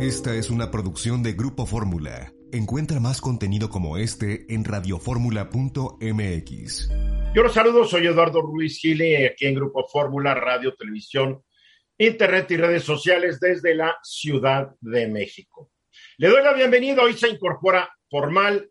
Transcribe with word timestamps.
Esta 0.00 0.34
es 0.34 0.48
una 0.48 0.70
producción 0.70 1.22
de 1.22 1.34
Grupo 1.34 1.66
Fórmula. 1.66 2.32
Encuentra 2.52 3.00
más 3.00 3.20
contenido 3.20 3.68
como 3.68 3.98
este 3.98 4.46
en 4.48 4.64
radioformula.mx. 4.64 6.90
Yo 7.34 7.42
los 7.42 7.52
saludo, 7.52 7.84
soy 7.84 8.06
Eduardo 8.06 8.40
Ruiz 8.40 8.78
Gile, 8.78 9.26
aquí 9.26 9.44
en 9.44 9.56
Grupo 9.56 9.86
Fórmula, 9.86 10.32
Radio, 10.32 10.74
Televisión, 10.74 11.44
Internet 11.98 12.50
y 12.50 12.56
redes 12.56 12.82
sociales 12.82 13.38
desde 13.40 13.74
la 13.74 13.94
Ciudad 14.02 14.70
de 14.80 15.06
México. 15.06 15.70
Le 16.16 16.28
doy 16.28 16.44
la 16.44 16.54
bienvenida, 16.54 17.02
hoy 17.02 17.12
se 17.12 17.28
incorpora 17.28 17.94
formal 18.08 18.70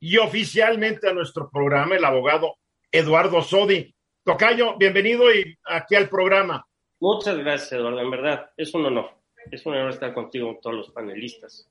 y 0.00 0.16
oficialmente 0.16 1.08
a 1.08 1.14
nuestro 1.14 1.48
programa 1.48 1.94
el 1.94 2.04
abogado 2.04 2.56
Eduardo 2.90 3.40
Sodi. 3.40 3.94
Tocayo, 4.24 4.76
bienvenido 4.76 5.32
y 5.32 5.56
aquí 5.64 5.94
al 5.94 6.08
programa. 6.08 6.66
Muchas 6.98 7.38
gracias, 7.38 7.70
Eduardo. 7.70 8.00
En 8.00 8.10
verdad, 8.10 8.50
es 8.56 8.74
un 8.74 8.86
honor. 8.86 9.25
Es 9.50 9.64
un 9.66 9.74
honor 9.74 9.90
estar 9.90 10.12
contigo 10.12 10.52
con 10.52 10.60
todos 10.60 10.76
los 10.76 10.90
panelistas 10.90 11.68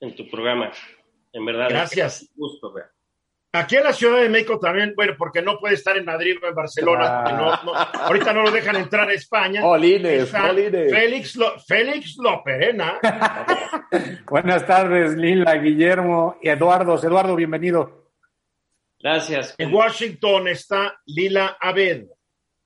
en 0.00 0.14
tu 0.14 0.28
programa. 0.28 0.72
En 1.32 1.44
verdad, 1.44 1.68
gracias. 1.70 2.22
Es 2.22 2.30
un 2.30 2.36
gusto. 2.36 2.74
Aquí 3.52 3.76
en 3.76 3.84
la 3.84 3.92
Ciudad 3.92 4.20
de 4.20 4.28
México 4.28 4.58
también, 4.58 4.94
bueno, 4.96 5.14
porque 5.16 5.40
no 5.40 5.58
puede 5.60 5.74
estar 5.74 5.96
en 5.96 6.04
Madrid 6.04 6.36
o 6.42 6.46
en 6.48 6.54
Barcelona. 6.54 7.22
Ah. 7.24 7.62
No, 7.62 7.72
no, 7.72 7.78
ahorita 7.78 8.32
no 8.32 8.42
lo 8.42 8.50
dejan 8.50 8.76
entrar 8.76 9.08
a 9.08 9.12
España. 9.12 9.64
Olines, 9.64 10.34
Olines. 10.34 10.92
Félix, 10.92 11.36
Lo, 11.36 11.58
Félix 11.60 12.16
Loperena. 12.18 12.98
Buenas 14.26 14.66
tardes, 14.66 15.16
Lila, 15.16 15.54
Guillermo 15.54 16.36
y 16.42 16.48
Eduardo. 16.48 16.98
Eduardo, 17.00 17.36
bienvenido. 17.36 18.10
Gracias. 18.98 19.54
En 19.56 19.72
Washington 19.72 20.48
está 20.48 20.98
Lila 21.06 21.56
Abed. 21.60 22.06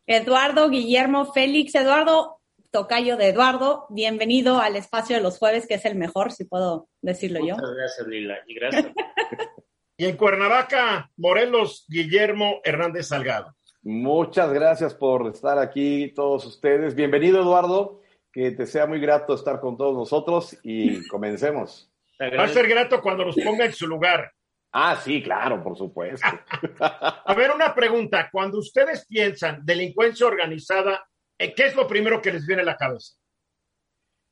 Eduardo, 0.06 0.70
Guillermo, 0.70 1.32
Félix, 1.34 1.74
Eduardo, 1.74 2.37
tocayo 2.70 3.16
de 3.16 3.28
Eduardo, 3.28 3.86
bienvenido 3.88 4.60
al 4.60 4.76
espacio 4.76 5.16
de 5.16 5.22
los 5.22 5.38
jueves, 5.38 5.66
que 5.66 5.74
es 5.74 5.84
el 5.84 5.94
mejor, 5.94 6.32
si 6.32 6.44
puedo 6.44 6.88
decirlo 7.00 7.40
Muchas 7.40 7.56
yo. 7.56 7.62
Muchas 7.62 7.76
gracias, 7.76 8.06
Lila, 8.06 8.38
y 8.46 8.54
gracias. 8.54 8.86
y 9.96 10.04
en 10.04 10.16
Cuernavaca, 10.16 11.10
Morelos, 11.16 11.86
Guillermo 11.88 12.60
Hernández 12.64 13.08
Salgado. 13.08 13.54
Muchas 13.82 14.52
gracias 14.52 14.94
por 14.94 15.26
estar 15.28 15.58
aquí 15.58 16.12
todos 16.14 16.44
ustedes. 16.44 16.94
Bienvenido, 16.94 17.40
Eduardo. 17.40 18.02
Que 18.30 18.50
te 18.50 18.66
sea 18.66 18.86
muy 18.86 19.00
grato 19.00 19.34
estar 19.34 19.60
con 19.60 19.76
todos 19.76 19.96
nosotros 19.96 20.58
y 20.62 21.06
comencemos. 21.08 21.90
Va 22.20 22.44
a 22.44 22.48
ser 22.48 22.68
grato 22.68 23.00
cuando 23.00 23.24
nos 23.24 23.36
ponga 23.36 23.64
en 23.64 23.72
su 23.72 23.86
lugar. 23.86 24.30
Ah, 24.72 25.00
sí, 25.02 25.22
claro, 25.22 25.62
por 25.62 25.78
supuesto. 25.78 26.26
a 26.80 27.34
ver, 27.34 27.50
una 27.50 27.74
pregunta. 27.74 28.28
Cuando 28.30 28.58
ustedes 28.58 29.06
piensan 29.06 29.64
delincuencia 29.64 30.26
organizada, 30.26 31.08
¿qué 31.38 31.66
es 31.66 31.76
lo 31.76 31.86
primero 31.86 32.20
que 32.20 32.32
les 32.32 32.46
viene 32.46 32.62
a 32.62 32.66
la 32.66 32.76
cabeza? 32.76 33.14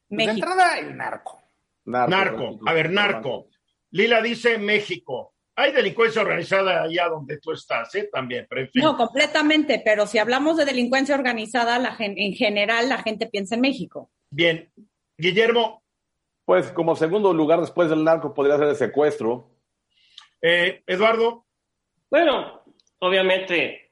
Pues 0.09 0.27
de 0.27 0.33
entrada, 0.33 0.79
el 0.79 0.97
narco. 0.97 1.43
Narco. 1.85 2.11
narco. 2.11 2.59
A 2.67 2.73
ver, 2.73 2.91
narco. 2.91 3.49
Lila 3.91 4.21
dice 4.21 4.59
México. 4.59 5.35
Hay 5.59 5.73
delincuencia 5.73 6.21
organizada 6.21 6.83
allá 6.83 7.09
donde 7.09 7.39
tú 7.39 7.53
estás, 7.53 7.95
¿eh? 7.95 8.11
También, 8.13 8.47
pero 8.49 8.61
en 8.61 8.69
fin. 8.69 8.83
No, 8.83 8.97
completamente, 8.97 9.81
pero 9.83 10.07
si 10.07 10.19
hablamos 10.19 10.59
de 10.59 10.67
delincuencia 10.67 11.15
organizada, 11.15 11.79
la 11.79 11.97
en 11.99 12.35
general 12.35 12.91
la 12.91 12.99
gente 12.99 13.27
piensa 13.27 13.55
en 13.55 13.63
México. 13.63 14.11
Bien. 14.31 14.71
Guillermo. 15.17 15.83
Pues 16.45 16.71
como 16.73 16.95
segundo 16.95 17.33
lugar 17.33 17.61
después 17.61 17.89
del 17.91 18.05
narco 18.05 18.35
podría 18.35 18.59
ser 18.59 18.69
el 18.69 18.77
secuestro. 18.77 19.51
Eh, 20.43 20.83
Eduardo. 20.87 21.47
Bueno, 22.11 22.63
obviamente, 23.01 23.86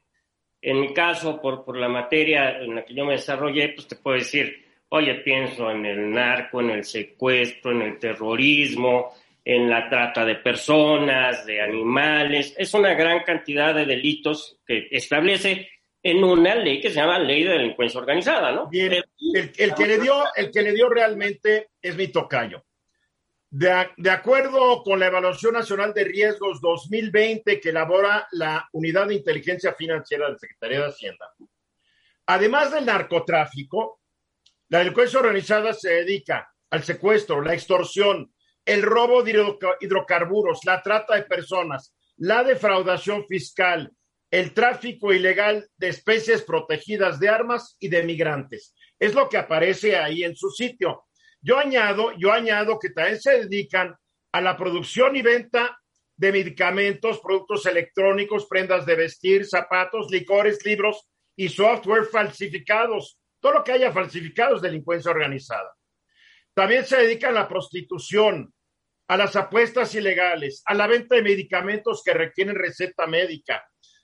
en 0.65 0.81
mi 0.81 0.95
caso, 0.95 1.41
por, 1.41 1.63
por 1.63 1.77
la 1.77 1.89
materia 1.89 2.59
en 2.59 2.75
la 2.75 2.85
que 2.85 2.95
yo 2.95 3.05
me 3.05 3.13
desarrollé, 3.13 3.69
pues 3.71 3.87
te 3.87 3.97
puedo 3.97 4.17
decir, 4.17 4.65
oye, 4.89 5.17
pienso 5.17 5.71
en 5.71 5.85
el 5.85 6.11
narco, 6.11 6.61
en 6.63 6.71
el 6.71 6.85
secuestro, 6.85 7.73
en 7.73 7.83
el 7.83 7.99
terrorismo, 7.99 9.13
en 9.45 9.69
la 9.69 9.89
trata 9.91 10.25
de 10.25 10.37
personas, 10.37 11.45
de 11.45 11.61
animales. 11.61 12.55
Es 12.57 12.73
una 12.73 12.95
gran 12.95 13.23
cantidad 13.25 13.75
de 13.75 13.85
delitos 13.85 14.59
que 14.67 14.89
establece 14.91 15.69
en 16.03 16.25
una 16.25 16.55
ley 16.55 16.81
que 16.81 16.89
se 16.89 16.97
llama 16.97 17.19
Ley 17.19 17.45
de 17.45 17.51
Delincuencia 17.51 18.01
Organizada, 18.01 18.51
¿no? 18.53 18.67
Bien, 18.69 18.95
el, 18.95 19.05
el, 19.57 19.75
que 19.75 19.87
le 19.87 19.99
dio, 19.99 20.15
el 20.35 20.51
que 20.51 20.63
le 20.63 20.73
dio 20.73 20.89
realmente 20.89 21.69
es 21.83 21.95
mi 21.95 22.09
tocayo. 22.09 22.65
De, 23.57 24.11
acuerdo 24.11 24.83
con 24.83 24.99
la 24.99 25.07
Evaluación 25.07 25.53
Nacional 25.53 25.95
de 25.95 26.03
Riesgos 26.03 26.61
2020 26.61 27.61
que 27.61 27.69
elabora 27.69 28.27
la 28.33 28.69
Unidad 28.73 29.07
de 29.07 29.15
Inteligencia 29.15 29.73
Financiera 29.75 30.27
de 30.27 30.33
la 30.33 30.39
Secretaría 30.41 30.81
de 30.81 30.89
Hacienda, 30.89 31.33
además 32.27 32.73
del 32.73 32.85
narcotráfico, 32.85 34.01
la 34.71 34.81
delincuencia 34.81 35.21
organizada 35.21 35.73
se 35.73 35.89
dedica 35.91 36.53
al 36.69 36.83
secuestro, 36.83 37.43
la 37.43 37.55
extorsión, 37.55 38.35
el 38.65 38.83
robo 38.83 39.23
de 39.23 39.57
hidrocarburos, 39.81 40.65
la 40.65 40.83
trata 40.83 41.15
de 41.15 41.23
personas, 41.23 41.95
la 42.17 42.43
defraudación 42.43 43.25
fiscal, 43.29 43.93
el 44.33 44.53
tráfico 44.53 45.13
ilegal 45.13 45.71
de 45.77 45.91
especies 45.91 46.43
protegidas 46.43 47.21
de 47.21 47.29
armas 47.29 47.77
y 47.79 47.87
de 47.87 48.03
migrantes. 48.03 48.75
Es 48.99 49.15
lo 49.15 49.29
que 49.29 49.37
aparece 49.37 49.97
ahí 49.97 50.25
en 50.25 50.35
su 50.35 50.51
sitio. 50.51 51.05
Yo 51.45 51.59
añado, 51.59 52.13
yo 52.17 52.33
añado 52.33 52.79
que 52.79 52.89
también 52.89 53.21
se 53.21 53.41
dedican 53.45 53.95
a 54.33 54.41
la 54.41 54.57
producción 54.57 55.15
y 55.15 55.21
venta 55.21 55.79
de 56.17 56.33
medicamentos, 56.33 57.21
productos 57.21 57.67
electrónicos, 57.67 58.47
prendas 58.47 58.87
de 58.87 58.97
vestir, 58.97 59.45
zapatos, 59.45 60.11
licores, 60.11 60.65
libros 60.65 61.07
y 61.37 61.51
software 61.51 62.07
falsificados. 62.07 63.19
Todo 63.41 63.53
lo 63.53 63.65
que 63.65 63.73
haya 63.73 63.93
falsificados, 63.93 64.63
delincuencia 64.63 65.11
organizada. 65.11 65.71
También 66.55 66.87
se 66.87 66.97
dedican 66.97 67.37
a 67.37 67.41
la 67.41 67.49
prostitución, 67.49 68.51
a 69.09 69.17
las 69.19 69.37
apuestas 69.37 69.95
ilegales, 69.95 70.63
a 70.65 70.73
la 70.73 70.87
venta 70.87 71.17
de 71.17 71.23
medicamentos 71.23 72.03
que 72.03 72.15
requieren 72.15 72.55
receta 72.55 73.07
médica, 73.07 73.63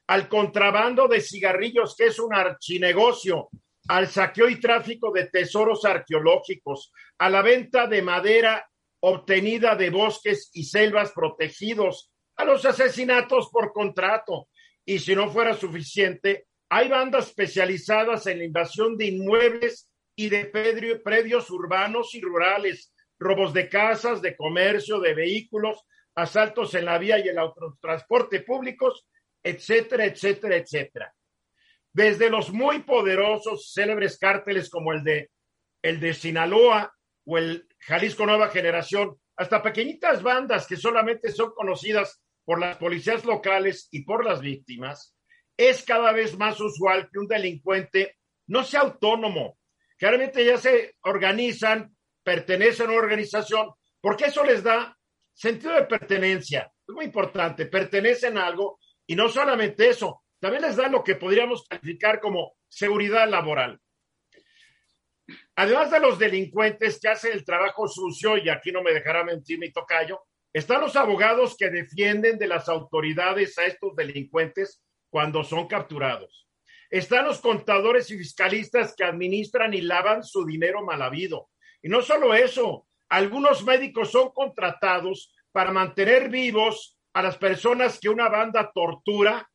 al 0.09 0.29
contrabando 0.29 1.09
de 1.09 1.23
cigarrillos, 1.23 1.97
que 1.97 2.09
es 2.09 2.19
un 2.19 2.35
archinegocio, 2.35 3.49
al 3.91 4.07
saqueo 4.07 4.49
y 4.49 4.61
tráfico 4.61 5.11
de 5.11 5.27
tesoros 5.27 5.85
arqueológicos, 5.85 6.93
a 7.19 7.29
la 7.29 7.43
venta 7.43 7.89
de 7.89 8.03
madera 8.03 8.71
obtenida 9.01 9.75
de 9.75 9.91
bosques 9.91 10.49
y 10.53 10.63
selvas 10.63 11.11
protegidos, 11.11 12.13
a 12.37 12.45
los 12.45 12.65
asesinatos 12.65 13.49
por 13.51 13.73
contrato. 13.73 14.47
Y 14.85 15.01
si 15.01 15.17
no 15.17 15.29
fuera 15.29 15.55
suficiente, 15.55 16.47
hay 16.69 16.89
bandas 16.89 17.27
especializadas 17.27 18.29
en 18.29 18.39
la 18.39 18.45
invasión 18.45 18.97
de 18.97 19.07
inmuebles 19.07 19.91
y 20.15 20.29
de 20.29 20.45
predios 21.03 21.51
urbanos 21.51 22.15
y 22.15 22.21
rurales, 22.21 22.95
robos 23.19 23.53
de 23.53 23.69
casas, 23.69 24.23
de 24.23 24.37
comercio, 24.37 25.01
de 25.01 25.15
vehículos, 25.15 25.83
asaltos 26.15 26.77
en 26.77 26.85
la 26.85 26.97
vía 26.97 27.19
y 27.19 27.27
el 27.27 27.39
autotransporte 27.39 28.43
públicos, 28.43 29.05
etcétera, 29.43 30.05
etcétera, 30.05 30.59
etcétera 30.59 31.13
desde 32.01 32.31
los 32.31 32.51
muy 32.51 32.79
poderosos, 32.79 33.73
célebres 33.75 34.19
cárteles 34.19 34.71
como 34.71 34.95
el 34.95 35.05
de, 35.05 35.31
el 35.83 36.01
de 36.01 36.15
Sinaloa 36.15 36.95
o 37.27 37.37
el 37.37 37.69
Jalisco 37.79 38.25
Nueva 38.25 38.49
Generación, 38.49 39.17
hasta 39.37 39.63
pequeñitas 39.63 40.23
bandas 40.23 40.67
que 40.67 40.77
solamente 40.77 41.31
son 41.31 41.53
conocidas 41.53 42.23
por 42.47 42.59
las 42.59 42.79
policías 42.79 43.27
locales 43.27 43.87
y 43.91 44.05
por 44.05 44.25
las 44.25 44.41
víctimas, 44.41 45.15
es 45.59 45.85
cada 45.85 46.13
vez 46.13 46.39
más 46.39 46.59
usual 46.59 47.11
que 47.13 47.19
un 47.19 47.27
delincuente 47.27 48.17
no 48.47 48.65
sea 48.65 48.81
autónomo, 48.81 49.59
que 49.99 50.07
realmente 50.07 50.43
ya 50.43 50.57
se 50.57 50.95
organizan, 51.03 51.95
pertenecen 52.23 52.87
a 52.87 52.93
una 52.93 52.99
organización, 53.03 53.73
porque 54.01 54.25
eso 54.25 54.43
les 54.43 54.63
da 54.63 54.97
sentido 55.35 55.75
de 55.75 55.85
pertenencia. 55.85 56.73
Es 56.89 56.95
muy 56.95 57.05
importante, 57.05 57.67
pertenecen 57.67 58.39
a 58.39 58.47
algo 58.47 58.81
y 59.07 59.15
no 59.15 59.29
solamente 59.29 59.91
eso, 59.91 60.23
también 60.41 60.63
les 60.63 60.77
da 60.77 60.89
lo 60.89 61.05
que 61.05 61.15
podríamos 61.15 61.67
calificar 61.69 62.21
como 62.21 62.55
seguridad 62.69 63.29
laboral. 63.29 63.79
Además 65.55 65.91
de 65.91 66.01
los 66.01 66.19
delincuentes 66.19 66.99
que 67.01 67.09
hacen 67.09 67.33
el 67.33 67.45
trabajo 67.45 67.87
sucio, 67.87 68.37
y 68.39 68.49
aquí 68.49 68.73
no 68.73 68.83
me 68.83 68.93
dejará 68.93 69.23
mentir 69.23 69.59
mi 69.59 69.71
tocayo, 69.71 70.23
están 70.53 70.81
los 70.81 70.97
abogados 70.97 71.57
que 71.57 71.71
defienden 71.71 72.39
de 72.39 72.49
las 72.49 72.69
autoridades 72.69 73.57
a 73.59 73.67
estos 73.67 73.95
delincuentes 73.95 74.83
cuando 75.09 75.45
son 75.45 75.69
capturados. 75.69 76.49
Están 76.89 77.27
los 77.27 77.41
contadores 77.41 78.11
y 78.11 78.19
fiscalistas 78.19 78.95
que 78.97 79.05
administran 79.05 79.75
y 79.75 79.83
lavan 79.83 80.25
su 80.25 80.45
dinero 80.45 80.85
mal 80.85 81.03
habido. 81.03 81.51
Y 81.83 81.89
no 81.89 82.03
solo 82.03 82.35
eso, 82.35 82.89
algunos 83.09 83.65
médicos 83.65 84.11
son 84.11 84.31
contratados 84.31 85.33
para 85.53 85.71
mantener 85.71 86.29
vivos 86.31 86.99
a 87.13 87.23
las 87.23 87.37
personas 87.37 87.99
que 88.01 88.09
una 88.09 88.29
banda 88.29 88.73
tortura 88.75 89.49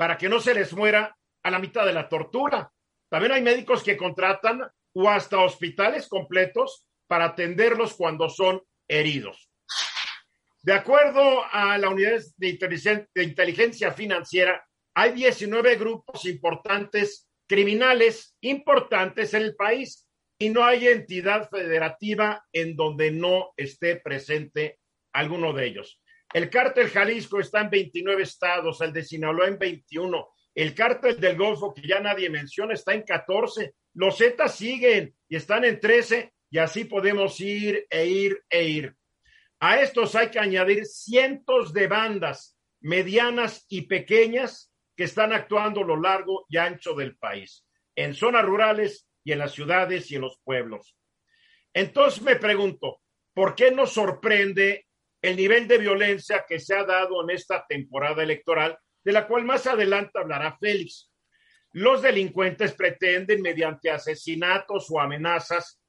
para 0.00 0.16
que 0.16 0.30
no 0.30 0.40
se 0.40 0.54
les 0.54 0.72
muera 0.72 1.14
a 1.42 1.50
la 1.50 1.58
mitad 1.58 1.84
de 1.84 1.92
la 1.92 2.08
tortura. 2.08 2.72
También 3.10 3.32
hay 3.32 3.42
médicos 3.42 3.82
que 3.82 3.98
contratan 3.98 4.62
o 4.94 5.10
hasta 5.10 5.40
hospitales 5.40 6.08
completos 6.08 6.86
para 7.06 7.26
atenderlos 7.26 7.92
cuando 7.92 8.30
son 8.30 8.62
heridos. 8.88 9.50
De 10.62 10.72
acuerdo 10.72 11.44
a 11.52 11.76
la 11.76 11.90
Unidad 11.90 12.18
de 12.38 13.22
Inteligencia 13.22 13.92
Financiera, 13.92 14.66
hay 14.94 15.12
19 15.12 15.76
grupos 15.76 16.24
importantes 16.24 17.28
criminales 17.46 18.34
importantes 18.40 19.34
en 19.34 19.42
el 19.42 19.54
país. 19.54 20.06
y 20.38 20.48
no 20.48 20.64
hay 20.64 20.88
entidad 20.88 21.50
federativa 21.50 22.42
en 22.50 22.74
donde 22.74 23.10
no 23.10 23.52
esté 23.58 23.96
presente 23.96 24.78
alguno 25.12 25.52
de 25.52 25.66
ellos. 25.66 25.99
El 26.32 26.48
cártel 26.48 26.88
Jalisco 26.88 27.40
está 27.40 27.60
en 27.60 27.70
29 27.70 28.22
estados, 28.22 28.80
el 28.80 28.92
de 28.92 29.02
Sinaloa 29.02 29.48
en 29.48 29.58
21, 29.58 30.28
el 30.54 30.74
cártel 30.74 31.18
del 31.18 31.36
Golfo, 31.36 31.74
que 31.74 31.86
ya 31.86 32.00
nadie 32.00 32.30
menciona, 32.30 32.74
está 32.74 32.94
en 32.94 33.02
14, 33.02 33.74
los 33.94 34.16
Zetas 34.16 34.54
siguen 34.54 35.14
y 35.28 35.36
están 35.36 35.64
en 35.64 35.80
13, 35.80 36.32
y 36.50 36.58
así 36.58 36.84
podemos 36.84 37.40
ir 37.40 37.86
e 37.90 38.06
ir 38.06 38.42
e 38.48 38.64
ir. 38.64 38.96
A 39.58 39.80
estos 39.80 40.14
hay 40.14 40.30
que 40.30 40.38
añadir 40.38 40.86
cientos 40.86 41.72
de 41.72 41.86
bandas 41.86 42.56
medianas 42.80 43.66
y 43.68 43.82
pequeñas 43.82 44.72
que 44.96 45.04
están 45.04 45.32
actuando 45.32 45.82
a 45.82 45.86
lo 45.86 45.96
largo 46.00 46.46
y 46.48 46.56
ancho 46.56 46.94
del 46.94 47.16
país, 47.16 47.66
en 47.94 48.14
zonas 48.14 48.44
rurales 48.44 49.06
y 49.24 49.32
en 49.32 49.38
las 49.38 49.52
ciudades 49.52 50.10
y 50.10 50.16
en 50.16 50.22
los 50.22 50.38
pueblos. 50.44 50.96
Entonces 51.74 52.22
me 52.22 52.36
pregunto, 52.36 53.00
¿por 53.34 53.54
qué 53.54 53.70
nos 53.70 53.92
sorprende 53.92 54.86
el 55.22 55.36
nivel 55.36 55.68
de 55.68 55.78
violencia 55.78 56.44
que 56.48 56.58
se 56.58 56.74
ha 56.74 56.84
dado 56.84 57.22
en 57.22 57.30
esta 57.30 57.66
temporada 57.66 58.22
electoral, 58.22 58.78
de 59.04 59.12
la 59.12 59.26
cual 59.26 59.44
más 59.44 59.66
adelante 59.66 60.18
hablará 60.18 60.56
Félix? 60.58 61.10
Los 61.72 62.02
delincuentes 62.02 62.72
pretenden, 62.72 63.42
mediante 63.42 63.90
asesinatos 63.90 64.86
o 64.90 65.00
amenazas, 65.00 65.80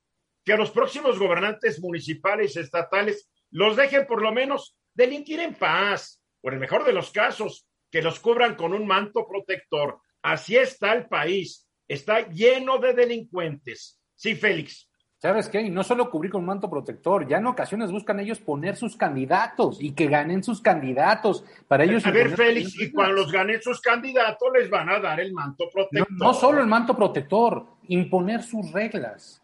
que 0.43 0.53
a 0.53 0.57
los 0.57 0.71
próximos 0.71 1.17
gobernantes 1.17 1.79
municipales 1.79 2.55
y 2.55 2.59
estatales 2.59 3.29
los 3.49 3.75
dejen 3.75 4.05
por 4.05 4.21
lo 4.21 4.31
menos 4.31 4.77
delinquir 4.93 5.39
en 5.39 5.55
paz, 5.55 6.21
o 6.41 6.49
en 6.49 6.55
el 6.55 6.59
mejor 6.59 6.83
de 6.83 6.93
los 6.93 7.11
casos, 7.11 7.67
que 7.89 8.01
los 8.01 8.19
cubran 8.19 8.55
con 8.55 8.73
un 8.73 8.87
manto 8.87 9.27
protector. 9.27 9.99
Así 10.21 10.55
está 10.55 10.93
el 10.93 11.07
país, 11.07 11.67
está 11.87 12.27
lleno 12.29 12.77
de 12.77 12.93
delincuentes. 12.93 13.99
Sí, 14.15 14.35
Félix. 14.35 14.89
¿Sabes 15.21 15.49
qué? 15.49 15.61
Y 15.61 15.69
no 15.69 15.83
solo 15.83 16.09
cubrir 16.09 16.31
con 16.31 16.39
un 16.41 16.47
manto 16.47 16.67
protector, 16.67 17.27
ya 17.27 17.37
en 17.37 17.45
ocasiones 17.45 17.91
buscan 17.91 18.19
ellos 18.19 18.39
poner 18.39 18.75
sus 18.75 18.97
candidatos 18.97 19.77
y 19.79 19.91
que 19.91 20.07
ganen 20.07 20.43
sus 20.43 20.61
candidatos. 20.61 21.45
Para 21.67 21.83
ellos. 21.83 22.03
A 22.07 22.11
ver, 22.11 22.35
Félix, 22.35 22.73
y 22.81 22.91
cuando 22.91 23.13
los 23.13 23.31
ganen 23.31 23.61
sus 23.61 23.79
candidatos 23.81 24.49
les 24.51 24.67
van 24.67 24.89
a 24.89 24.99
dar 24.99 25.19
el 25.19 25.31
manto 25.31 25.65
protector. 25.71 26.07
No, 26.09 26.25
no 26.25 26.33
solo 26.33 26.59
el 26.59 26.65
manto 26.65 26.95
protector, 26.95 27.67
imponer 27.87 28.41
sus 28.41 28.71
reglas. 28.71 29.43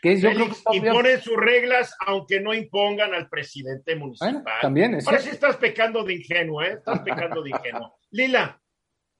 Que 0.00 0.12
es, 0.12 0.22
yo 0.22 0.30
creo 0.30 0.48
que 0.48 0.76
imponen 0.78 1.20
sus 1.20 1.36
reglas 1.36 1.94
aunque 2.06 2.40
no 2.40 2.54
impongan 2.54 3.12
al 3.12 3.28
presidente 3.28 3.96
municipal. 3.96 4.42
también 4.62 4.94
es. 4.94 5.06
Ahora 5.06 5.18
sí 5.18 5.28
estás 5.28 5.58
pecando 5.58 6.04
de 6.04 6.14
ingenuo, 6.14 6.62
¿eh? 6.62 6.72
Estás 6.72 7.00
pecando 7.00 7.42
de 7.42 7.50
ingenuo. 7.50 7.98
Lila. 8.12 8.58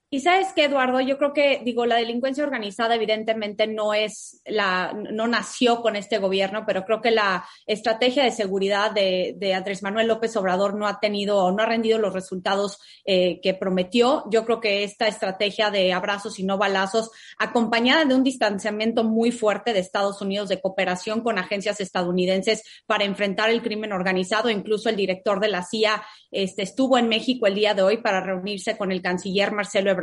Y 0.08 0.20
sabes 0.20 0.48
qué, 0.54 0.66
Eduardo, 0.66 1.00
yo 1.00 1.18
creo 1.18 1.32
que, 1.32 1.62
digo, 1.64 1.84
la 1.84 1.96
delincuencia 1.96 2.44
organizada 2.44 2.94
evidentemente 2.94 3.66
no 3.66 3.92
es 3.92 4.40
la, 4.44 4.92
no 4.92 5.26
nació 5.26 5.82
con 5.82 5.96
este 5.96 6.18
gobierno, 6.18 6.62
pero 6.64 6.84
creo 6.84 7.00
que 7.00 7.10
la 7.10 7.44
estrategia 7.66 8.22
de 8.22 8.30
seguridad 8.30 8.92
de, 8.92 9.34
de 9.36 9.54
Andrés 9.54 9.82
Manuel 9.82 10.06
López 10.06 10.36
Obrador 10.36 10.76
no 10.76 10.86
ha 10.86 11.00
tenido 11.00 11.38
o 11.38 11.50
no 11.50 11.64
ha 11.64 11.66
rendido 11.66 11.98
los 11.98 12.12
resultados 12.12 12.78
eh, 13.04 13.40
que 13.42 13.54
prometió. 13.54 14.22
Yo 14.30 14.44
creo 14.44 14.60
que 14.60 14.84
esta 14.84 15.08
estrategia 15.08 15.72
de 15.72 15.92
abrazos 15.92 16.38
y 16.38 16.44
no 16.44 16.56
balazos, 16.56 17.10
acompañada 17.36 18.04
de 18.04 18.14
un 18.14 18.22
distanciamiento 18.22 19.02
muy 19.02 19.32
fuerte 19.32 19.72
de 19.72 19.80
Estados 19.80 20.22
Unidos 20.22 20.48
de 20.48 20.60
cooperación 20.60 21.20
con 21.20 21.36
agencias 21.36 21.80
estadounidenses 21.80 22.62
para 22.86 23.04
enfrentar 23.04 23.50
el 23.50 23.60
crimen 23.60 23.92
organizado, 23.92 24.50
incluso 24.50 24.88
el 24.88 24.94
director 24.94 25.40
de 25.40 25.48
la 25.48 25.64
CIA 25.64 26.00
este, 26.30 26.62
estuvo 26.62 26.96
en 26.96 27.08
México 27.08 27.48
el 27.48 27.56
día 27.56 27.74
de 27.74 27.82
hoy 27.82 27.96
para 27.96 28.20
reunirse 28.20 28.76
con 28.76 28.92
el 28.92 29.02
canciller 29.02 29.50
Marcelo 29.50 29.95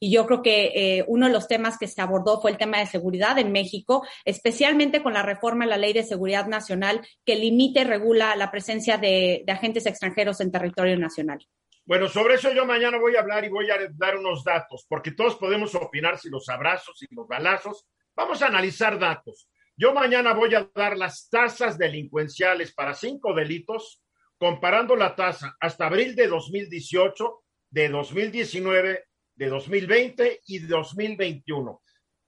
y 0.00 0.12
yo 0.12 0.26
creo 0.26 0.42
que 0.42 0.72
eh, 0.74 1.04
uno 1.06 1.26
de 1.26 1.32
los 1.32 1.48
temas 1.48 1.78
que 1.78 1.86
se 1.86 2.00
abordó 2.00 2.40
fue 2.40 2.50
el 2.50 2.58
tema 2.58 2.78
de 2.78 2.86
seguridad 2.86 3.38
en 3.38 3.52
México, 3.52 4.06
especialmente 4.24 5.02
con 5.02 5.14
la 5.14 5.22
reforma 5.22 5.64
a 5.64 5.68
la 5.68 5.76
Ley 5.76 5.92
de 5.92 6.02
Seguridad 6.02 6.46
Nacional 6.46 7.06
que 7.24 7.36
limite 7.36 7.80
y 7.80 7.84
regula 7.84 8.36
la 8.36 8.50
presencia 8.50 8.98
de, 8.98 9.44
agentes 9.48 9.86
extranjeros 9.86 10.40
en 10.40 10.50
territorio 10.50 10.98
nacional. 10.98 11.46
Bueno, 11.86 12.08
sobre 12.08 12.34
eso 12.34 12.52
yo 12.52 12.64
mañana 12.64 12.98
voy 12.98 13.14
a 13.14 13.20
hablar 13.20 13.44
y 13.44 13.48
voy 13.48 13.70
a 13.70 13.76
dar 13.92 14.16
unos 14.16 14.42
datos, 14.42 14.86
porque 14.88 15.12
todos 15.12 15.36
podemos 15.36 15.74
opinar 15.74 16.18
si 16.18 16.30
los 16.30 16.48
abrazos 16.48 17.02
y 17.02 17.14
los 17.14 17.28
balazos. 17.28 17.86
Vamos 18.16 18.42
a 18.42 18.46
analizar 18.46 18.98
datos. 18.98 19.48
Yo 19.76 19.92
mañana 19.92 20.32
voy 20.32 20.54
a 20.54 20.70
dar 20.74 20.96
las 20.96 21.28
tasas 21.28 21.76
delincuenciales 21.76 22.72
para 22.72 22.94
cinco 22.94 23.34
delitos, 23.34 24.00
comparando 24.38 24.96
la 24.96 25.14
tasa 25.14 25.56
hasta 25.60 25.86
abril 25.86 26.14
de 26.14 26.28
2018, 26.28 27.42
de 27.70 27.88
2019 27.88 29.04
de 29.36 29.48
2020 29.48 30.40
y 30.46 30.58
2021. 30.60 31.82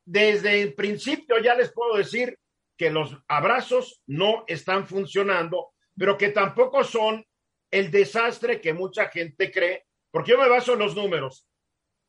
Desde 0.04 0.62
el 0.62 0.74
principio 0.74 1.38
ya 1.38 1.54
les 1.54 1.72
puedo 1.72 1.96
decir 1.96 2.38
que 2.76 2.90
los 2.90 3.16
abrazos 3.28 4.02
no 4.06 4.44
están 4.46 4.86
funcionando, 4.86 5.72
pero 5.96 6.16
que 6.16 6.28
tampoco 6.28 6.84
son 6.84 7.24
el 7.70 7.90
desastre 7.90 8.60
que 8.60 8.72
mucha 8.72 9.08
gente 9.08 9.50
cree, 9.50 9.86
porque 10.10 10.32
yo 10.32 10.38
me 10.38 10.48
baso 10.48 10.74
en 10.74 10.80
los 10.80 10.94
números. 10.94 11.48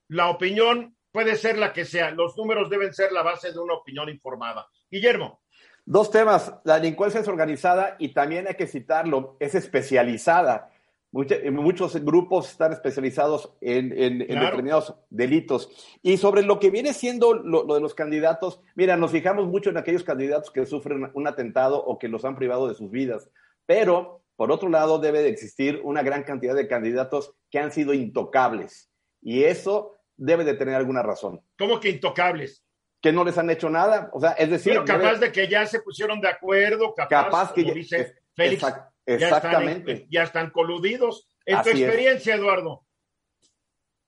La 0.09 0.29
opinión 0.29 0.95
puede 1.11 1.35
ser 1.35 1.57
la 1.57 1.73
que 1.73 1.85
sea, 1.85 2.11
los 2.11 2.37
números 2.37 2.69
deben 2.69 2.93
ser 2.93 3.11
la 3.11 3.23
base 3.23 3.51
de 3.51 3.59
una 3.59 3.73
opinión 3.73 4.09
informada. 4.09 4.67
Guillermo. 4.89 5.41
Dos 5.85 6.11
temas, 6.11 6.53
la 6.65 6.79
delincuencia 6.79 7.21
es 7.21 7.27
organizada 7.29 7.95
y 7.97 8.09
también 8.09 8.45
hay 8.47 8.55
que 8.55 8.67
citarlo, 8.67 9.37
es 9.39 9.55
especializada 9.55 10.69
muchos 11.11 12.03
grupos 12.03 12.51
están 12.51 12.73
especializados 12.73 13.53
en, 13.61 13.89
determinados 14.19 14.95
delitos. 15.09 15.69
Y 16.01 16.17
sobre 16.17 16.43
lo 16.43 16.59
que 16.59 16.69
viene 16.69 16.93
siendo 16.93 17.33
lo, 17.33 17.63
de 17.63 17.79
los 17.79 17.95
candidatos, 17.95 18.61
mira, 18.75 18.97
nos 18.97 19.11
fijamos 19.11 19.47
mucho 19.47 19.69
en 19.69 19.77
aquellos 19.77 20.03
candidatos 20.03 20.51
que 20.51 20.65
sufren 20.65 21.09
un 21.13 21.27
atentado 21.27 21.83
o 21.83 21.97
que 21.97 22.09
los 22.09 22.25
han 22.25 22.35
privado 22.35 22.67
de 22.67 22.75
sus 22.75 22.91
vidas. 22.91 23.29
Pero, 23.65 24.21
por 24.35 24.51
otro 24.51 24.69
lado, 24.69 24.99
debe 24.99 25.21
de 25.21 25.29
existir 25.29 25.81
una 25.83 26.03
gran 26.03 26.23
cantidad 26.23 26.55
de 26.55 26.67
candidatos 26.67 27.33
que 27.49 27.59
han 27.59 27.71
sido 27.71 27.93
intocables. 27.93 28.89
Y 29.21 29.43
eso 29.43 29.95
debe 30.15 30.43
de 30.43 30.55
tener 30.55 30.75
alguna 30.75 31.03
razón. 31.03 31.41
¿Cómo 31.57 31.79
que 31.79 31.89
intocables? 31.89 32.63
Que 33.01 33.11
no 33.11 33.23
les 33.23 33.37
han 33.37 33.49
hecho 33.49 33.69
nada. 33.69 34.09
O 34.13 34.19
sea, 34.19 34.31
es 34.31 34.49
decir. 34.49 34.73
Pero 34.73 34.85
capaz 34.85 35.15
de 35.15 35.31
que 35.31 35.47
ya 35.47 35.65
se 35.65 35.81
pusieron 35.81 36.19
de 36.19 36.27
acuerdo, 36.27 36.93
capaz, 36.95 37.53
que 37.53 37.63
dice 37.63 38.15
Félix. 38.35 38.65
Exactamente. 39.07 40.05
Ya 40.09 40.23
están, 40.23 40.51
coludidos. 40.51 41.29
En 41.45 41.61
tu 41.63 41.69
experiencia, 41.69 42.35
Eduardo. 42.35 42.85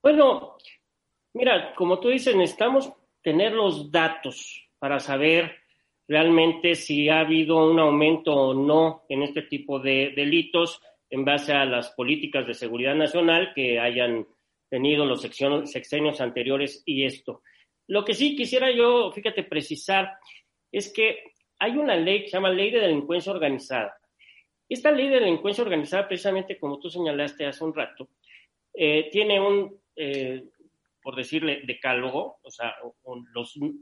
Bueno, 0.03 0.57
mira, 1.33 1.73
como 1.75 1.99
tú 1.99 2.09
dices, 2.09 2.35
necesitamos 2.35 2.91
tener 3.23 3.53
los 3.53 3.91
datos 3.91 4.69
para 4.77 4.99
saber 4.99 5.55
realmente 6.07 6.75
si 6.75 7.09
ha 7.09 7.21
habido 7.21 7.69
un 7.69 7.79
aumento 7.79 8.33
o 8.33 8.53
no 8.53 9.05
en 9.09 9.23
este 9.23 9.43
tipo 9.43 9.79
de 9.79 10.13
delitos 10.15 10.81
en 11.09 11.23
base 11.23 11.53
a 11.53 11.65
las 11.65 11.91
políticas 11.91 12.45
de 12.45 12.53
seguridad 12.53 12.95
nacional 12.95 13.51
que 13.53 13.79
hayan 13.79 14.27
tenido 14.69 15.05
los 15.05 15.21
sexenios 15.21 16.21
anteriores 16.21 16.83
y 16.85 17.05
esto. 17.05 17.41
Lo 17.87 18.05
que 18.05 18.13
sí 18.13 18.35
quisiera 18.35 18.69
yo, 18.71 19.11
fíjate, 19.11 19.43
precisar 19.43 20.13
es 20.71 20.93
que 20.93 21.33
hay 21.57 21.77
una 21.77 21.95
ley 21.95 22.21
que 22.21 22.29
se 22.29 22.37
llama 22.37 22.51
Ley 22.51 22.71
de 22.71 22.79
Delincuencia 22.79 23.31
Organizada. 23.31 23.98
Esta 24.69 24.91
ley 24.91 25.09
de 25.09 25.19
delincuencia 25.19 25.63
organizada, 25.63 26.07
precisamente 26.07 26.59
como 26.59 26.79
tú 26.79 26.91
señalaste 26.91 27.47
hace 27.47 27.63
un 27.63 27.73
rato, 27.73 28.09
eh, 28.71 29.09
tiene 29.11 29.41
un, 29.41 29.81
eh, 29.95 30.43
por 31.01 31.15
decirle, 31.15 31.61
decálogo, 31.65 32.37
o 32.43 32.51
sea, 32.51 32.75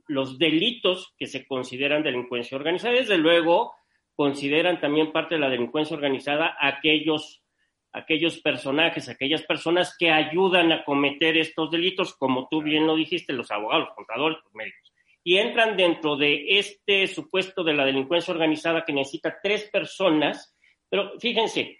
los, 0.07 0.39
delitos 0.39 1.13
que 1.17 1.27
se 1.27 1.45
consideran 1.45 2.03
delincuencia 2.03 2.57
organizada, 2.57 2.93
desde 2.93 3.17
luego, 3.17 3.73
consideran 4.15 4.79
también 4.79 5.11
parte 5.11 5.35
de 5.35 5.41
la 5.41 5.49
delincuencia 5.49 5.95
organizada 5.95 6.55
aquellos, 6.59 7.43
aquellos 7.91 8.39
personajes, 8.39 9.09
aquellas 9.09 9.43
personas 9.43 9.93
que 9.99 10.09
ayudan 10.09 10.71
a 10.71 10.85
cometer 10.85 11.37
estos 11.37 11.69
delitos, 11.69 12.15
como 12.15 12.47
tú 12.49 12.61
bien 12.61 12.87
lo 12.87 12.95
dijiste, 12.95 13.33
los 13.33 13.51
abogados, 13.51 13.87
los 13.87 13.95
contadores, 13.95 14.37
los 14.43 14.53
médicos. 14.53 14.93
Y 15.21 15.37
entran 15.37 15.75
dentro 15.75 16.15
de 16.15 16.57
este 16.59 17.07
supuesto 17.07 17.65
de 17.65 17.73
la 17.73 17.83
delincuencia 17.83 18.33
organizada 18.33 18.85
que 18.85 18.93
necesita 18.93 19.37
tres 19.43 19.69
personas 19.69 20.56
pero 20.89 21.19
fíjense, 21.19 21.79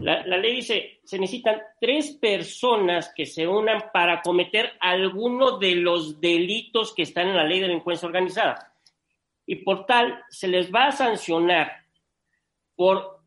la, 0.00 0.22
ley 0.22 0.56
dice, 0.56 1.00
se 1.04 1.18
necesitan 1.18 1.60
tres 1.80 2.12
personas 2.12 3.12
que 3.14 3.26
se 3.26 3.46
unan 3.46 3.84
para 3.92 4.20
cometer 4.22 4.72
alguno 4.80 5.58
de 5.58 5.76
los 5.76 6.20
delitos 6.20 6.94
que 6.94 7.02
están 7.02 7.28
en 7.28 7.36
la 7.36 7.44
ley 7.44 7.60
de 7.60 7.68
delincuencia 7.68 8.06
organizada. 8.06 8.72
Y 9.46 9.56
por 9.56 9.86
tal, 9.86 10.22
se 10.28 10.48
les 10.48 10.72
va 10.72 10.86
a 10.86 10.92
sancionar 10.92 11.84
por 12.74 13.20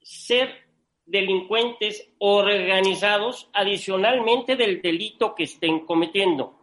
ser 0.00 0.70
delincuentes 1.04 2.12
organizados 2.18 3.50
adicionalmente 3.52 4.56
del 4.56 4.80
delito 4.80 5.34
que 5.34 5.44
estén 5.44 5.80
cometiendo. 5.80 6.56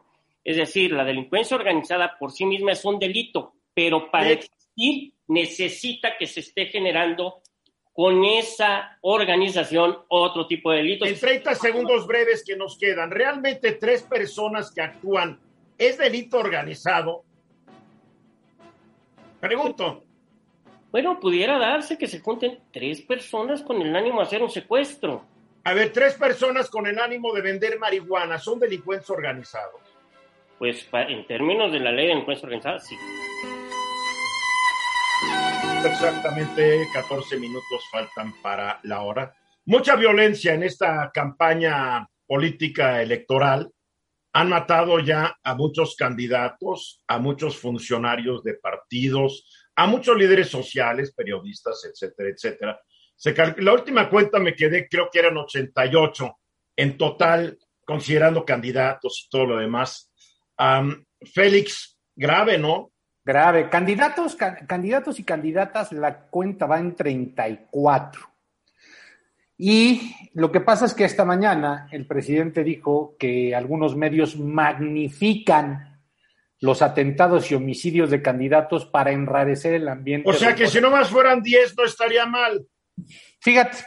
Es 0.43 0.55
decir, 0.55 0.93
la 0.93 1.03
delincuencia 1.03 1.57
organizada 1.57 2.17
por 2.17 2.31
sí 2.31 2.45
misma 2.45 2.71
es 2.71 2.85
un 2.85 2.97
delito, 2.97 3.55
pero 3.73 4.09
para 4.09 4.31
existir 4.31 5.13
necesita 5.27 6.17
que 6.17 6.25
se 6.25 6.39
esté 6.39 6.67
generando 6.67 7.41
con 7.97 8.23
esa 8.25 8.99
organización 9.01 9.97
otro 10.09 10.45
tipo 10.45 10.69
de 10.69 10.77
delitos. 10.77 11.09
En 11.09 11.19
30 11.19 11.55
segundos 11.55 12.05
breves 12.05 12.43
que 12.45 12.55
nos 12.55 12.77
quedan, 12.77 13.09
realmente 13.09 13.71
tres 13.71 14.03
personas 14.03 14.71
que 14.71 14.81
actúan, 14.81 15.39
¿es 15.79 15.97
delito 15.97 16.37
organizado? 16.37 17.23
Pregunto. 19.39 20.03
Bueno, 20.91 21.19
pudiera 21.19 21.57
darse 21.57 21.97
que 21.97 22.05
se 22.05 22.19
junten 22.19 22.59
tres 22.71 23.01
personas 23.01 23.63
con 23.63 23.81
el 23.81 23.95
ánimo 23.95 24.19
de 24.19 24.27
hacer 24.27 24.43
un 24.43 24.51
secuestro. 24.51 25.23
A 25.63 25.73
ver, 25.73 25.91
tres 25.91 26.13
personas 26.13 26.69
con 26.69 26.85
el 26.85 26.99
ánimo 26.99 27.33
de 27.33 27.41
vender 27.41 27.79
marihuana, 27.79 28.37
¿son 28.37 28.59
delincuentes 28.59 29.09
organizados? 29.09 29.81
Pues 30.59 30.87
en 30.93 31.25
términos 31.25 31.71
de 31.71 31.79
la 31.79 31.91
ley 31.91 32.05
de 32.05 32.11
delincuencia 32.13 32.45
organizada, 32.45 32.77
sí. 32.77 32.95
Exactamente 35.85 36.87
14 36.93 37.37
minutos 37.37 37.83
faltan 37.91 38.33
para 38.41 38.79
la 38.83 39.01
hora. 39.01 39.35
Mucha 39.65 39.95
violencia 39.95 40.53
en 40.53 40.63
esta 40.63 41.09
campaña 41.13 42.07
política 42.25 43.01
electoral. 43.01 43.71
Han 44.33 44.49
matado 44.49 44.99
ya 44.99 45.37
a 45.43 45.55
muchos 45.55 45.95
candidatos, 45.95 47.03
a 47.07 47.17
muchos 47.17 47.57
funcionarios 47.57 48.43
de 48.43 48.55
partidos, 48.55 49.49
a 49.75 49.87
muchos 49.87 50.15
líderes 50.17 50.49
sociales, 50.49 51.13
periodistas, 51.13 51.83
etcétera, 51.85 52.29
etcétera. 52.29 52.79
La 53.57 53.73
última 53.73 54.09
cuenta 54.09 54.39
me 54.39 54.53
quedé, 54.53 54.87
creo 54.87 55.09
que 55.11 55.19
eran 55.19 55.37
88 55.37 56.37
en 56.75 56.97
total, 56.97 57.57
considerando 57.83 58.45
candidatos 58.45 59.23
y 59.25 59.29
todo 59.29 59.45
lo 59.45 59.57
demás. 59.57 60.11
Félix, 61.33 61.97
grave, 62.15 62.57
¿no? 62.57 62.91
Grave. 63.27 63.69
Candidatos, 63.69 64.37
candidatos 64.37 65.19
y 65.19 65.25
candidatas, 65.25 65.91
la 65.91 66.17
cuenta 66.17 66.65
va 66.65 66.79
en 66.79 66.95
34. 66.95 68.21
Y 69.57 70.15
lo 70.33 70.49
que 70.49 70.61
pasa 70.61 70.85
es 70.85 70.93
que 70.93 71.03
esta 71.03 71.25
mañana 71.25 71.89
el 71.91 72.07
presidente 72.07 72.63
dijo 72.63 73.17
que 73.19 73.53
algunos 73.53 73.97
medios 73.97 74.37
magnifican 74.37 75.99
los 76.61 76.81
atentados 76.81 77.51
y 77.51 77.55
homicidios 77.55 78.09
de 78.11 78.21
candidatos 78.21 78.85
para 78.85 79.11
enrarecer 79.11 79.73
el 79.73 79.89
ambiente. 79.89 80.29
O 80.29 80.33
sea 80.33 80.55
que 80.55 80.67
si 80.67 80.79
no 80.79 80.89
más 80.89 81.09
fueran 81.09 81.41
10 81.41 81.75
no 81.77 81.83
estaría 81.83 82.25
mal. 82.25 82.65
Fíjate, 83.41 83.79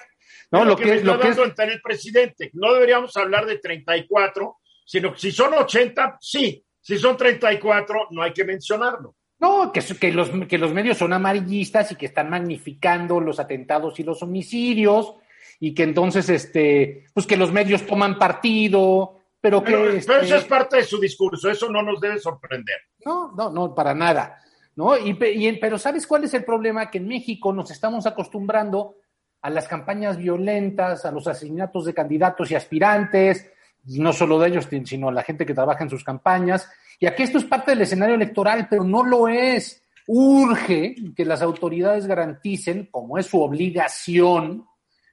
no, 0.50 0.66
lo, 0.66 0.76
que, 0.76 1.00
lo 1.02 1.18
que 1.18 1.28
es... 1.28 1.38
el 1.38 1.80
presidente, 1.80 2.50
no 2.52 2.74
deberíamos 2.74 3.16
hablar 3.16 3.46
de 3.46 3.58
34, 3.58 4.58
sino 4.84 5.14
que 5.14 5.18
si 5.18 5.32
son 5.32 5.54
80, 5.54 6.18
sí, 6.20 6.62
si 6.78 6.98
son 6.98 7.16
34, 7.16 8.08
no 8.10 8.22
hay 8.22 8.34
que 8.34 8.44
mencionarlo. 8.44 9.16
No, 9.40 9.72
que, 9.72 9.80
que, 9.80 10.12
los, 10.12 10.30
que 10.46 10.58
los 10.58 10.72
medios 10.72 10.98
son 10.98 11.12
amarillistas 11.12 11.92
y 11.92 11.96
que 11.96 12.06
están 12.06 12.28
magnificando 12.28 13.20
los 13.20 13.40
atentados 13.40 13.98
y 13.98 14.02
los 14.04 14.22
homicidios 14.22 15.14
y 15.58 15.74
que 15.74 15.82
entonces, 15.82 16.28
este, 16.28 17.06
pues 17.14 17.26
que 17.26 17.36
los 17.36 17.50
medios 17.50 17.86
toman 17.86 18.18
partido, 18.18 19.18
pero 19.40 19.64
que... 19.64 19.72
Pero, 19.72 19.90
este 19.90 20.20
eso 20.20 20.36
es 20.36 20.44
parte 20.44 20.76
de 20.76 20.84
su 20.84 21.00
discurso, 21.00 21.50
eso 21.50 21.70
no 21.70 21.82
nos 21.82 22.00
debe 22.00 22.18
sorprender. 22.18 22.76
No, 23.04 23.32
no, 23.32 23.50
no, 23.50 23.74
para 23.74 23.94
nada. 23.94 24.38
¿no? 24.76 24.96
Y, 24.96 25.14
pero 25.60 25.78
¿sabes 25.78 26.06
cuál 26.06 26.24
es 26.24 26.34
el 26.34 26.44
problema? 26.44 26.90
Que 26.90 26.98
en 26.98 27.08
México 27.08 27.52
nos 27.52 27.70
estamos 27.70 28.06
acostumbrando 28.06 28.96
a 29.42 29.50
las 29.50 29.66
campañas 29.68 30.16
violentas, 30.16 31.04
a 31.04 31.10
los 31.10 31.26
asesinatos 31.26 31.86
de 31.86 31.94
candidatos 31.94 32.50
y 32.50 32.54
aspirantes, 32.54 33.50
no 33.84 34.12
solo 34.12 34.38
de 34.38 34.48
ellos, 34.48 34.68
sino 34.84 35.08
a 35.08 35.12
la 35.12 35.22
gente 35.22 35.46
que 35.46 35.54
trabaja 35.54 35.84
en 35.84 35.90
sus 35.90 36.04
campañas, 36.04 36.68
y 36.98 37.06
aquí 37.06 37.22
esto 37.22 37.38
es 37.38 37.44
parte 37.44 37.70
del 37.70 37.82
escenario 37.82 38.14
electoral, 38.14 38.66
pero 38.68 38.84
no 38.84 39.02
lo 39.02 39.26
es. 39.26 39.82
Urge 40.06 40.94
que 41.16 41.24
las 41.24 41.40
autoridades 41.40 42.06
garanticen, 42.06 42.88
como 42.90 43.16
es 43.16 43.26
su 43.26 43.40
obligación, 43.40 44.66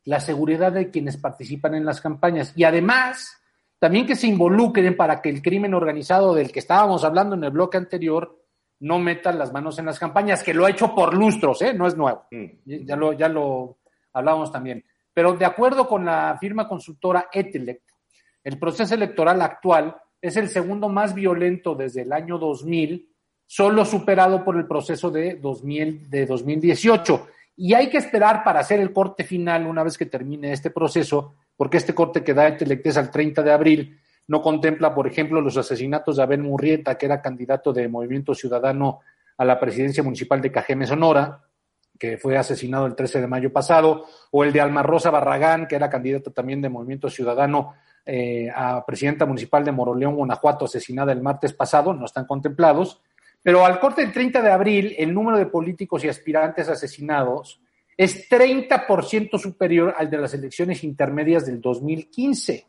la 0.03 0.19
seguridad 0.19 0.71
de 0.71 0.89
quienes 0.89 1.17
participan 1.17 1.75
en 1.75 1.85
las 1.85 2.01
campañas. 2.01 2.51
Y 2.55 2.65
además, 2.65 3.41
también 3.79 4.05
que 4.05 4.15
se 4.15 4.27
involucren 4.27 4.97
para 4.97 5.21
que 5.21 5.29
el 5.29 5.41
crimen 5.41 5.73
organizado 5.73 6.33
del 6.33 6.51
que 6.51 6.59
estábamos 6.59 7.03
hablando 7.03 7.35
en 7.35 7.43
el 7.43 7.51
bloque 7.51 7.77
anterior 7.77 8.37
no 8.79 8.99
meta 8.99 9.31
las 9.31 9.53
manos 9.53 9.79
en 9.79 9.85
las 9.85 9.97
campañas, 9.97 10.43
que 10.43 10.53
lo 10.53 10.65
ha 10.65 10.69
hecho 10.69 10.93
por 10.93 11.13
lustros, 11.15 11.61
¿eh? 11.61 11.73
no 11.73 11.87
es 11.87 11.95
nuevo. 11.95 12.25
Mm. 12.31 12.85
Ya 12.85 12.95
lo, 12.95 13.13
ya 13.13 13.29
lo 13.29 13.79
hablábamos 14.13 14.51
también. 14.51 14.83
Pero 15.13 15.33
de 15.33 15.45
acuerdo 15.45 15.87
con 15.87 16.05
la 16.05 16.37
firma 16.39 16.67
consultora 16.67 17.27
Etelec, 17.31 17.81
el 18.47 18.57
proceso 18.57 18.95
electoral 18.95 19.41
actual 19.41 19.97
es 20.21 20.37
el 20.37 20.47
segundo 20.47 20.87
más 20.87 21.13
violento 21.13 21.75
desde 21.75 22.03
el 22.03 22.13
año 22.13 22.37
2000, 22.37 23.13
solo 23.45 23.83
superado 23.83 24.45
por 24.45 24.55
el 24.55 24.65
proceso 24.65 25.11
de, 25.11 25.35
2000, 25.35 26.09
de 26.09 26.25
2018. 26.25 27.27
Y 27.57 27.73
hay 27.73 27.89
que 27.89 27.97
esperar 27.97 28.45
para 28.45 28.61
hacer 28.61 28.79
el 28.79 28.93
corte 28.93 29.25
final 29.25 29.67
una 29.67 29.83
vez 29.83 29.97
que 29.97 30.05
termine 30.05 30.53
este 30.53 30.71
proceso, 30.71 31.35
porque 31.57 31.75
este 31.75 31.93
corte 31.93 32.23
que 32.23 32.33
da 32.33 32.55
Telectes 32.55 32.95
al 32.95 33.11
30 33.11 33.43
de 33.43 33.51
abril 33.51 33.99
no 34.27 34.41
contempla, 34.41 34.95
por 34.95 35.07
ejemplo, 35.07 35.41
los 35.41 35.57
asesinatos 35.57 36.15
de 36.15 36.23
Abel 36.23 36.41
Murrieta, 36.41 36.97
que 36.97 37.05
era 37.05 37.21
candidato 37.21 37.73
de 37.73 37.89
Movimiento 37.89 38.33
Ciudadano 38.33 39.01
a 39.37 39.43
la 39.43 39.59
presidencia 39.59 40.03
municipal 40.03 40.39
de 40.39 40.53
Cajeme, 40.53 40.87
Sonora, 40.87 41.43
que 41.99 42.17
fue 42.17 42.37
asesinado 42.37 42.85
el 42.85 42.95
13 42.95 43.19
de 43.19 43.27
mayo 43.27 43.51
pasado, 43.51 44.05
o 44.31 44.45
el 44.45 44.53
de 44.53 44.61
Alma 44.61 44.83
Rosa 44.83 45.09
Barragán, 45.09 45.67
que 45.67 45.75
era 45.75 45.89
candidato 45.89 46.31
también 46.31 46.61
de 46.61 46.69
Movimiento 46.69 47.09
Ciudadano 47.09 47.73
eh, 48.07 48.49
a 48.53 48.85
presidenta 48.85 49.25
municipal 49.25 49.65
de 49.65 49.71
Moroleón, 49.71 50.15
Guanajuato, 50.15 50.65
asesinada 50.65 51.11
el 51.11 51.21
martes 51.21 51.53
pasado, 51.53 51.93
no 51.93 52.05
están 52.05 52.25
contemplados. 52.25 53.01
Pero 53.43 53.65
al 53.65 53.79
corte 53.79 54.01
del 54.01 54.13
30 54.13 54.41
de 54.41 54.51
abril, 54.51 54.95
el 54.97 55.13
número 55.13 55.37
de 55.37 55.45
políticos 55.45 56.03
y 56.03 56.09
aspirantes 56.09 56.69
asesinados 56.69 57.61
es 57.97 58.29
30% 58.29 59.37
superior 59.37 59.93
al 59.97 60.09
de 60.09 60.17
las 60.17 60.33
elecciones 60.33 60.83
intermedias 60.83 61.45
del 61.45 61.59
2015. 61.59 62.65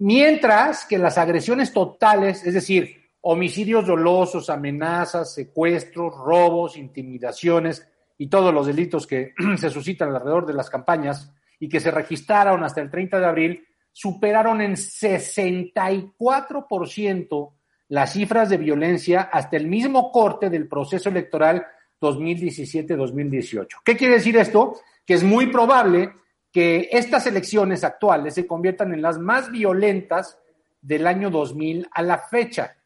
Mientras 0.00 0.84
que 0.86 0.98
las 0.98 1.18
agresiones 1.18 1.72
totales, 1.72 2.44
es 2.44 2.54
decir, 2.54 3.04
homicidios 3.20 3.86
dolosos, 3.86 4.50
amenazas, 4.50 5.32
secuestros, 5.32 6.14
robos, 6.16 6.76
intimidaciones 6.76 7.88
y 8.18 8.26
todos 8.26 8.52
los 8.52 8.66
delitos 8.66 9.06
que 9.06 9.32
se 9.56 9.70
suscitan 9.70 10.14
alrededor 10.14 10.44
de 10.44 10.52
las 10.52 10.68
campañas 10.68 11.32
y 11.58 11.68
que 11.68 11.80
se 11.80 11.90
registraron 11.90 12.62
hasta 12.64 12.82
el 12.82 12.90
30 12.90 13.20
de 13.20 13.26
abril, 13.26 13.66
superaron 13.94 14.60
en 14.60 14.72
64% 14.72 17.52
las 17.88 18.12
cifras 18.12 18.50
de 18.50 18.56
violencia 18.56 19.20
hasta 19.32 19.56
el 19.56 19.68
mismo 19.68 20.10
corte 20.10 20.50
del 20.50 20.66
proceso 20.66 21.10
electoral 21.10 21.64
2017-2018. 22.00 23.68
¿Qué 23.84 23.96
quiere 23.96 24.14
decir 24.14 24.36
esto? 24.36 24.80
Que 25.06 25.14
es 25.14 25.22
muy 25.22 25.46
probable 25.46 26.12
que 26.50 26.88
estas 26.90 27.28
elecciones 27.28 27.84
actuales 27.84 28.34
se 28.34 28.48
conviertan 28.48 28.92
en 28.92 29.00
las 29.00 29.16
más 29.18 29.52
violentas 29.52 30.40
del 30.80 31.06
año 31.06 31.30
2000 31.30 31.88
a 31.92 32.02
la 32.02 32.18
fecha. 32.18 32.76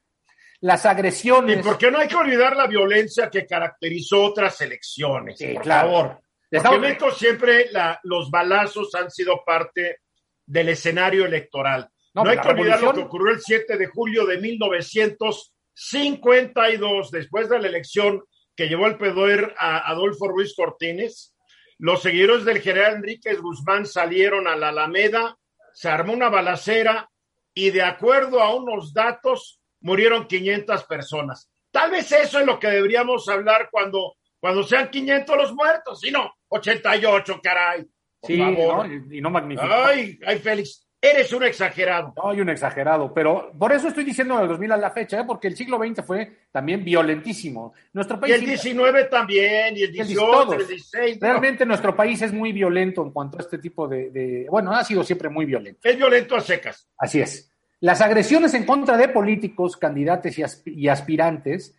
Las 0.61 0.85
agresiones. 0.85 1.61
¿Y 1.61 1.63
por 1.63 1.79
qué 1.79 1.91
no 1.91 1.97
hay 1.99 2.09
que 2.09 2.17
olvidar 2.17 2.55
la 2.55 2.67
violencia 2.67 3.31
que 3.31 3.47
caracterizó 3.47 4.25
otras 4.25 4.61
elecciones? 4.61 5.43
por 5.55 5.65
favor. 5.65 6.21
Porque 6.51 6.99
siempre 7.17 7.71
los 8.03 8.31
balazos 8.31 8.95
han 8.95 9.11
sido 9.11 9.43
parte 9.43 10.01
del 10.49 10.71
escenario 10.71 11.27
electoral. 11.27 11.89
No, 12.15 12.23
hay 12.23 12.39
que 12.39 12.49
olvidar 12.49 12.83
lo 12.83 12.95
que 12.95 13.03
ocurrió 13.03 13.35
el 13.35 13.41
7 13.41 13.77
de 13.77 13.87
julio 13.87 14.25
de 14.27 14.39
1952, 14.39 17.11
después 17.11 17.51
de 17.51 17.61
la 17.61 17.69
elección 17.69 18.25
que 18.57 18.67
llevó 18.67 18.87
el 18.87 18.97
poder 18.97 19.55
a 19.59 19.91
Adolfo 19.91 20.27
Ruiz 20.27 20.55
Cortines. 20.57 21.37
Los 21.79 22.01
seguidores 22.03 22.45
del 22.45 22.61
general 22.61 22.97
Enríquez 22.97 23.41
Guzmán 23.41 23.87
salieron 23.87 24.49
a 24.49 24.57
la 24.57 24.71
Alameda, 24.71 25.39
se 25.75 25.89
armó 25.89 26.15
una 26.15 26.29
balacera 26.29 27.09
y 27.55 27.71
de 27.71 27.83
acuerdo 27.83 28.41
a 28.41 28.53
unos 28.55 28.93
datos 28.93 29.61
murieron 29.81 30.27
500 30.27 30.83
personas. 30.85 31.49
Tal 31.71 31.91
vez 31.91 32.11
eso 32.11 32.41
es 32.41 32.47
lo 32.47 32.59
que 32.59 32.69
deberíamos 32.69 33.29
hablar 33.29 33.69
cuando, 33.71 34.17
cuando 34.41 34.63
sean 34.65 34.91
500 34.91 35.37
los 35.37 35.55
muertos, 35.55 36.03
y 36.05 36.11
no 36.11 36.33
88, 36.49 37.41
caray. 37.43 37.87
Por 38.21 38.37
favor. 38.37 38.89
y 39.11 39.21
no 39.21 39.31
magnifica. 39.31 39.87
Ay, 39.87 40.19
ay, 40.27 40.39
Félix. 40.39 40.89
Eres 41.01 41.33
un 41.33 41.45
exagerado. 41.45 42.13
No, 42.17 42.31
hay 42.31 42.41
un 42.41 42.49
exagerado, 42.49 43.15
pero 43.15 43.53
por 43.57 43.71
eso 43.71 43.87
estoy 43.87 44.03
diciendo 44.03 44.37
del 44.37 44.49
2000 44.49 44.73
a 44.73 44.77
la 44.77 44.91
fecha, 44.91 45.21
¿eh? 45.21 45.25
porque 45.25 45.47
el 45.47 45.57
siglo 45.57 45.79
XX 45.79 46.05
fue 46.05 46.39
también 46.51 46.85
violentísimo. 46.85 47.73
Nuestro 47.93 48.19
país 48.19 48.33
y 48.33 48.39
el 48.41 48.47
19 48.47 49.05
también, 49.05 49.77
y 49.77 49.83
el 49.83 49.93
18, 49.93 50.53
el 50.55 50.67
16. 50.67 51.21
Realmente 51.21 51.65
nuestro 51.65 51.95
país 51.95 52.21
es 52.23 52.33
muy 52.33 52.51
violento 52.51 53.03
en 53.03 53.13
cuanto 53.13 53.39
a 53.39 53.43
este 53.43 53.59
tipo 53.59 53.87
de, 53.87 54.47
Bueno, 54.51 54.73
ha 54.73 54.83
sido 54.83 55.05
siempre 55.05 55.29
muy 55.29 55.47
violento. 55.47 55.79
Es 55.85 55.97
violento 55.97 56.35
a 56.35 56.41
secas. 56.41 56.89
Así 56.99 57.21
es. 57.21 57.49
Las 57.79 58.01
agresiones 58.01 58.55
en 58.55 58.67
contra 58.67 58.97
de 58.97 59.09
políticos, 59.09 59.77
candidatos 59.77 60.35
y, 60.65 60.89
aspirantes 60.89 61.77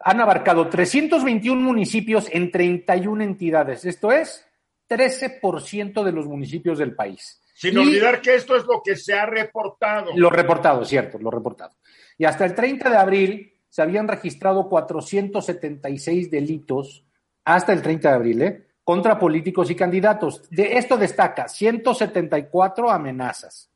han 0.00 0.20
abarcado 0.20 0.68
321 0.68 1.60
municipios 1.60 2.28
en 2.32 2.50
31 2.50 3.22
entidades. 3.22 3.84
Esto 3.84 4.10
es 4.10 4.47
13% 4.88 6.02
de 6.02 6.12
los 6.12 6.26
municipios 6.26 6.78
del 6.78 6.94
país. 6.94 7.40
Sin 7.54 7.76
olvidar 7.76 8.20
que 8.22 8.36
esto 8.36 8.56
es 8.56 8.64
lo 8.64 8.82
que 8.84 8.94
se 8.94 9.14
ha 9.14 9.26
reportado. 9.26 10.12
Lo 10.14 10.30
reportado, 10.30 10.84
cierto, 10.84 11.18
lo 11.18 11.30
reportado. 11.30 11.74
Y 12.16 12.24
hasta 12.24 12.44
el 12.44 12.54
30 12.54 12.88
de 12.88 12.96
abril 12.96 13.52
se 13.68 13.82
habían 13.82 14.08
registrado 14.08 14.68
476 14.68 16.30
delitos, 16.30 17.04
hasta 17.44 17.72
el 17.72 17.82
30 17.82 18.08
de 18.08 18.14
abril, 18.14 18.42
¿eh? 18.42 18.68
contra 18.84 19.18
políticos 19.18 19.70
y 19.70 19.74
candidatos. 19.74 20.48
De 20.50 20.78
esto 20.78 20.96
destaca 20.96 21.48
174 21.48 22.90
amenazas, 22.90 23.70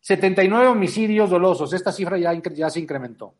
79 0.00 0.66
homicidios 0.68 1.30
dolosos, 1.30 1.72
esta 1.72 1.90
cifra 1.90 2.18
ya, 2.18 2.32
ya 2.34 2.70
se 2.70 2.80
incrementó, 2.80 3.36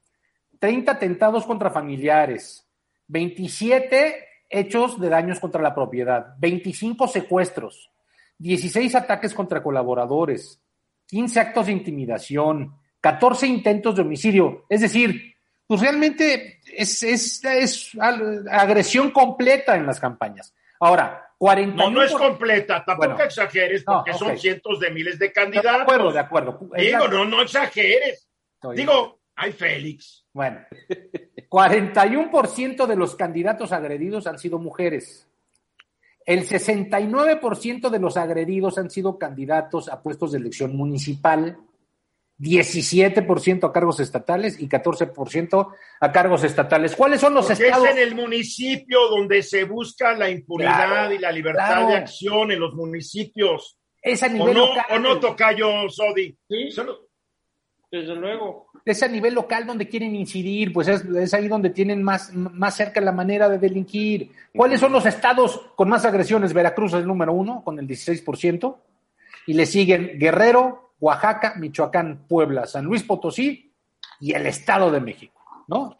30 0.58 0.92
atentados 0.92 1.44
contra 1.44 1.70
familiares, 1.70 2.66
27 3.06 4.33
hechos 4.58 5.00
de 5.00 5.08
daños 5.08 5.40
contra 5.40 5.62
la 5.62 5.74
propiedad, 5.74 6.34
25 6.38 7.08
secuestros, 7.08 7.90
16 8.38 8.94
ataques 8.94 9.34
contra 9.34 9.62
colaboradores, 9.62 10.60
15 11.06 11.40
actos 11.40 11.66
de 11.66 11.72
intimidación, 11.72 12.74
14 13.00 13.46
intentos 13.46 13.96
de 13.96 14.02
homicidio. 14.02 14.64
Es 14.68 14.80
decir, 14.80 15.34
pues 15.66 15.80
realmente 15.80 16.60
es, 16.64 17.02
es, 17.02 17.92
agresión 18.50 19.10
completa 19.10 19.76
en 19.76 19.86
las 19.86 20.00
campañas. 20.00 20.54
Ahora, 20.80 21.28
41 21.38 21.82
No, 21.82 21.90
no 21.90 22.02
es 22.02 22.12
completa, 22.12 22.84
tampoco 22.84 23.22
exageres, 23.22 23.84
porque 23.84 24.14
son 24.14 24.38
cientos 24.38 24.80
de 24.80 24.90
miles 24.90 25.18
de 25.18 25.32
candidatos. 25.32 25.72
De 25.72 25.82
acuerdo, 25.82 26.12
de 26.12 26.18
acuerdo. 26.18 26.60
Digo, 26.76 27.08
no, 27.08 27.24
no 27.24 27.42
exageres. 27.42 28.28
Digo, 28.74 29.20
ay, 29.36 29.52
Félix. 29.52 30.26
Bueno, 30.32 30.60
41% 31.48 32.86
de 32.86 32.96
los 32.96 33.14
candidatos 33.14 33.72
agredidos 33.72 34.26
han 34.26 34.38
sido 34.38 34.58
mujeres. 34.58 35.28
El 36.26 36.46
69% 36.46 37.90
de 37.90 37.98
los 37.98 38.16
agredidos 38.16 38.78
han 38.78 38.90
sido 38.90 39.18
candidatos 39.18 39.88
a 39.88 40.02
puestos 40.02 40.32
de 40.32 40.38
elección 40.38 40.76
municipal. 40.76 41.58
17% 42.38 43.68
a 43.68 43.72
cargos 43.72 44.00
estatales 44.00 44.58
y 44.58 44.68
14% 44.68 45.74
a 46.00 46.12
cargos 46.12 46.42
estatales. 46.42 46.96
¿Cuáles 46.96 47.20
son 47.20 47.34
los 47.34 47.48
estados? 47.48 47.86
Es 47.86 47.92
en 47.92 47.98
el 47.98 48.14
municipio 48.14 49.08
donde 49.08 49.42
se 49.42 49.64
busca 49.64 50.14
la 50.14 50.28
impunidad 50.28 51.10
y 51.10 51.18
la 51.18 51.30
libertad 51.30 51.86
de 51.86 51.94
acción 51.94 52.50
en 52.50 52.58
los 52.58 52.74
municipios. 52.74 53.78
Es 54.02 54.22
a 54.22 54.28
nivel 54.28 54.48
¿O 54.48 54.52
no, 54.52 54.66
local. 54.66 54.84
¿O 54.90 54.98
no, 54.98 55.20
Tocayo 55.20 55.88
Sodi? 55.88 56.36
Sí, 56.48 56.70
desde 57.90 58.16
luego. 58.16 58.66
Es 58.84 59.02
a 59.02 59.08
nivel 59.08 59.34
local 59.34 59.66
donde 59.66 59.88
quieren 59.88 60.14
incidir, 60.14 60.72
pues 60.72 60.88
es, 60.88 61.04
es, 61.04 61.32
ahí 61.32 61.48
donde 61.48 61.70
tienen 61.70 62.02
más, 62.02 62.34
más 62.34 62.76
cerca 62.76 63.00
la 63.00 63.12
manera 63.12 63.48
de 63.48 63.58
delinquir. 63.58 64.30
¿Cuáles 64.54 64.80
son 64.80 64.92
los 64.92 65.06
estados 65.06 65.60
con 65.74 65.88
más 65.88 66.04
agresiones? 66.04 66.52
Veracruz 66.52 66.92
es 66.92 67.00
el 67.00 67.06
número 67.06 67.32
uno, 67.32 67.62
con 67.64 67.78
el 67.78 67.88
16%, 67.88 68.76
y 69.46 69.54
le 69.54 69.64
siguen 69.64 70.18
Guerrero, 70.18 70.94
Oaxaca, 71.00 71.54
Michoacán, 71.56 72.26
Puebla, 72.28 72.66
San 72.66 72.84
Luis 72.84 73.02
Potosí 73.02 73.72
y 74.20 74.32
el 74.32 74.46
Estado 74.46 74.90
de 74.90 75.00
México, 75.00 75.40
¿no? 75.66 75.96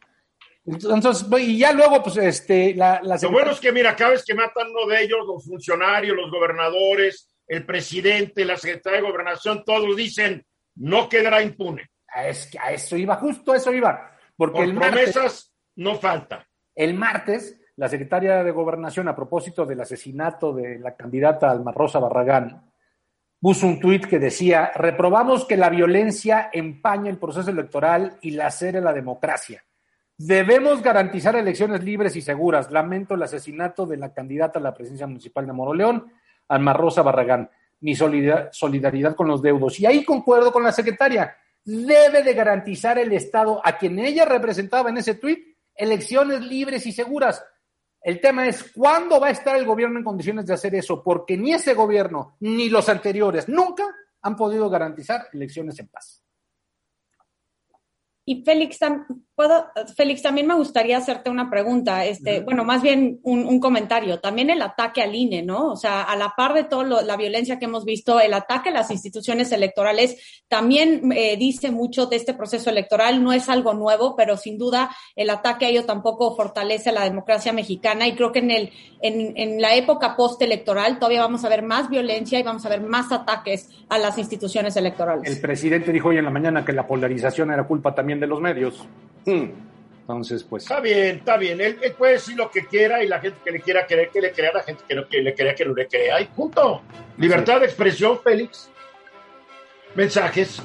Entonces, 0.66 1.26
y 1.40 1.58
ya 1.58 1.72
luego, 1.72 2.02
pues, 2.02 2.16
este, 2.16 2.74
la, 2.74 3.00
la 3.02 3.18
Lo 3.20 3.30
bueno 3.30 3.50
es 3.50 3.60
que, 3.60 3.70
mira, 3.70 3.94
cada 3.94 4.12
vez 4.12 4.24
que 4.24 4.34
matan 4.34 4.68
uno 4.70 4.86
de 4.86 5.02
ellos, 5.02 5.26
los 5.26 5.44
funcionarios, 5.44 6.16
los 6.16 6.30
gobernadores, 6.30 7.28
el 7.46 7.66
presidente, 7.66 8.44
la 8.44 8.56
secretaria 8.56 9.00
de 9.00 9.06
gobernación, 9.06 9.62
todos 9.64 9.94
dicen, 9.94 10.44
no 10.76 11.08
quedará 11.08 11.42
impune. 11.42 11.90
Es 12.14 12.47
que 12.47 12.59
a 12.59 12.73
eso 12.73 12.97
iba, 12.97 13.16
justo 13.16 13.52
a 13.52 13.56
eso 13.56 13.73
iba. 13.73 14.11
Porque 14.37 14.59
Por 14.59 14.64
el 14.64 14.75
promesas 14.75 15.14
martes, 15.16 15.54
no 15.76 15.94
falta. 15.97 16.47
El 16.75 16.94
martes, 16.94 17.61
la 17.76 17.88
secretaria 17.88 18.42
de 18.42 18.50
Gobernación, 18.50 19.09
a 19.09 19.16
propósito 19.16 19.64
del 19.64 19.80
asesinato 19.80 20.52
de 20.52 20.78
la 20.78 20.94
candidata 20.94 21.50
Alma 21.50 21.73
Rosa 21.73 21.99
Barragán, 21.99 22.71
puso 23.40 23.66
un 23.66 23.78
tuit 23.78 24.06
que 24.06 24.18
decía, 24.18 24.73
reprobamos 24.75 25.44
que 25.44 25.56
la 25.56 25.68
violencia 25.68 26.50
empañe 26.52 27.11
el 27.11 27.18
proceso 27.18 27.50
electoral 27.50 28.16
y 28.23 28.30
lacere 28.30 28.80
la 28.80 28.92
democracia. 28.92 29.62
Debemos 30.16 30.80
garantizar 30.80 31.35
elecciones 31.35 31.83
libres 31.83 32.14
y 32.16 32.23
seguras. 32.23 32.71
Lamento 32.71 33.14
el 33.14 33.23
asesinato 33.23 33.85
de 33.85 33.97
la 33.97 34.12
candidata 34.12 34.59
a 34.59 34.62
la 34.62 34.73
presidencia 34.73 35.06
municipal 35.06 35.47
de 35.47 35.52
Moroleón, 35.52 36.12
Alma 36.49 36.73
Rosa 36.73 37.02
Barragán. 37.02 37.50
Mi 37.80 37.94
solidaridad 37.94 39.14
con 39.14 39.28
los 39.28 39.42
deudos. 39.42 39.78
Y 39.80 39.87
ahí 39.87 40.04
concuerdo 40.04 40.52
con 40.52 40.62
la 40.62 40.73
secretaria. 40.73 41.37
Debe 41.64 42.23
de 42.23 42.35
garantizar 42.35 42.99
el 42.99 43.12
Estado, 43.12 43.61
a 43.64 43.78
quien 43.78 43.99
ella 43.99 44.25
representaba 44.25 44.90
en 44.90 44.99
ese 44.99 45.14
tuit, 45.14 45.56
elecciones 45.75 46.40
libres 46.42 46.87
y 46.87 46.92
seguras. 46.92 47.44
El 48.00 48.21
tema 48.21 48.47
es 48.47 48.73
cuándo 48.75 49.18
va 49.18 49.28
a 49.28 49.30
estar 49.30 49.56
el 49.56 49.64
gobierno 49.64 49.99
en 49.99 50.04
condiciones 50.04 50.44
de 50.47 50.54
hacer 50.54 50.75
eso, 50.75 51.02
porque 51.02 51.38
ni 51.38 51.54
ese 51.54 51.73
gobierno 51.73 52.37
ni 52.40 52.68
los 52.68 52.88
anteriores 52.88 53.49
nunca 53.49 53.84
han 54.21 54.36
podido 54.36 54.69
garantizar 54.69 55.28
elecciones 55.32 55.78
en 55.78 55.88
paz. 55.88 56.23
Y 58.26 58.43
Félix, 58.43 58.78
¿puedo, 59.34 59.66
Félix, 59.97 60.23
también 60.23 60.47
me 60.47 60.54
gustaría 60.54 60.99
hacerte 60.99 61.30
una 61.30 61.50
pregunta, 61.50 62.04
este, 62.04 62.40
bueno, 62.40 62.64
más 62.64 62.82
bien 62.82 63.20
un, 63.23 63.44
un, 63.47 63.60
comentario. 63.60 64.20
También 64.20 64.50
el 64.50 64.62
ataque 64.62 65.02
al 65.02 65.14
INE, 65.14 65.42
¿no? 65.42 65.73
O 65.73 65.76
sea, 65.76 66.02
a 66.02 66.16
la 66.16 66.34
par 66.36 66.54
de 66.54 66.64
toda 66.64 67.02
la 67.02 67.16
violencia 67.16 67.58
que 67.58 67.64
hemos 67.64 67.84
visto, 67.84 68.20
el 68.20 68.34
ataque 68.34 68.68
a 68.68 68.73
las 68.73 68.90
instituciones 68.90 69.52
electorales 69.52 70.16
también 70.49 71.12
eh, 71.12 71.36
dice 71.36 71.70
mucho 71.70 72.06
de 72.06 72.16
este 72.16 72.34
proceso 72.34 72.70
electoral. 72.70 73.23
No 73.23 73.32
es 73.32 73.49
algo 73.49 73.75
nuevo, 73.75 74.14
pero 74.16 74.36
sin 74.36 74.58
duda 74.58 74.90
el 75.16 75.30
ataque 75.30 75.66
a 75.66 75.68
ello 75.68 75.84
tampoco 75.84 76.36
fortalece 76.36 76.90
a 76.90 76.92
la 76.92 77.04
democracia 77.04 77.52
mexicana. 77.52 78.06
Y 78.06 78.14
creo 78.14 78.32
que 78.32 78.40
en, 78.40 78.50
el, 78.50 78.70
en, 79.00 79.32
en 79.36 79.60
la 79.60 79.75
época 79.75 80.16
postelectoral 80.16 80.99
todavía 80.99 81.23
vamos 81.23 81.44
a 81.44 81.49
ver 81.49 81.62
más 81.62 81.88
violencia 81.88 82.38
y 82.38 82.42
vamos 82.42 82.64
a 82.66 82.68
ver 82.68 82.80
más 82.82 83.10
ataques 83.12 83.68
a 83.88 83.99
las 83.99 84.18
instituciones 84.18 84.76
electorales. 84.76 85.30
El 85.30 85.40
presidente 85.40 85.92
dijo 85.92 86.08
hoy 86.08 86.18
en 86.18 86.25
la 86.25 86.30
mañana 86.30 86.64
que 86.64 86.73
la 86.73 86.86
polarización 86.86 87.50
era 87.50 87.66
culpa 87.66 87.94
también 87.94 88.20
de 88.20 88.26
los 88.26 88.40
medios. 88.40 88.86
Hmm. 89.25 89.50
Entonces, 90.00 90.45
pues. 90.45 90.65
Está 90.65 90.80
bien, 90.80 91.17
está 91.17 91.37
bien. 91.39 91.60
Él, 91.60 91.78
él, 91.80 91.93
puede 91.93 92.15
decir 92.15 92.37
lo 92.37 92.50
que 92.50 92.67
quiera 92.67 93.02
y 93.02 93.08
la 93.08 93.21
gente 93.21 93.39
que 93.43 93.52
le 93.52 93.60
quiera 93.60 93.87
creer, 93.87 94.10
que 94.10 94.21
le 94.21 94.32
crea, 94.32 94.52
la 94.52 94.63
gente 94.63 94.84
que 94.87 94.95
no 94.95 95.08
que 95.08 95.23
le 95.23 95.34
crea, 95.34 95.54
que 95.54 95.65
no 95.65 95.75
le 95.75 95.89
crea. 95.89 96.21
Y 96.21 96.26
punto. 96.26 96.82
Libertad 97.17 97.60
de 97.60 97.67
expresión, 97.67 98.21
Félix. 98.23 98.71
Mensajes. 99.95 100.60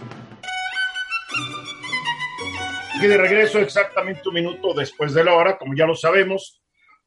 Y 3.02 3.08
de 3.08 3.18
regreso 3.18 3.60
exactamente 3.60 4.28
un 4.28 4.36
minuto 4.36 4.74
después 4.74 5.14
de 5.14 5.24
la 5.24 5.34
hora, 5.34 5.58
como 5.58 5.74
ya 5.74 5.86
lo 5.86 5.96
sabemos. 5.96 6.62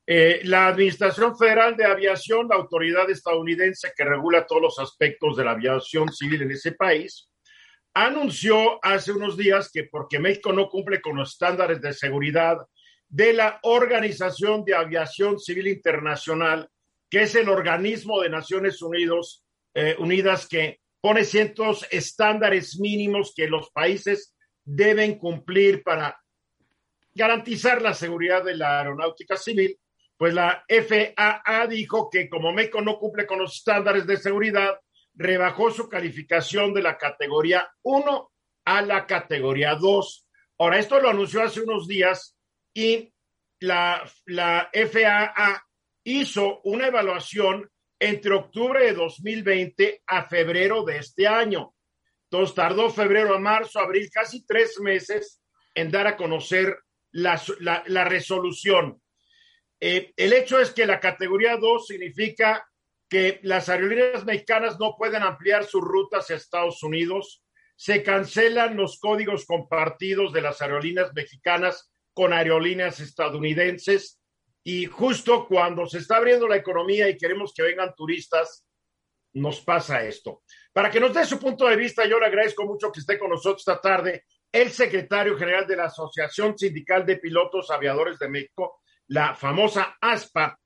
Eh, 0.07 0.41
la 0.45 0.69
Administración 0.69 1.37
Federal 1.37 1.77
de 1.77 1.85
Aviación, 1.85 2.49
la 2.49 2.57
autoridad 2.57 3.11
estadounidense 3.11 3.93
que 3.95 4.05
regula 4.05 4.47
todos 4.47 4.63
los 4.63 4.79
aspectos 4.79 5.37
de 5.37 5.45
la 5.45 5.53
aviación 5.53 6.11
civil 6.11 6.43
en 6.43 6.51
ese 6.51 6.73
país, 6.73 7.29
anunció 7.95 8.85
hace 8.85 9.13
unos 9.13 9.37
días 9.37 9.71
que 9.73 9.85
porque 9.85 10.19
México 10.19 10.53
no 10.53 10.69
cumple 10.69 11.01
con 11.01 11.17
los 11.17 11.33
estándares 11.33 11.81
de 11.81 11.93
seguridad 11.93 12.59
de 13.09 13.35
la 13.35 13.61
Organización 13.63 14.65
de 14.65 14.75
Aviación 14.75 15.39
Civil 15.39 15.69
Internacional, 15.69 16.69
que 17.11 17.23
es 17.23 17.35
el 17.35 17.49
organismo 17.49 18.21
de 18.21 18.31
Naciones 18.31 18.81
Unidos, 18.81 19.45
eh, 19.75 19.95
Unidas 19.99 20.47
que 20.49 20.81
pone 21.01 21.25
cientos 21.25 21.87
estándares 21.91 22.79
mínimos 22.79 23.35
que 23.37 23.49
los 23.49 23.71
países 23.71 24.35
deben 24.65 25.19
cumplir 25.19 25.83
para 25.83 26.19
garantizar 27.15 27.83
la 27.83 27.93
seguridad 27.93 28.45
de 28.45 28.57
la 28.57 28.79
aeronáutica 28.79 29.37
civil, 29.37 29.79
pues 30.17 30.33
la 30.33 30.65
FAA 30.69 31.67
dijo 31.67 32.09
que 32.11 32.31
como 32.31 32.53
México 32.53 32.81
no 32.81 32.99
cumple 32.99 33.27
con 33.27 33.41
los 33.41 33.57
estándares 33.57 34.07
de 34.07 34.17
seguridad, 34.17 34.79
rebajó 35.15 35.71
su 35.71 35.89
calificación 35.89 36.73
de 36.73 36.83
la 36.83 36.97
categoría 36.97 37.71
1 37.83 38.33
a 38.65 38.83
la 38.83 39.07
categoría 39.07 39.75
2. 39.75 40.27
Ahora, 40.59 40.79
esto 40.79 41.01
lo 41.01 41.11
anunció 41.11 41.43
hace 41.43 41.61
unos 41.61 41.87
días 41.87 42.37
y 42.75 43.13
la, 43.61 44.09
FAA 44.73 45.63
hizo 46.05 46.61
una 46.65 46.89
evaluación 46.89 47.71
entre 47.99 48.35
octubre 48.35 48.85
de 48.85 48.93
2020 48.95 50.03
a 50.07 50.29
febrero 50.29 50.85
de 50.85 50.99
este 50.99 51.27
año. 51.27 51.75
Entonces, 52.31 52.55
tardó 52.55 52.91
febrero 52.91 53.35
a 53.35 53.39
marzo, 53.39 53.79
abril, 53.79 54.09
casi 54.13 54.45
tres 54.45 54.81
meses 54.81 55.41
en 55.75 55.91
dar 55.91 56.07
a 56.07 56.17
conocer 56.17 56.79
la 57.13 58.05
resolución. 58.05 59.03
Eh, 59.85 60.13
el 60.17 60.33
hecho 60.33 60.61
es 60.61 60.71
que 60.71 60.87
la 60.87 61.01
categoría 61.01 61.57
2 61.57 61.89
significa 61.89 62.65
que 63.13 63.41
las 63.43 63.69
aerolíneas 63.69 64.25
mexicanas 64.25 64.81
no 64.81 64.97
pueden 64.97 65.23
ampliar 65.23 65.67
sus 65.67 65.83
rutas 65.83 66.31
a 66.31 66.35
Estados 66.35 66.83
Unidos, 66.83 67.45
se 67.77 68.03
cancelan 68.03 68.75
los 68.75 68.99
códigos 68.99 69.45
compartidos 69.45 70.33
de 70.33 70.41
las 70.41 70.63
aerolíneas 70.63 71.13
mexicanas 71.13 71.93
con 72.15 72.33
aerolíneas 72.33 73.01
estadounidenses 73.01 74.19
y 74.65 74.87
justo 74.87 75.47
cuando 75.47 75.85
se 75.85 75.99
está 75.99 76.17
abriendo 76.17 76.49
la 76.49 76.57
economía 76.57 77.07
y 77.11 77.19
queremos 77.19 77.53
que 77.55 77.63
vengan 77.63 77.93
turistas, 77.95 78.67
nos 79.35 79.61
pasa 79.61 80.03
esto. 80.05 80.43
Para 80.73 80.91
que 80.91 80.99
nos 80.99 81.13
dé 81.13 81.27
su 81.27 81.39
punto 81.39 81.69
de 81.69 81.77
vista, 81.77 82.07
yo 82.07 82.19
le 82.19 82.25
agradezco 82.25 82.65
mucho 82.65 82.91
que 82.91 83.01
esté 83.01 83.19
con 83.19 83.29
nosotros 83.29 83.61
esta 83.61 83.79
tarde 83.79 84.25
el 84.51 84.71
secretario 84.71 85.37
general 85.37 85.67
de 85.67 85.77
la 85.77 85.85
Asociación 85.85 86.57
Sindical 86.57 87.05
de 87.05 87.19
Pilotos 87.19 87.71
Aviadores 87.71 88.19
de 88.19 88.31
México, 88.31 88.81
la 89.09 89.35
famosa 89.35 89.99
ASPA, 90.01 90.59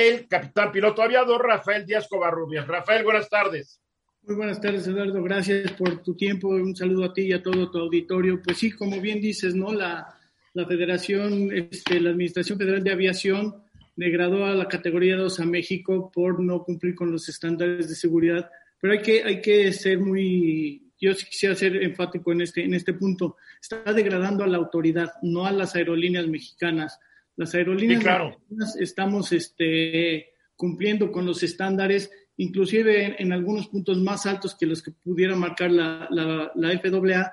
el 0.00 0.26
capitán 0.28 0.72
piloto 0.72 1.02
aviador 1.02 1.46
Rafael 1.46 1.84
Díaz 1.84 2.08
Covarrubias. 2.08 2.66
Rafael, 2.66 3.04
buenas 3.04 3.28
tardes. 3.28 3.80
Muy 4.22 4.34
buenas 4.34 4.60
tardes, 4.60 4.86
Eduardo. 4.86 5.22
Gracias 5.22 5.72
por 5.72 6.02
tu 6.02 6.14
tiempo. 6.14 6.48
Un 6.48 6.74
saludo 6.74 7.04
a 7.04 7.12
ti 7.12 7.22
y 7.22 7.32
a 7.32 7.42
todo 7.42 7.70
tu 7.70 7.78
auditorio. 7.78 8.40
Pues 8.42 8.58
sí, 8.58 8.72
como 8.72 8.98
bien 9.00 9.20
dices, 9.20 9.54
¿no? 9.54 9.72
La, 9.72 10.06
la 10.54 10.66
Federación, 10.66 11.52
este, 11.52 12.00
la 12.00 12.10
Administración 12.10 12.58
Federal 12.58 12.82
de 12.82 12.92
Aviación 12.92 13.62
degradó 13.94 14.46
a 14.46 14.54
la 14.54 14.68
categoría 14.68 15.16
2 15.16 15.40
a 15.40 15.44
México 15.44 16.10
por 16.10 16.40
no 16.40 16.62
cumplir 16.64 16.94
con 16.94 17.12
los 17.12 17.28
estándares 17.28 17.88
de 17.88 17.94
seguridad. 17.94 18.50
Pero 18.80 18.94
hay 18.94 19.02
que, 19.02 19.22
hay 19.22 19.42
que 19.42 19.70
ser 19.74 19.98
muy, 19.98 20.92
yo 20.98 21.14
quisiera 21.14 21.54
ser 21.54 21.76
enfático 21.82 22.32
en 22.32 22.40
este, 22.40 22.64
en 22.64 22.72
este 22.72 22.94
punto. 22.94 23.36
Está 23.60 23.92
degradando 23.92 24.44
a 24.44 24.46
la 24.46 24.56
autoridad, 24.56 25.12
no 25.22 25.44
a 25.44 25.52
las 25.52 25.76
aerolíneas 25.76 26.26
mexicanas 26.26 26.98
Las 27.40 27.54
aerolíneas 27.54 28.36
estamos 28.78 29.32
este, 29.32 30.34
cumpliendo 30.56 31.10
con 31.10 31.24
los 31.24 31.42
estándares, 31.42 32.10
inclusive 32.36 33.16
en, 33.18 33.32
algunos 33.32 33.68
puntos 33.68 33.96
más 33.96 34.26
altos 34.26 34.54
que 34.54 34.66
los 34.66 34.82
que 34.82 34.90
pudiera 34.90 35.34
marcar 35.34 35.70
la, 35.70 36.06
la, 36.10 36.52
la 36.54 36.78
FAA, 36.78 37.32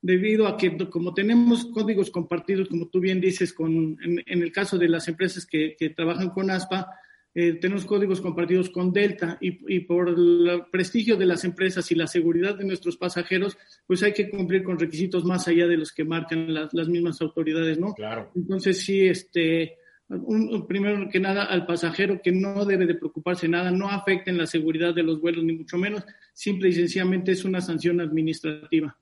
debido 0.00 0.46
a 0.46 0.56
que 0.56 0.76
como 0.88 1.12
tenemos 1.12 1.64
códigos 1.74 2.08
compartidos, 2.08 2.68
como 2.68 2.86
tú 2.86 3.00
bien 3.00 3.20
dices, 3.20 3.52
con, 3.52 3.98
en, 4.00 4.42
el 4.42 4.52
caso 4.52 4.78
de 4.78 4.88
las 4.88 5.08
empresas 5.08 5.44
que, 5.44 5.74
que 5.76 5.90
trabajan 5.90 6.30
con 6.30 6.52
ASPA, 6.52 6.92
eh, 7.34 7.54
tenemos 7.54 7.84
códigos 7.84 8.20
compartidos 8.20 8.70
con 8.70 8.92
Delta 8.92 9.38
y, 9.40 9.58
y, 9.74 9.80
por 9.80 10.08
el 10.08 10.64
prestigio 10.72 11.16
de 11.16 11.26
las 11.26 11.44
empresas 11.44 11.90
y 11.92 11.94
la 11.94 12.06
seguridad 12.06 12.56
de 12.56 12.64
nuestros 12.64 12.96
pasajeros, 12.96 13.56
pues 13.86 14.02
hay 14.02 14.12
que 14.12 14.30
cumplir 14.30 14.64
con 14.64 14.78
requisitos 14.78 15.24
más 15.24 15.46
allá 15.46 15.66
de 15.66 15.76
los 15.76 15.92
que 15.92 16.04
marcan 16.04 16.52
las, 16.52 16.72
las 16.72 16.88
mismas 16.88 17.20
autoridades, 17.20 17.78
¿no? 17.78 17.94
Claro. 17.94 18.32
Entonces 18.34 18.80
sí, 18.80 19.06
este, 19.06 19.76
un, 20.08 20.66
primero 20.66 21.08
que 21.10 21.20
nada 21.20 21.44
al 21.44 21.66
pasajero 21.66 22.20
que 22.22 22.32
no 22.32 22.64
debe 22.64 22.86
de 22.86 22.94
preocuparse 22.94 23.46
nada, 23.46 23.70
no 23.70 23.88
afecten 23.88 24.38
la 24.38 24.46
seguridad 24.46 24.94
de 24.94 25.02
los 25.02 25.20
vuelos 25.20 25.44
ni 25.44 25.52
mucho 25.52 25.76
menos, 25.76 26.04
simple 26.32 26.70
y 26.70 26.72
sencillamente 26.72 27.32
es 27.32 27.44
una 27.44 27.60
sanción 27.60 28.00
administrativa. 28.00 28.98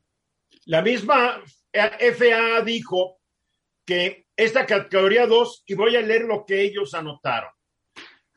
La 0.64 0.82
misma 0.82 1.42
FAA 1.72 2.62
dijo 2.64 3.20
que 3.84 4.26
esta 4.36 4.66
categoría 4.66 5.26
2, 5.26 5.64
y 5.66 5.74
voy 5.74 5.94
a 5.94 6.02
leer 6.02 6.22
lo 6.22 6.44
que 6.44 6.62
ellos 6.62 6.92
anotaron, 6.94 7.50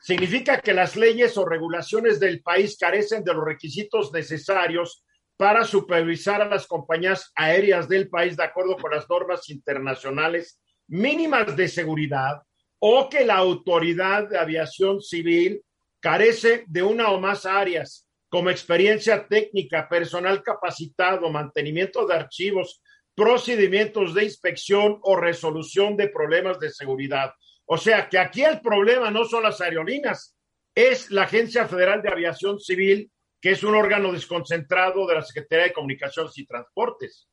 significa 0.00 0.60
que 0.60 0.74
las 0.74 0.96
leyes 0.96 1.36
o 1.36 1.44
regulaciones 1.44 2.18
del 2.18 2.42
país 2.42 2.76
carecen 2.78 3.22
de 3.22 3.34
los 3.34 3.44
requisitos 3.44 4.12
necesarios 4.12 5.04
para 5.36 5.64
supervisar 5.64 6.42
a 6.42 6.48
las 6.48 6.66
compañías 6.66 7.32
aéreas 7.34 7.88
del 7.88 8.08
país 8.08 8.36
de 8.36 8.44
acuerdo 8.44 8.76
con 8.76 8.90
las 8.90 9.08
normas 9.08 9.48
internacionales 9.48 10.60
mínimas 10.88 11.56
de 11.56 11.68
seguridad 11.68 12.42
o 12.78 13.08
que 13.08 13.24
la 13.24 13.36
autoridad 13.36 14.28
de 14.28 14.38
aviación 14.38 15.00
civil 15.00 15.62
carece 16.00 16.64
de 16.66 16.82
una 16.82 17.10
o 17.10 17.20
más 17.20 17.46
áreas 17.46 18.06
como 18.28 18.48
experiencia 18.48 19.26
técnica, 19.26 19.88
personal 19.88 20.42
capacitado, 20.42 21.30
mantenimiento 21.30 22.06
de 22.06 22.14
archivos, 22.14 22.80
procedimientos 23.14 24.14
de 24.14 24.24
inspección 24.24 24.98
o 25.02 25.16
resolución 25.16 25.96
de 25.96 26.08
problemas 26.08 26.58
de 26.58 26.70
seguridad. 26.70 27.32
O 27.72 27.78
sea 27.78 28.08
que 28.08 28.18
aquí 28.18 28.42
el 28.42 28.60
problema 28.60 29.12
no 29.12 29.24
son 29.24 29.44
las 29.44 29.60
aerolíneas, 29.60 30.36
es 30.74 31.08
la 31.12 31.22
Agencia 31.22 31.68
Federal 31.68 32.02
de 32.02 32.08
Aviación 32.08 32.58
Civil, 32.58 33.08
que 33.40 33.52
es 33.52 33.62
un 33.62 33.76
órgano 33.76 34.12
desconcentrado 34.12 35.06
de 35.06 35.14
la 35.14 35.22
Secretaría 35.22 35.66
de 35.66 35.72
Comunicaciones 35.72 36.36
y 36.36 36.46
Transportes. 36.46 37.28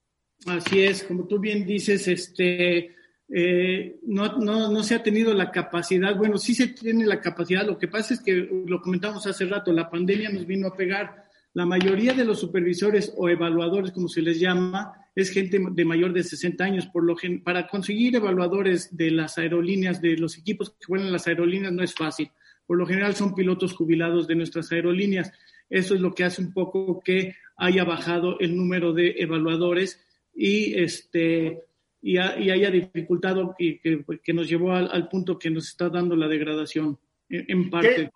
Así 0.46 0.84
es, 0.84 1.02
como 1.02 1.26
tú 1.26 1.40
bien 1.40 1.66
dices, 1.66 2.08
este, 2.08 2.96
eh, 3.34 3.96
no, 4.04 4.38
no, 4.38 4.72
no, 4.72 4.84
se 4.84 4.94
ha 4.94 5.02
tenido 5.02 5.34
la 5.34 5.50
capacidad, 5.50 6.16
bueno, 6.16 6.38
sí 6.38 6.54
se 6.54 6.68
tiene 6.68 7.08
la 7.08 7.20
capacidad, 7.20 7.66
lo 7.66 7.80
que 7.80 7.88
pasa 7.88 8.14
es 8.14 8.22
que 8.22 8.34
lo 8.34 8.80
comentamos 8.80 9.26
hace 9.26 9.46
rato, 9.46 9.74
la 9.74 9.90
pandemia 9.90 10.30
nos 10.30 10.46
vino 10.46 10.68
a 10.68 10.78
pegar, 10.78 11.26
la 11.54 11.66
mayoría 11.66 12.14
de 12.14 12.26
los 12.26 12.40
supervisores 12.40 13.12
o 13.18 13.28
evaluadores, 13.28 13.92
como 13.92 14.08
se 14.08 14.22
les 14.22 14.40
llama, 14.40 14.94
es 15.18 15.32
gente 15.32 15.60
de 15.72 15.84
mayor 15.84 16.14
de 16.14 16.24
60 16.24 16.64
años, 16.64 16.86
por 16.86 17.04
lo 17.04 17.16
gen 17.16 17.42
para 17.42 17.68
conseguir 17.68 18.16
evaluadores 18.16 18.96
de 18.96 19.10
las 19.10 19.40
aerolíneas, 19.40 20.00
de 20.00 20.16
los 20.16 20.38
equipos 20.38 20.70
que 20.70 20.86
juegan 20.86 21.12
las 21.12 21.26
aerolíneas 21.26 21.74
no 21.74 21.82
es 21.82 21.96
fácil, 21.96 22.30
por 22.68 22.78
lo 22.78 22.86
general 22.86 23.16
son 23.16 23.34
pilotos 23.34 23.74
jubilados 23.74 24.28
de 24.28 24.36
nuestras 24.36 24.72
aerolíneas, 24.72 25.34
eso 25.72 25.96
es 25.96 26.02
lo 26.02 26.14
que 26.14 26.24
hace 26.24 26.44
un 26.44 26.54
poco 26.54 27.02
que 27.04 27.34
haya 27.56 27.84
bajado 27.84 28.40
el 28.40 28.56
número 28.56 28.94
de 28.94 29.16
evaluadores 29.18 30.06
y 30.36 30.80
este 30.80 31.64
y, 32.00 32.20
haya 32.20 32.70
dificultado 32.70 33.56
y 33.58 33.80
que, 33.80 34.34
nos 34.34 34.48
llevó 34.48 34.74
al, 34.74 35.10
punto 35.10 35.40
que 35.40 35.50
nos 35.50 35.68
está 35.68 35.90
dando 35.90 36.16
la 36.16 36.28
degradación, 36.28 37.00
en, 37.28 37.72
parte. 37.72 38.12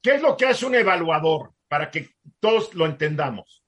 ¿Qué, 0.00 0.14
es 0.14 0.22
lo 0.22 0.36
que 0.36 0.46
hace 0.46 0.64
un 0.64 0.76
evaluador? 0.76 1.54
Para 1.66 1.90
que 1.90 2.10
todos 2.38 2.72
lo 2.72 2.86
entendamos. 2.86 3.59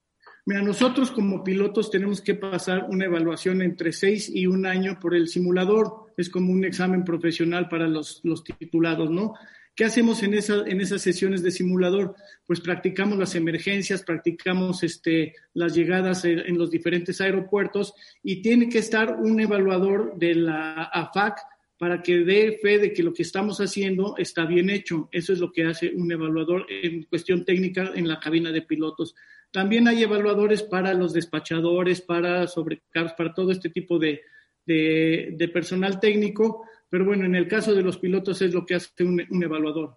Mira, 0.45 0.61
nosotros 0.61 1.13
como 1.13 1.45
pilotos 1.45 1.91
tenemos 1.91 2.21
que 2.21 2.35
pasar 2.35 2.87
una 2.89 3.05
evaluación 3.05 3.63
entre 3.63 3.93
seis 3.93 4.29
y 4.33 4.47
un 4.47 4.67
año 4.67 4.99
por 5.01 5.15
el 5.15 5.29
simulador. 5.29 6.13
Es 6.17 6.29
como 6.29 6.53
un 6.53 6.65
examen 6.65 7.05
profesional 7.05 7.69
para 7.69 7.87
los, 7.87 8.21
los 8.25 8.43
titulados, 8.43 9.11
¿no? 9.11 9.35
¿Qué 9.75 9.87
hacemos 9.87 10.23
en, 10.23 10.35
esa, 10.35 10.65
en 10.67 10.83
esas 10.83 11.01
sesiones 11.01 11.43
de 11.43 11.51
simulador? 11.51 12.15
Pues 12.47 12.61
practicamos 12.61 13.17
las 13.17 13.35
emergencias, 13.35 14.03
practicamos 14.03 14.83
este, 14.83 15.35
las 15.55 15.75
llegadas 15.75 16.27
en, 16.27 16.59
los 16.59 16.71
diferentes 16.71 17.23
aeropuertos 17.23 17.95
y 18.23 18.43
tiene 18.43 18.69
que 18.69 18.79
estar 18.79 19.17
un 19.17 19.41
evaluador 19.41 20.19
de 20.19 20.35
la 20.35 20.83
AFAC 20.83 21.39
para 21.79 22.03
que 22.03 22.19
dé 22.19 22.59
fe 22.61 22.79
de 22.79 22.93
que 22.93 23.03
lo 23.03 23.15
que 23.15 23.23
estamos 23.23 23.61
haciendo 23.61 24.15
está 24.19 24.45
bien 24.45 24.69
hecho. 24.69 25.09
Eso 25.11 25.33
es 25.33 25.39
lo 25.39 25.51
que 25.51 25.65
hace 25.65 25.91
un 25.95 26.13
evaluador 26.13 26.67
en 26.69 27.05
cuestión 27.05 27.45
técnica 27.45 27.93
en 27.95 28.07
la 28.07 28.21
cabina 28.21 28.53
de 28.53 28.63
pilotos. 28.63 29.15
También 29.53 29.87
hay 29.87 30.03
evaluadores 30.03 30.63
para 30.63 30.95
los 30.95 31.13
despachadores, 31.13 32.01
para 32.01 32.47
sobrecargos, 32.47 33.13
para 33.13 33.35
todo 33.35 33.53
este 33.53 33.69
tipo 33.69 33.99
de, 33.99 34.23
de 34.67 35.51
personal 35.53 36.01
técnico 36.01 36.67
pero 36.93 37.07
bueno, 37.07 37.25
en 37.25 37.35
el 37.35 37.49
caso 37.49 37.75
de 37.75 37.81
los 37.81 37.97
pilotos 37.97 38.43
es 38.43 38.53
lo 38.53 38.67
que 38.67 38.75
hace 38.75 39.03
un, 39.03 39.43
evaluador. 39.43 39.97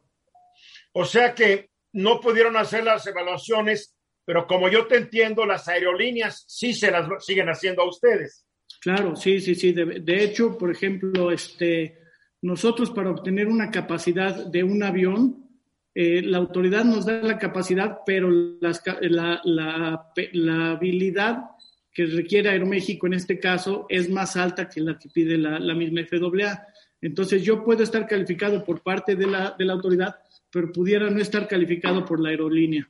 O 0.93 1.03
sea 1.03 1.35
que 1.35 1.71
no 1.91 2.21
pudieron 2.21 2.55
hacer 2.55 2.85
las 2.85 3.05
evaluaciones, 3.05 3.93
pero 4.23 4.47
como 4.47 4.69
yo 4.69 4.87
te 4.87 4.95
entiendo, 4.95 5.45
las 5.45 5.67
aerolíneas 5.67 6.45
sí 6.47 6.73
se 6.73 6.89
las 6.89 7.09
siguen 7.25 7.49
haciendo 7.49 7.81
a 7.81 7.89
ustedes. 7.89 8.45
Claro, 8.79 9.13
sí, 9.17 9.41
sí, 9.41 9.55
sí. 9.55 9.73
De, 9.73 10.23
hecho, 10.23 10.57
por 10.57 10.71
ejemplo, 10.71 11.33
este, 11.33 11.99
nosotros 12.41 12.91
para 12.91 13.11
obtener 13.11 13.47
una 13.47 13.69
capacidad 13.69 14.45
de 14.45 14.63
un 14.63 14.81
avión, 14.81 15.44
eh, 15.97 16.21
la 16.23 16.39
autoridad 16.39 16.83
nos 16.83 17.05
da 17.05 17.21
la 17.21 17.39
capacidad, 17.39 17.99
pero 18.05 18.29
la, 18.29 19.41
la, 19.45 20.71
habilidad 20.71 21.37
que 21.93 22.05
requiere 22.05 22.49
Aeroméxico 22.49 23.07
en 23.07 23.13
este 23.13 23.39
caso 23.39 23.85
es 23.87 24.09
más 24.09 24.35
alta 24.35 24.67
que 24.67 24.81
la 24.81 24.99
que 24.99 25.07
pide 25.07 25.37
la, 25.37 25.73
misma 25.73 26.01
FAA. 26.05 26.67
Entonces 26.99 27.43
yo 27.43 27.63
puedo 27.63 27.81
estar 27.81 28.05
calificado 28.07 28.65
por 28.65 28.83
parte 28.83 29.15
de 29.15 29.25
la, 29.25 29.55
de 29.57 29.63
la 29.63 29.71
autoridad, 29.71 30.17
pero 30.51 30.69
pudiera 30.73 31.09
no 31.09 31.21
estar 31.21 31.47
calificado 31.47 32.03
por 32.03 32.19
la 32.19 32.27
aerolínea. 32.27 32.89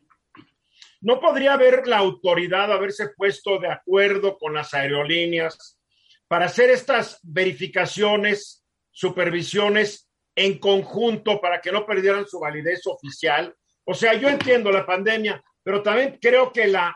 ¿No 1.02 1.20
podría 1.20 1.54
haber 1.54 1.86
la 1.86 2.00
autoridad 2.00 2.72
haberse 2.72 3.10
puesto 3.16 3.60
de 3.60 3.68
acuerdo 3.68 4.36
con 4.40 4.56
las 4.56 4.74
aerolíneas 4.74 5.80
para 6.28 6.46
hacer 6.46 6.72
estas 6.72 7.20
verificaciones, 7.22 8.66
supervisiones 8.90 10.05
en 10.36 10.60
conjunto 10.60 11.40
para 11.40 11.62
que 11.62 11.72
no 11.72 11.86
perdieran 11.86 12.28
su 12.28 12.40
validez 12.40 12.86
oficial? 12.88 13.56
O 13.86 13.94
sea, 13.94 14.14
yo 14.14 14.30
entiendo 14.30 14.72
la 14.72 14.86
pandemia, 14.86 15.44
pero 15.64 15.82
también 15.82 16.18
creo 16.22 16.52
que 16.52 16.68
la, 16.68 16.96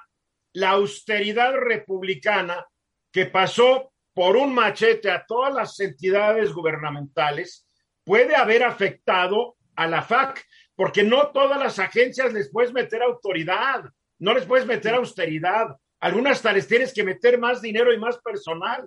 la 0.53 0.71
austeridad 0.71 1.53
republicana 1.53 2.65
que 3.11 3.25
pasó 3.25 3.91
por 4.13 4.35
un 4.35 4.53
machete 4.53 5.09
a 5.09 5.25
todas 5.25 5.53
las 5.53 5.79
entidades 5.79 6.51
gubernamentales 6.53 7.65
puede 8.03 8.35
haber 8.35 8.63
afectado 8.63 9.55
a 9.75 9.87
la 9.87 10.01
FAC, 10.01 10.45
porque 10.75 11.03
no 11.03 11.27
todas 11.27 11.59
las 11.59 11.79
agencias 11.79 12.33
les 12.33 12.51
puedes 12.51 12.73
meter 12.73 13.01
autoridad, 13.01 13.83
no 14.17 14.33
les 14.33 14.45
puedes 14.45 14.65
meter 14.65 14.95
austeridad, 14.95 15.67
algunas 15.99 16.37
hasta 16.37 16.53
les 16.53 16.67
tienes 16.67 16.93
que 16.93 17.03
meter 17.03 17.37
más 17.37 17.61
dinero 17.61 17.93
y 17.93 17.97
más 17.97 18.17
personal. 18.19 18.85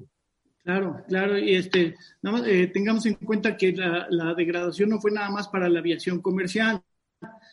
Claro, 0.65 1.03
claro, 1.09 1.39
y 1.39 1.57
este, 1.57 1.97
nada 2.23 2.49
eh, 2.49 2.69
tengamos 2.69 3.05
en 3.07 3.15
cuenta 3.15 3.57
que 3.57 3.73
la, 3.73 4.07
la 4.11 4.33
degradación 4.35 4.91
no 4.91 5.01
fue 5.01 5.11
nada 5.11 5.29
más 5.29 5.49
para 5.49 5.69
la 5.69 5.81
aviación 5.81 6.21
comercial, 6.21 6.81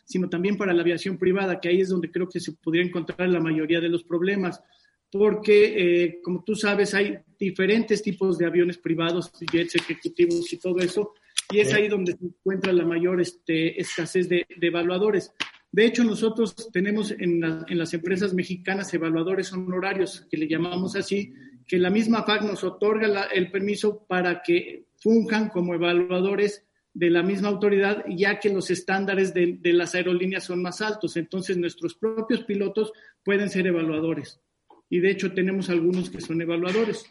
sino 0.04 0.28
también 0.28 0.56
para 0.56 0.72
la 0.72 0.82
aviación 0.82 1.18
privada, 1.18 1.60
que 1.60 1.68
ahí 1.68 1.80
es 1.80 1.88
donde 1.88 2.10
creo 2.10 2.28
que 2.28 2.38
se 2.38 2.52
podría 2.52 2.84
encontrar 2.84 3.28
la 3.28 3.40
mayoría 3.40 3.80
de 3.80 3.88
los 3.88 4.04
problemas 4.04 4.62
porque, 5.10 6.04
eh, 6.04 6.20
como 6.22 6.44
tú 6.44 6.54
sabes, 6.54 6.94
hay 6.94 7.18
diferentes 7.38 8.02
tipos 8.02 8.38
de 8.38 8.46
aviones 8.46 8.78
privados, 8.78 9.32
jets 9.52 9.74
ejecutivos 9.74 10.52
y 10.52 10.58
todo 10.58 10.78
eso, 10.78 11.14
y 11.50 11.58
es 11.58 11.74
ahí 11.74 11.88
donde 11.88 12.12
se 12.12 12.24
encuentra 12.24 12.72
la 12.72 12.84
mayor 12.84 13.20
este, 13.20 13.80
escasez 13.80 14.28
de, 14.28 14.46
evaluadores. 14.60 15.32
De 15.72 15.84
hecho, 15.84 16.04
nosotros 16.04 16.54
tenemos 16.72 17.10
en, 17.10 17.40
las 17.40 17.94
empresas 17.94 18.34
mexicanas 18.34 18.94
evaluadores 18.94 19.52
honorarios, 19.52 20.26
que 20.30 20.36
le 20.36 20.48
llamamos 20.48 20.94
así, 20.94 21.32
que 21.70 21.78
la 21.78 21.88
misma 21.88 22.24
FAC 22.24 22.42
nos 22.42 22.64
otorga 22.64 23.26
el 23.26 23.48
permiso 23.48 24.04
para 24.08 24.42
que 24.42 24.86
funjan 24.96 25.50
como 25.50 25.72
evaluadores 25.72 26.66
de 26.92 27.10
la 27.10 27.22
misma 27.22 27.46
autoridad, 27.46 28.04
ya 28.08 28.40
que 28.40 28.50
los 28.50 28.72
estándares 28.72 29.32
de 29.32 29.60
las 29.72 29.94
aerolíneas 29.94 30.42
son 30.42 30.62
más 30.62 30.80
altos. 30.80 31.16
Entonces, 31.16 31.56
nuestros 31.56 31.94
propios 31.94 32.42
pilotos 32.42 32.92
pueden 33.22 33.48
ser 33.48 33.68
evaluadores 33.68 34.40
y 34.88 34.98
de 34.98 35.12
hecho 35.12 35.32
tenemos 35.32 35.70
algunos 35.70 36.10
que 36.10 36.20
son 36.20 36.42
evaluadores. 36.42 37.06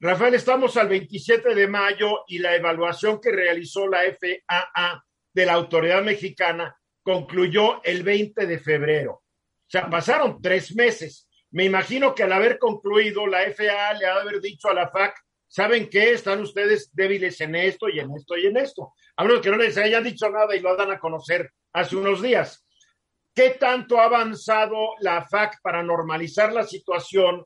Rafael, 0.00 0.32
estamos 0.32 0.78
al 0.78 0.88
27 0.88 1.54
de 1.54 1.68
mayo 1.68 2.24
y 2.26 2.38
la 2.38 2.56
evaluación 2.56 3.20
que 3.20 3.30
realizó 3.30 3.86
la 3.86 4.04
FAA 4.04 5.04
de 5.34 5.44
la 5.44 5.52
autoridad 5.52 6.02
mexicana 6.02 6.74
concluyó 7.02 7.84
el 7.84 8.04
20 8.04 8.46
de 8.46 8.58
febrero. 8.58 9.12
O 9.12 9.68
sea, 9.68 9.90
pasaron 9.90 10.40
tres 10.40 10.74
meses. 10.74 11.28
Me 11.54 11.64
imagino 11.64 12.16
que 12.16 12.24
al 12.24 12.32
haber 12.32 12.58
concluido, 12.58 13.28
la 13.28 13.42
FAA 13.42 13.94
le 13.94 14.06
ha 14.06 14.14
de 14.14 14.20
haber 14.22 14.40
dicho 14.40 14.68
a 14.68 14.74
la 14.74 14.88
FAC, 14.88 15.14
¿saben 15.46 15.88
qué? 15.88 16.10
Están 16.10 16.40
ustedes 16.40 16.90
débiles 16.92 17.40
en 17.42 17.54
esto 17.54 17.88
y 17.88 18.00
en 18.00 18.10
esto 18.10 18.36
y 18.36 18.46
en 18.46 18.56
esto. 18.56 18.92
A 19.14 19.22
menos 19.22 19.40
que 19.40 19.50
no 19.50 19.56
les 19.56 19.78
hayan 19.78 20.02
dicho 20.02 20.28
nada 20.28 20.56
y 20.56 20.58
lo 20.58 20.74
dan 20.74 20.90
a 20.90 20.98
conocer 20.98 21.52
hace 21.72 21.94
unos 21.94 22.20
días. 22.20 22.66
¿Qué 23.32 23.50
tanto 23.50 24.00
ha 24.00 24.06
avanzado 24.06 24.94
la 24.98 25.24
FAC 25.24 25.60
para 25.62 25.80
normalizar 25.84 26.52
la 26.52 26.64
situación 26.64 27.44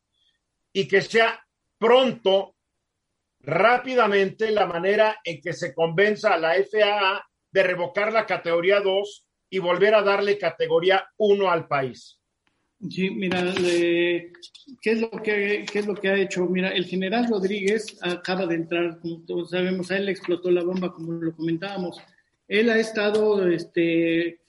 y 0.72 0.88
que 0.88 1.02
sea 1.02 1.44
pronto, 1.76 2.56
rápidamente, 3.40 4.50
la 4.52 4.64
manera 4.64 5.18
en 5.22 5.42
que 5.42 5.52
se 5.52 5.74
convenza 5.74 6.32
a 6.32 6.38
la 6.38 6.54
FAA 6.54 7.28
de 7.50 7.62
revocar 7.62 8.10
la 8.10 8.24
categoría 8.24 8.80
2 8.80 9.26
y 9.50 9.58
volver 9.58 9.94
a 9.94 10.00
darle 10.00 10.38
categoría 10.38 11.06
1 11.18 11.50
al 11.50 11.68
país? 11.68 12.17
Sí, 12.80 13.10
mira, 13.10 13.52
¿qué, 13.56 14.30
es 14.84 15.00
lo 15.00 15.10
que, 15.10 15.66
¿qué 15.70 15.78
es 15.80 15.86
lo 15.86 15.94
que 15.94 16.08
ha 16.08 16.16
hecho? 16.16 16.46
Mira, 16.46 16.68
el 16.70 16.84
general 16.84 17.26
Rodríguez 17.28 17.98
acaba 18.02 18.46
de 18.46 18.54
entrar, 18.54 19.00
como 19.00 19.24
todos 19.26 19.50
sabemos, 19.50 19.90
a 19.90 19.96
él 19.96 20.06
le 20.06 20.12
explotó 20.12 20.50
la 20.50 20.62
bomba, 20.62 20.92
como 20.92 21.12
lo 21.12 21.34
comentábamos. 21.34 22.00
Él 22.46 22.70
ha 22.70 22.78
estado 22.78 23.48
este, 23.48 24.40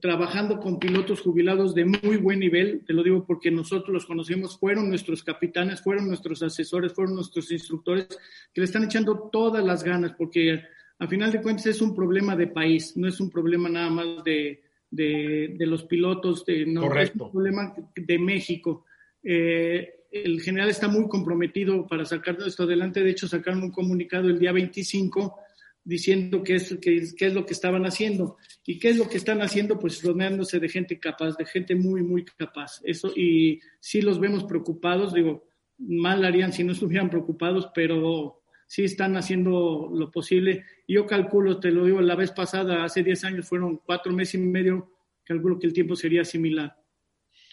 trabajando 0.00 0.58
con 0.58 0.80
pilotos 0.80 1.20
jubilados 1.20 1.76
de 1.76 1.84
muy 1.84 2.16
buen 2.16 2.40
nivel, 2.40 2.82
te 2.84 2.92
lo 2.92 3.04
digo 3.04 3.24
porque 3.24 3.52
nosotros 3.52 3.90
los 3.90 4.06
conocemos, 4.06 4.58
fueron 4.58 4.88
nuestros 4.88 5.22
capitanes, 5.22 5.80
fueron 5.80 6.08
nuestros 6.08 6.42
asesores, 6.42 6.92
fueron 6.92 7.14
nuestros 7.14 7.52
instructores, 7.52 8.08
que 8.52 8.60
le 8.60 8.64
están 8.64 8.84
echando 8.84 9.28
todas 9.32 9.64
las 9.64 9.84
ganas, 9.84 10.12
porque 10.18 10.60
a 10.98 11.06
final 11.06 11.30
de 11.30 11.40
cuentas 11.40 11.66
es 11.66 11.80
un 11.80 11.94
problema 11.94 12.34
de 12.34 12.48
país, 12.48 12.96
no 12.96 13.06
es 13.06 13.20
un 13.20 13.30
problema 13.30 13.68
nada 13.68 13.90
más 13.90 14.24
de, 14.24 14.60
de, 14.94 15.66
los 15.66 15.84
pilotos, 15.84 16.44
de, 16.44 16.66
no, 16.66 16.94
es 16.94 17.12
un 17.14 17.30
problema 17.30 17.74
de 17.94 18.18
México. 18.18 18.84
Eh, 19.22 20.06
el 20.10 20.40
general 20.40 20.70
está 20.70 20.88
muy 20.88 21.08
comprometido 21.08 21.86
para 21.86 22.04
sacar 22.04 22.36
esto 22.46 22.62
adelante, 22.62 23.02
de 23.02 23.10
hecho 23.10 23.26
sacaron 23.26 23.64
un 23.64 23.70
comunicado 23.70 24.28
el 24.28 24.38
día 24.38 24.52
25 24.52 25.36
diciendo 25.82 26.42
qué 26.42 26.54
es, 26.54 26.78
qué, 26.80 26.96
es 27.18 27.34
lo 27.34 27.44
que 27.44 27.52
estaban 27.52 27.84
haciendo. 27.84 28.36
¿Y 28.64 28.78
qué 28.78 28.90
es 28.90 28.96
lo 28.96 29.08
que 29.08 29.18
están 29.18 29.42
haciendo? 29.42 29.78
Pues 29.78 30.02
rodeándose 30.02 30.58
de 30.58 30.68
gente 30.68 30.98
capaz, 30.98 31.36
de 31.36 31.44
gente 31.44 31.74
muy, 31.74 32.02
muy 32.02 32.24
capaz. 32.24 32.80
Eso, 32.84 33.12
y 33.14 33.60
sí 33.80 34.00
los 34.00 34.18
vemos 34.18 34.44
preocupados, 34.44 35.12
digo, 35.12 35.46
mal 35.76 36.24
harían 36.24 36.52
si 36.52 36.64
no 36.64 36.72
estuvieran 36.72 37.10
preocupados, 37.10 37.68
pero 37.74 38.40
sí 38.74 38.82
están 38.82 39.16
haciendo 39.16 39.88
lo 39.92 40.10
posible. 40.10 40.64
Yo 40.88 41.06
calculo, 41.06 41.60
te 41.60 41.70
lo 41.70 41.84
digo, 41.84 42.00
la 42.00 42.16
vez 42.16 42.32
pasada, 42.32 42.82
hace 42.82 43.04
10 43.04 43.22
años 43.22 43.48
fueron 43.48 43.76
cuatro 43.76 44.12
meses 44.12 44.34
y 44.34 44.38
medio, 44.38 44.90
calculo 45.22 45.60
que 45.60 45.68
el 45.68 45.72
tiempo 45.72 45.94
sería 45.94 46.24
similar. 46.24 46.76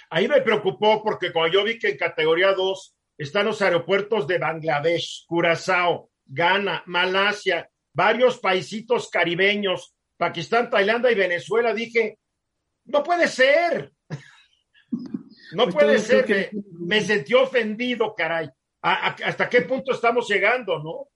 Ahí 0.09 0.27
me 0.27 0.41
preocupó 0.41 1.03
porque 1.03 1.31
cuando 1.31 1.53
yo 1.53 1.63
vi 1.63 1.77
que 1.77 1.89
en 1.89 1.97
categoría 1.97 2.53
2 2.53 2.95
están 3.19 3.45
los 3.45 3.61
aeropuertos 3.61 4.25
de 4.25 4.39
Bangladesh, 4.39 5.25
Curazao, 5.27 6.09
Ghana, 6.25 6.81
Malasia, 6.87 7.69
varios 7.93 8.39
paisitos 8.39 9.07
caribeños, 9.11 9.93
Pakistán, 10.17 10.71
Tailandia 10.71 11.11
y 11.11 11.15
Venezuela, 11.15 11.71
dije, 11.71 12.17
no 12.85 13.03
puede 13.03 13.27
ser. 13.27 13.91
no 15.53 15.65
pues 15.65 15.75
puede 15.75 15.99
ser. 15.99 16.49
Me, 16.79 16.99
sentí 17.01 17.35
ofendido, 17.35 18.15
caray. 18.15 18.49
¿Hasta 18.81 19.47
qué 19.47 19.61
punto 19.61 19.91
estamos 19.91 20.27
llegando, 20.27 20.79
no? 20.79 21.10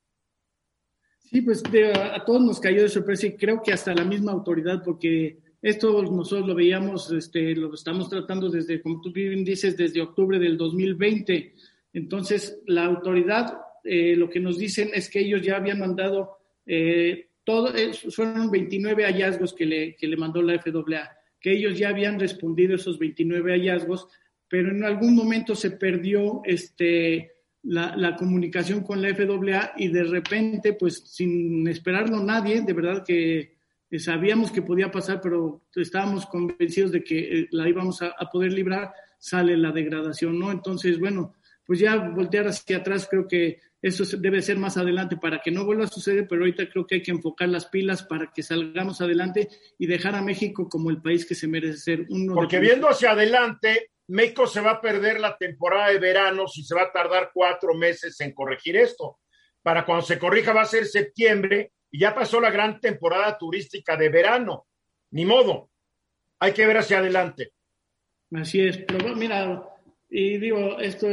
Sí, 1.30 1.42
pues 1.42 1.64
a, 1.96 2.24
todos 2.24 2.42
nos 2.42 2.60
cayó 2.60 2.84
de 2.84 2.90
sorpresa 2.90 3.28
y 3.28 3.36
creo 3.36 3.62
que 3.62 3.74
hasta 3.74 3.94
la 3.94 4.06
misma 4.06 4.32
autoridad, 4.32 4.82
porque 4.84 5.40
esto 5.62 6.04
nosotros 6.04 6.48
lo 6.48 6.56
veíamos, 6.56 7.12
este, 7.12 7.56
lo 7.56 7.74
estamos 7.74 8.10
tratando 8.10 8.50
desde, 8.50 8.82
como 8.82 9.02
tú 9.02 9.12
bien 9.12 9.44
dices, 9.44 9.76
desde 9.76 10.02
octubre 10.02 10.38
del 10.38 10.58
2020. 10.58 11.54
Entonces, 11.94 12.62
la 12.68 12.86
autoridad, 12.86 13.58
eh, 13.84 14.16
lo 14.16 14.30
que 14.30 14.40
nos 14.40 14.58
dicen 14.58 14.92
es 14.94 15.10
que 15.10 15.22
ellos 15.22 15.42
ya 15.42 15.58
habían 15.58 15.80
mandado 15.80 16.38
eh, 16.66 17.30
todo, 17.44 17.72
fueron 18.12 18.52
29 18.52 19.06
hallazgos 19.06 19.54
que 19.54 19.66
le, 19.66 19.96
que 19.96 20.08
le 20.08 20.18
mandó 20.18 20.42
la 20.42 20.60
FAA, 20.60 21.12
que 21.40 21.54
ellos 21.54 21.78
ya 21.78 21.90
habían 21.90 22.20
respondido 22.20 22.76
esos 22.76 23.00
29 23.00 23.52
hallazgos, 23.52 24.08
pero 24.48 24.70
en 24.70 24.84
algún 24.84 25.16
momento 25.16 25.56
se 25.56 25.72
perdió 25.72 26.42
este, 26.44 27.35
la, 27.66 27.96
la, 27.96 28.16
comunicación 28.16 28.82
con 28.82 29.02
la 29.02 29.14
FAA 29.14 29.74
y 29.78 29.88
de 29.90 30.04
repente, 30.04 30.74
pues 30.74 31.04
sin 31.06 31.68
esperarlo 31.68 32.24
nadie, 32.24 32.62
de 32.62 32.74
verdad 32.74 33.04
que 33.06 33.56
sabíamos 33.98 34.52
que 34.52 34.62
podía 34.62 34.92
pasar, 34.92 35.20
pero 35.22 35.64
estábamos 35.76 36.26
convencidos 36.26 36.92
de 36.92 37.04
que 37.04 37.20
eh, 37.20 37.48
la 37.52 37.68
íbamos 37.68 38.02
a, 38.02 38.14
a 38.18 38.30
poder 38.30 38.52
librar, 38.52 38.92
sale 39.18 39.58
la 39.58 39.72
degradación, 39.72 40.38
¿no? 40.38 40.52
Entonces, 40.52 41.00
bueno, 41.00 41.36
pues 41.66 41.80
ya 41.80 41.96
voltear 41.96 42.48
hacia 42.48 42.78
atrás 42.78 43.08
creo 43.10 43.28
que 43.28 43.60
eso 43.82 44.04
debe 44.18 44.42
ser 44.42 44.58
más 44.58 44.78
adelante 44.78 45.16
para 45.16 45.42
que 45.44 45.52
no 45.52 45.64
vuelva 45.64 45.84
a 45.84 45.88
suceder, 45.88 46.28
pero 46.28 46.42
ahorita 46.42 46.68
creo 46.70 46.88
que 46.88 46.96
hay 46.96 47.04
que 47.04 47.12
enfocar 47.12 47.50
las 47.50 47.68
pilas 47.68 48.02
para 48.02 48.32
que 48.34 48.42
salgamos 48.42 49.00
adelante 49.00 49.48
y 49.78 49.86
dejar 49.86 50.16
a 50.16 50.24
México 50.24 50.68
como 50.68 50.90
el 50.90 51.02
país 51.02 51.24
que 51.26 51.36
se 51.36 51.48
merece 51.48 51.78
ser 51.78 52.06
uno. 52.10 52.34
Porque 52.34 52.60
viendo 52.60 52.90
hacia 52.90 53.12
adelante, 53.12 53.92
México 54.08 54.46
se 54.46 54.62
va 54.62 54.72
a 54.72 54.82
perder 54.82 55.20
la 55.20 55.38
temporada 55.38 55.90
de 55.90 56.00
verano 56.00 56.48
si 56.48 56.64
se 56.64 56.76
va 56.76 56.84
a 56.84 56.92
tardar 56.92 57.32
cuatro 57.34 57.74
meses 57.74 58.20
en 58.22 58.34
corregir 58.34 58.78
esto. 58.78 59.20
Para 59.62 59.86
cuando 59.86 60.06
se 60.06 60.20
corrija 60.20 60.54
va 60.54 60.62
a 60.62 60.66
ser 60.66 60.86
septiembre 60.86 61.72
y 61.90 62.00
ya 62.00 62.14
pasó 62.14 62.40
la 62.40 62.52
gran 62.52 62.80
temporada 62.80 63.38
turística 63.38 63.98
de 63.98 64.10
verano. 64.10 64.68
Ni 65.12 65.26
modo. 65.26 65.72
Hay 66.40 66.54
que 66.54 66.68
ver 66.68 66.78
hacia 66.78 67.00
adelante. 67.00 67.54
Así 68.32 68.62
es. 68.62 68.78
Pero 68.78 69.16
mira, 69.16 69.76
y 70.10 70.38
digo, 70.38 70.80
esto 70.80 71.08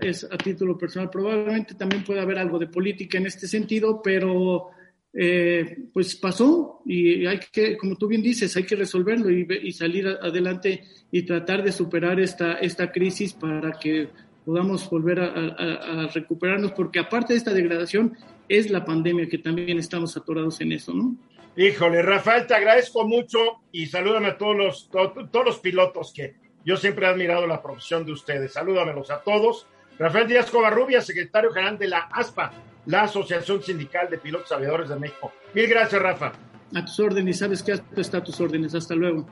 es 0.00 0.24
a 0.24 0.38
título 0.38 0.78
personal, 0.78 1.10
probablemente 1.10 1.74
también 1.74 2.04
puede 2.04 2.20
haber 2.20 2.38
algo 2.38 2.58
de 2.58 2.68
política 2.68 3.18
en 3.18 3.26
este 3.26 3.46
sentido, 3.46 4.00
pero 4.02 4.70
eh, 5.12 5.76
pues 5.92 6.16
pasó 6.16 6.80
y 6.84 7.26
hay 7.26 7.40
que, 7.52 7.76
como 7.76 7.96
tú 7.96 8.08
bien 8.08 8.22
dices, 8.22 8.56
hay 8.56 8.64
que 8.64 8.76
resolverlo 8.76 9.30
y, 9.30 9.72
salir 9.72 10.06
adelante 10.06 10.84
y 11.10 11.22
tratar 11.22 11.62
de 11.62 11.72
superar 11.72 12.20
esta, 12.20 12.54
esta 12.54 12.92
crisis 12.92 13.32
para 13.32 13.72
que 13.72 14.08
podamos 14.44 14.88
volver 14.88 15.20
a, 15.20 16.08
recuperarnos, 16.14 16.72
porque 16.72 17.00
aparte 17.00 17.32
de 17.32 17.38
esta 17.38 17.52
degradación 17.52 18.16
es 18.48 18.70
la 18.70 18.84
pandemia 18.84 19.28
que 19.28 19.38
también 19.38 19.78
estamos 19.78 20.16
atorados 20.16 20.60
en 20.60 20.72
eso, 20.72 20.94
¿no? 20.94 21.16
Híjole, 21.56 22.02
Rafael, 22.02 22.46
te 22.46 22.54
agradezco 22.54 23.06
mucho 23.06 23.38
y 23.72 23.86
salúdame 23.86 24.28
a 24.28 24.38
todos 24.38 24.56
los, 24.56 24.90
todos 24.90 25.44
los 25.44 25.58
pilotos 25.58 26.12
que 26.14 26.36
yo 26.64 26.76
siempre 26.76 27.06
he 27.06 27.08
admirado 27.08 27.46
la 27.46 27.62
profesión 27.62 28.04
de 28.04 28.12
ustedes. 28.12 28.52
Salúdamelos 28.52 29.10
a 29.10 29.22
todos. 29.22 29.66
Rafael 29.98 30.28
Díaz 30.28 30.50
Covarrubia, 30.50 31.00
secretario 31.00 31.50
general 31.50 31.78
de 31.78 31.88
la 31.88 32.08
ASPA, 32.12 32.52
la 32.88 33.02
Asociación 33.02 33.62
Sindical 33.62 34.08
de 34.08 34.16
Pilotos 34.16 34.50
Aviadores 34.50 34.88
de 34.88 34.96
México. 34.96 35.30
Mil 35.52 35.68
gracias, 35.68 36.00
Rafa. 36.00 36.32
A 36.74 36.84
tus 36.84 36.98
órdenes, 37.00 37.38
sabes 37.38 37.62
que 37.62 37.78
está 37.96 38.18
a 38.18 38.24
tus 38.24 38.40
órdenes. 38.40 38.74
Hasta 38.74 38.94
luego. 38.94 39.26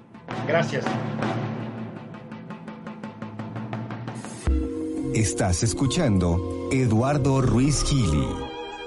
Gracias. 0.46 0.84
Estás 5.14 5.62
escuchando 5.62 6.68
Eduardo 6.70 7.40
Ruiz 7.40 7.82
Gili. 7.84 8.26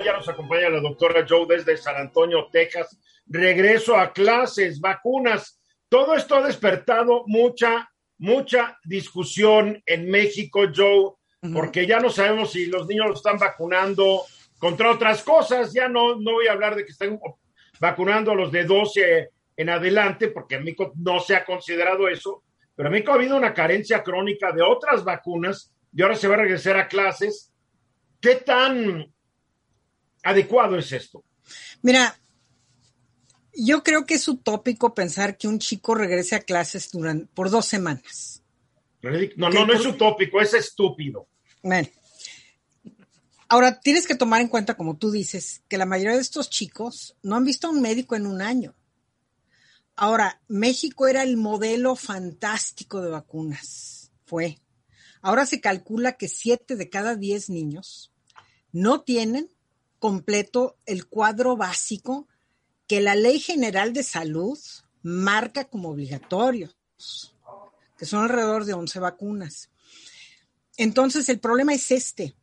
Ya 0.06 0.14
nos 0.14 0.30
acompaña 0.30 0.70
la 0.70 0.82
doctora 0.82 1.26
Joe 1.28 1.48
desde 1.48 1.76
San 1.76 1.96
Antonio, 1.96 2.48
Texas. 2.52 3.00
Regreso 3.26 3.98
a 3.98 4.14
clases, 4.14 4.80
vacunas. 4.80 5.60
Todo 5.90 6.14
esto 6.14 6.36
ha 6.36 6.44
despertado 6.44 7.24
mucha 7.26 7.90
mucha 8.20 8.78
discusión 8.84 9.82
en 9.86 10.12
México, 10.12 10.64
Joe, 10.76 11.14
porque 11.54 11.88
ya 11.88 12.00
no 12.00 12.10
sabemos 12.10 12.52
si 12.52 12.66
los 12.66 12.86
niños 12.86 13.08
los 13.08 13.20
están 13.20 13.38
vacunando 13.38 14.26
contra 14.60 14.92
otras 14.92 15.24
cosas. 15.24 15.74
Ya 15.74 15.88
no, 15.88 16.16
no 16.20 16.34
voy 16.34 16.48
a 16.48 16.52
hablar 16.52 16.76
de 16.76 16.86
que 16.86 16.92
estén 16.92 17.20
vacunando 17.80 18.32
a 18.32 18.36
los 18.36 18.52
de 18.52 18.66
12 18.66 19.30
en 19.58 19.70
adelante, 19.70 20.28
porque 20.28 20.56
en 20.56 20.64
México 20.64 20.94
no 20.96 21.20
se 21.20 21.36
ha 21.36 21.44
considerado 21.44 22.08
eso, 22.08 22.44
pero 22.76 22.88
en 22.88 22.94
México 22.94 23.12
ha 23.12 23.16
habido 23.16 23.36
una 23.36 23.54
carencia 23.54 24.04
crónica 24.04 24.52
de 24.52 24.62
otras 24.62 25.04
vacunas 25.04 25.74
y 25.92 26.02
ahora 26.02 26.16
se 26.16 26.28
va 26.28 26.36
a 26.36 26.40
regresar 26.40 26.78
a 26.78 26.88
clases. 26.88 27.52
¿Qué 28.22 28.36
tan 28.36 29.12
adecuado 30.24 30.78
es 30.78 30.92
esto? 30.92 31.24
Mira, 31.82 32.18
yo 33.54 33.84
creo 33.84 34.06
que 34.06 34.16
es 34.16 34.28
utópico 34.28 34.94
pensar 34.94 35.38
que 35.38 35.48
un 35.48 35.60
chico 35.60 35.96
regrese 35.96 36.36
a 36.36 36.42
clases 36.42 36.92
durante, 36.92 37.28
por 37.34 37.50
dos 37.50 37.66
semanas. 37.66 38.44
No, 39.02 39.50
no, 39.50 39.66
no 39.66 39.74
es 39.74 39.86
utópico, 39.86 40.42
es 40.42 40.54
estúpido. 40.54 41.28
Bueno. 41.64 41.88
Ahora, 43.52 43.80
tienes 43.80 44.06
que 44.06 44.14
tomar 44.14 44.42
en 44.42 44.48
cuenta, 44.48 44.78
como 44.78 44.98
tú 44.98 45.10
dices, 45.10 45.64
que 45.68 45.80
la 45.80 45.88
mayoría 45.88 46.16
de 46.16 46.22
estos 46.22 46.52
chicos 46.52 47.18
no 47.24 47.36
han 47.36 47.46
visto 47.46 47.66
a 47.66 47.72
un 47.72 47.82
médico 47.82 48.16
en 48.16 48.28
un 48.28 48.44
año. 48.44 48.76
Ahora, 49.96 50.40
México 50.48 51.08
era 51.08 51.24
el 51.24 51.36
modelo 51.36 51.96
fantástico 51.96 53.02
de 53.02 53.10
vacunas. 53.10 54.12
Fue. 54.24 54.60
Ahora 55.22 55.48
se 55.48 55.60
calcula 55.60 56.14
que 56.14 56.28
siete 56.28 56.76
de 56.76 56.90
cada 56.90 57.16
diez 57.16 57.50
niños 57.50 58.14
no 58.72 59.02
tienen 59.02 59.50
completo 59.98 60.78
el 60.86 61.08
cuadro 61.08 61.58
básico 61.58 62.28
que 62.88 63.02
la 63.02 63.16
Ley 63.16 63.40
General 63.40 63.94
de 63.94 64.04
Salud 64.04 64.58
marca 65.02 65.66
como 65.66 65.90
obligatorios, 65.90 66.78
que 67.98 68.06
son 68.06 68.24
alrededor 68.24 68.66
de 68.66 68.74
11 68.74 69.00
vacunas. 69.00 69.70
Entonces, 70.78 71.28
el 71.30 71.40
problema 71.40 71.74
es 71.74 71.92
este. 71.92 72.36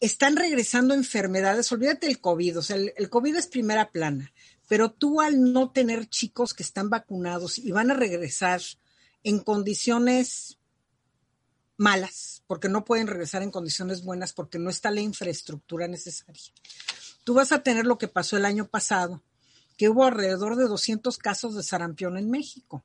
Están 0.00 0.36
regresando 0.36 0.94
enfermedades, 0.94 1.70
olvídate 1.72 2.06
del 2.06 2.20
COVID, 2.20 2.58
o 2.58 2.62
sea, 2.62 2.76
el, 2.76 2.92
el, 2.96 3.08
COVID 3.08 3.36
es 3.36 3.46
primera 3.46 3.90
plana, 3.90 4.32
pero 4.68 4.90
tú 4.90 5.20
al 5.20 5.52
no 5.52 5.70
tener 5.70 6.06
chicos 6.08 6.54
que 6.54 6.62
están 6.62 6.90
vacunados 6.90 7.58
y 7.58 7.70
van 7.70 7.90
a 7.90 7.94
regresar 7.94 8.60
en 9.22 9.40
condiciones 9.40 10.58
malas, 11.76 12.42
porque 12.46 12.68
no 12.68 12.84
pueden 12.84 13.06
regresar 13.06 13.42
en 13.42 13.50
condiciones 13.50 14.02
buenas, 14.02 14.32
porque 14.32 14.58
no 14.58 14.70
está 14.70 14.90
la 14.90 15.00
infraestructura 15.00 15.88
necesaria. 15.88 16.52
Tú 17.24 17.34
vas 17.34 17.52
a 17.52 17.62
tener 17.62 17.86
lo 17.86 17.98
que 17.98 18.08
pasó 18.08 18.36
el 18.36 18.44
año 18.44 18.68
pasado, 18.68 19.22
que 19.76 19.88
hubo 19.88 20.04
alrededor 20.04 20.56
de 20.56 20.64
200 20.64 21.18
casos 21.18 21.54
de 21.54 21.62
sarampión 21.62 22.16
en 22.16 22.30
México, 22.30 22.84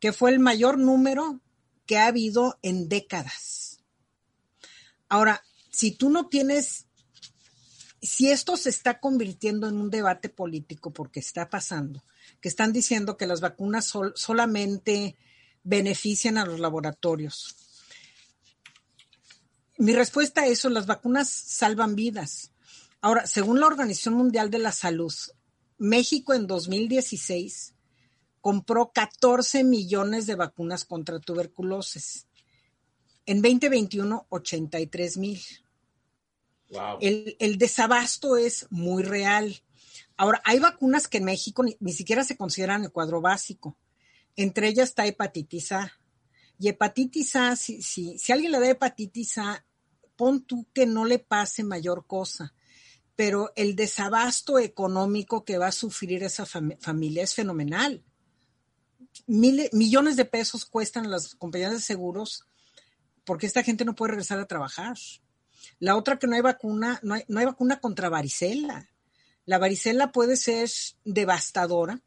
que 0.00 0.12
fue 0.12 0.30
el 0.30 0.40
mayor 0.40 0.78
número 0.78 1.40
que 1.86 1.98
ha 1.98 2.06
habido 2.06 2.58
en 2.62 2.88
décadas. 2.88 3.80
Ahora, 5.08 5.44
si 5.74 5.90
tú 5.90 6.08
no 6.08 6.28
tienes, 6.28 6.86
si 8.00 8.30
esto 8.30 8.56
se 8.56 8.70
está 8.70 9.00
convirtiendo 9.00 9.68
en 9.68 9.76
un 9.76 9.90
debate 9.90 10.28
político 10.28 10.92
porque 10.92 11.18
está 11.18 11.50
pasando, 11.50 12.04
que 12.40 12.48
están 12.48 12.72
diciendo 12.72 13.16
que 13.16 13.26
las 13.26 13.40
vacunas 13.40 13.92
solamente 14.14 15.16
benefician 15.64 16.38
a 16.38 16.46
los 16.46 16.60
laboratorios. 16.60 17.56
Mi 19.76 19.92
respuesta 19.92 20.42
a 20.42 20.46
eso, 20.46 20.70
las 20.70 20.86
vacunas 20.86 21.28
salvan 21.28 21.96
vidas. 21.96 22.52
Ahora, 23.00 23.26
según 23.26 23.58
la 23.58 23.66
Organización 23.66 24.14
Mundial 24.14 24.50
de 24.50 24.58
la 24.58 24.70
Salud, 24.70 25.12
México 25.78 26.34
en 26.34 26.46
2016 26.46 27.74
compró 28.40 28.92
14 28.94 29.64
millones 29.64 30.26
de 30.26 30.36
vacunas 30.36 30.84
contra 30.84 31.18
tuberculosis. 31.18 32.28
En 33.26 33.42
2021, 33.42 34.26
83 34.28 35.16
mil. 35.16 35.40
El, 37.00 37.58
desabasto 37.58 38.36
es 38.36 38.66
muy 38.70 39.02
real. 39.02 39.62
Ahora, 40.16 40.40
hay 40.44 40.58
vacunas 40.58 41.08
que 41.08 41.18
en 41.18 41.24
México 41.24 41.64
ni, 41.78 41.92
siquiera 41.92 42.24
se 42.24 42.36
consideran 42.36 42.84
el 42.84 42.92
cuadro 42.92 43.20
básico. 43.20 43.76
Entre 44.36 44.68
ellas 44.68 44.90
está 44.90 45.06
hepatitis 45.06 45.72
A. 45.72 45.92
Y 46.58 46.68
hepatitis 46.68 47.36
A, 47.36 47.56
si, 47.56 47.82
si, 47.82 48.18
si 48.18 48.32
alguien 48.32 48.52
le 48.52 48.60
da 48.60 48.70
hepatitis 48.70 49.38
A, 49.38 49.64
pon 50.16 50.42
tú 50.44 50.66
que 50.72 50.86
no 50.86 51.04
le 51.04 51.18
pase 51.18 51.64
mayor 51.64 52.06
cosa. 52.06 52.54
Pero 53.16 53.52
el 53.56 53.76
desabasto 53.76 54.58
económico 54.58 55.44
que 55.44 55.58
va 55.58 55.68
a 55.68 55.72
sufrir 55.72 56.22
esa 56.24 56.46
familia 56.46 57.22
es 57.22 57.34
fenomenal. 57.34 58.02
millones 59.26 60.16
de 60.16 60.24
pesos 60.24 60.64
cuestan 60.64 61.10
las 61.10 61.34
compañías 61.34 61.72
de 61.72 61.80
seguros 61.80 62.46
porque 63.24 63.46
esta 63.46 63.62
gente 63.62 63.84
no 63.84 63.94
puede 63.94 64.10
regresar 64.10 64.38
a 64.38 64.46
trabajar. 64.46 64.96
La 65.78 65.96
otra 65.96 66.18
que 66.18 66.26
no 66.26 66.34
hay 66.34 66.40
vacuna, 66.40 67.00
no 67.02 67.14
hay, 67.14 67.44
vacuna 67.44 67.80
contra 67.80 68.08
varicela. 68.08 68.88
La 69.46 69.58
varicela 69.58 70.12
puede 70.12 70.36
ser 70.36 70.70
devastadora, 71.04 72.00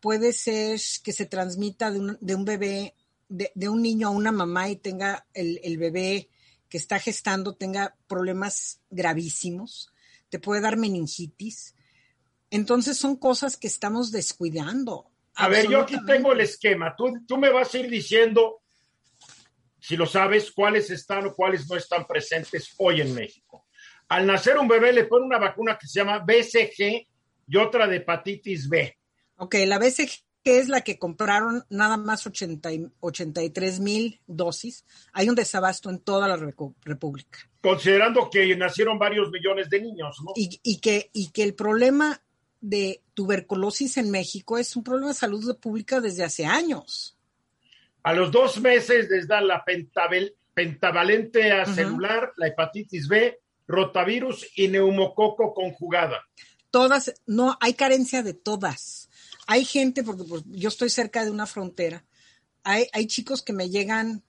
puede 0.00 0.32
ser 0.32 0.80
que 1.02 1.12
se 1.12 1.26
transmita 1.26 1.90
de 1.90 2.34
un, 2.34 2.44
bebé, 2.44 2.94
de, 3.28 3.68
un 3.68 3.82
niño 3.82 4.08
a 4.08 4.10
una 4.10 4.32
mamá 4.32 4.68
y 4.68 4.76
tenga 4.76 5.26
el, 5.32 5.60
el, 5.62 5.78
bebé 5.78 6.28
que 6.68 6.78
está 6.78 6.98
gestando, 6.98 7.54
tenga 7.54 7.96
problemas 8.08 8.80
gravísimos, 8.90 9.92
te 10.28 10.38
puede 10.38 10.60
dar 10.60 10.76
meningitis. 10.76 11.74
Entonces 12.50 12.96
son 12.96 13.16
cosas 13.16 13.56
que 13.56 13.68
estamos 13.68 14.10
descuidando. 14.10 15.12
A 15.34 15.48
ver, 15.48 15.68
yo 15.68 15.80
aquí 15.80 15.96
tengo 16.06 16.32
el 16.32 16.40
esquema. 16.40 16.94
Tú, 16.96 17.12
tú 17.26 17.38
me 17.38 17.50
vas 17.50 17.74
a 17.74 17.78
ir 17.78 17.88
diciendo 17.88 18.61
si 19.82 19.96
lo 19.96 20.06
sabes, 20.06 20.52
cuáles 20.52 20.90
están 20.90 21.26
o 21.26 21.34
cuáles 21.34 21.68
no 21.68 21.76
están 21.76 22.06
presentes 22.06 22.72
hoy 22.78 23.00
en 23.00 23.12
México. 23.14 23.66
Al 24.08 24.26
nacer 24.26 24.56
un 24.56 24.68
bebé 24.68 24.92
le 24.92 25.06
ponen 25.06 25.26
una 25.26 25.38
vacuna 25.38 25.76
que 25.76 25.88
se 25.88 25.98
llama 25.98 26.20
BCG 26.20 27.08
y 27.48 27.56
otra 27.56 27.88
de 27.88 27.96
hepatitis 27.96 28.68
B. 28.68 28.96
Ok, 29.38 29.56
la 29.66 29.80
BCG 29.80 30.22
es 30.44 30.68
la 30.68 30.82
que 30.82 31.00
compraron 31.00 31.64
nada 31.68 31.96
más 31.96 32.24
80, 32.24 32.70
83 33.00 33.80
mil 33.80 34.20
dosis. 34.28 34.84
Hay 35.12 35.28
un 35.28 35.34
desabasto 35.34 35.90
en 35.90 35.98
toda 35.98 36.28
la 36.28 36.36
República. 36.36 37.40
Considerando 37.60 38.30
que 38.30 38.54
nacieron 38.56 39.00
varios 39.00 39.30
millones 39.30 39.68
de 39.68 39.80
niños, 39.80 40.16
¿no? 40.24 40.32
Y, 40.36 40.78
que, 40.78 41.10
y 41.12 41.30
que 41.30 41.42
el 41.42 41.54
problema 41.54 42.22
de 42.60 43.02
tuberculosis 43.14 43.96
en 43.96 44.12
México 44.12 44.58
es 44.58 44.76
un 44.76 44.84
problema 44.84 45.08
de 45.08 45.14
salud 45.14 45.58
pública 45.58 46.00
desde 46.00 46.22
hace 46.22 46.46
años. 46.46 47.18
A 48.02 48.12
los 48.12 48.32
dos 48.32 48.60
meses 48.60 49.08
les 49.10 49.28
dan 49.28 49.46
la 49.46 49.64
pentavalente 49.64 51.52
a 51.52 51.64
celular, 51.66 52.32
la 52.36 52.48
hepatitis 52.48 53.06
B, 53.06 53.40
rotavirus 53.68 54.46
y 54.56 54.68
neumococo 54.68 55.54
conjugada. 55.54 56.20
Todas, 56.70 57.14
no, 57.26 57.56
hay 57.60 57.74
carencia 57.74 58.22
de 58.22 58.34
todas. 58.34 59.08
Hay 59.46 59.64
gente, 59.64 60.02
porque 60.02 60.24
pues, 60.24 60.42
yo 60.46 60.68
estoy 60.68 60.90
cerca 60.90 61.24
de 61.24 61.30
una 61.30 61.46
frontera, 61.46 62.04
hay, 62.64 62.86
hay 62.92 63.06
chicos 63.06 63.42
que 63.42 63.52
me 63.52 63.70
llegan 63.70 64.24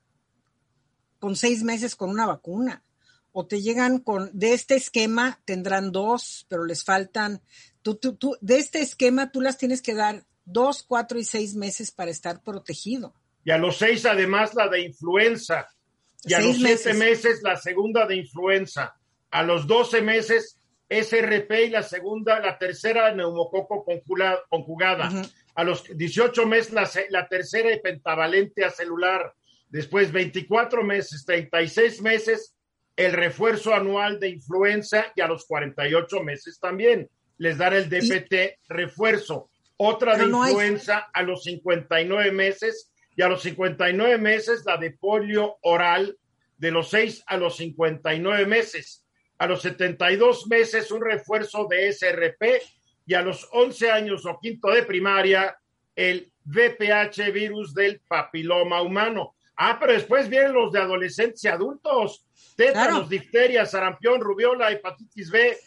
con 1.20 1.36
seis 1.36 1.64
meses 1.64 1.96
con 1.96 2.10
una 2.10 2.26
vacuna 2.26 2.84
o 3.32 3.48
te 3.48 3.62
llegan 3.62 4.00
con, 4.00 4.30
de 4.34 4.54
este 4.54 4.76
esquema 4.76 5.42
tendrán 5.46 5.92
dos, 5.92 6.46
pero 6.50 6.66
les 6.66 6.84
faltan, 6.84 7.42
tú, 7.82 7.96
tú, 7.96 8.16
tú, 8.16 8.38
de 8.42 8.60
este 8.60 8.82
esquema 8.82 9.32
tú 9.32 9.42
las 9.42 9.58
tienes 9.58 9.82
que 9.82 9.96
dar 9.96 10.26
dos, 10.46 10.84
cuatro 10.84 11.18
y 11.18 11.24
seis 11.24 11.56
meses 11.56 11.92
para 11.92 12.12
estar 12.12 12.44
protegido 12.44 13.16
y 13.44 13.52
a 13.52 13.58
los 13.58 13.78
seis 13.78 14.06
además 14.06 14.54
la 14.54 14.68
de 14.68 14.82
influenza, 14.82 15.68
y 16.24 16.34
a 16.34 16.40
los 16.40 16.56
siete 16.58 16.94
meses. 16.94 17.42
la 17.44 17.58
segunda 17.58 18.06
de 18.06 18.16
influenza, 18.16 18.96
a 19.32 19.44
los 19.44 19.68
doce 19.68 20.02
meses 20.02 20.58
SRP 20.90 21.52
y 21.66 21.70
la 21.70 21.84
segunda, 21.84 22.40
la 22.40 22.58
tercera 22.58 23.14
neumococo 23.14 23.86
conjugada, 24.50 25.12
a 25.56 25.64
los 25.64 25.84
18 25.96 26.46
meses 26.46 26.74
la, 26.74 26.90
la 27.10 27.28
tercera 27.28 27.70
pentavalente 27.82 28.64
a 28.64 28.70
celular, 28.70 29.34
después 29.70 30.12
24 30.12 30.84
meses, 30.84 31.26
36 31.26 32.02
meses 32.02 32.56
el 32.96 33.14
refuerzo 33.14 33.74
anual 33.74 34.20
de 34.20 34.30
influenza 34.30 35.06
y 35.16 35.22
a 35.22 35.28
los 35.28 35.46
48 35.46 36.22
meses 36.22 36.60
también. 36.60 37.10
Les 37.38 37.58
dan 37.58 37.74
el 37.74 37.90
DPT 37.90 38.60
refuerzo. 38.70 39.50
Otra 39.78 40.16
de 40.16 40.26
influenza 40.26 41.10
a 41.12 41.24
los 41.24 41.44
59 41.44 42.32
meses 42.32 42.93
y 43.16 43.22
a 43.22 43.28
los 43.28 43.42
59 43.44 44.18
meses 44.18 44.64
la 44.66 44.78
de 44.78 44.92
polio 44.92 45.58
oral 45.62 46.18
de 46.58 46.72
los 46.72 46.90
6 46.90 47.24
a 47.28 47.38
los 47.38 47.58
59 47.58 48.46
meses. 48.46 49.06
A 49.38 49.48
los 49.48 49.62
72 49.62 50.48
meses 50.48 50.92
un 50.92 51.02
refuerzo 51.02 51.68
de 51.70 51.92
SRP 51.92 52.62
y 53.06 53.14
a 53.14 53.22
los 53.22 53.48
11 53.52 53.92
años 53.92 54.26
o 54.26 54.40
quinto 54.40 54.70
de 54.72 54.84
primaria 54.84 55.58
el 55.96 56.32
VPH 56.46 57.32
virus 57.32 57.74
del 57.74 58.00
papiloma 58.08 58.82
humano. 58.82 59.36
Ah, 59.56 59.78
pero 59.80 59.94
después 59.94 60.30
vienen 60.30 60.54
los 60.54 60.72
de 60.72 60.80
adolescentes 60.80 61.44
y 61.44 61.48
adultos. 61.48 62.26
Tétanos, 62.56 63.10
difteria, 63.10 63.66
sarampión, 63.66 64.22
rubiola, 64.22 64.72
hepatitis 64.72 65.30
B. 65.30 65.58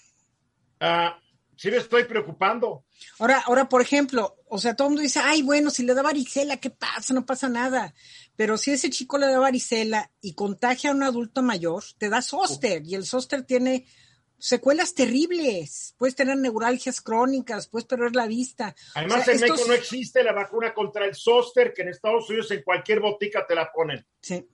Ah, 0.80 1.18
sí 1.54 1.70
me 1.70 1.78
estoy 1.78 2.04
preocupando. 2.04 2.84
Ahora, 3.18 3.42
ahora, 3.46 3.68
por 3.68 3.82
ejemplo, 3.82 4.35
o 4.48 4.58
sea, 4.58 4.74
todo 4.74 4.88
el 4.88 4.90
mundo 4.90 5.02
dice, 5.02 5.20
ay, 5.22 5.42
bueno, 5.42 5.70
si 5.70 5.82
le 5.82 5.94
da 5.94 6.02
varicela, 6.02 6.58
¿qué 6.58 6.70
pasa? 6.70 7.12
No 7.12 7.26
pasa 7.26 7.48
nada. 7.48 7.94
Pero 8.36 8.56
si 8.56 8.70
ese 8.70 8.90
chico 8.90 9.18
le 9.18 9.26
da 9.26 9.38
varicela 9.38 10.10
y 10.20 10.34
contagia 10.34 10.90
a 10.90 10.94
un 10.94 11.02
adulto 11.02 11.42
mayor, 11.42 11.82
te 11.98 12.08
da 12.08 12.22
zóster 12.22 12.82
y 12.86 12.94
el 12.94 13.04
zóster 13.04 13.42
tiene 13.42 13.86
secuelas 14.38 14.94
terribles. 14.94 15.94
Puedes 15.98 16.14
tener 16.14 16.36
neuralgias 16.36 17.00
crónicas, 17.00 17.66
puedes 17.66 17.86
perder 17.86 18.14
la 18.14 18.26
vista. 18.26 18.76
Además, 18.94 19.26
en 19.26 19.40
México 19.40 19.64
no 19.66 19.72
existe 19.72 20.22
la 20.22 20.32
vacuna 20.32 20.72
contra 20.72 21.06
el 21.06 21.14
zóster, 21.16 21.72
que 21.74 21.82
en 21.82 21.88
Estados 21.88 22.28
Unidos 22.28 22.50
en 22.52 22.62
cualquier 22.62 23.00
botica 23.00 23.44
te 23.46 23.54
la 23.54 23.72
ponen. 23.72 24.06
Sí. 24.20 24.46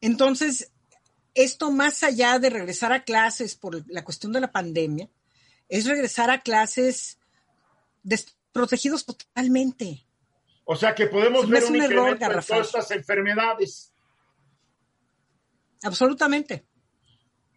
Entonces, 0.00 0.70
esto 1.34 1.72
más 1.72 2.02
allá 2.02 2.38
de 2.38 2.50
regresar 2.50 2.92
a 2.92 3.02
clases 3.02 3.56
por 3.56 3.84
la 3.90 4.04
cuestión 4.04 4.32
de 4.32 4.40
la 4.40 4.52
pandemia, 4.52 5.10
es 5.68 5.86
regresar 5.86 6.30
a 6.30 6.42
clases 6.42 7.18
desprotegidos 8.56 9.04
totalmente. 9.04 10.06
O 10.64 10.74
sea 10.74 10.94
que 10.94 11.06
podemos 11.06 11.48
ver 11.48 11.64
un, 11.64 11.76
error 11.76 12.10
en 12.10 12.18
todas 12.18 12.50
estas 12.50 12.90
enfermedades. 12.90 13.92
Absolutamente. 15.82 16.64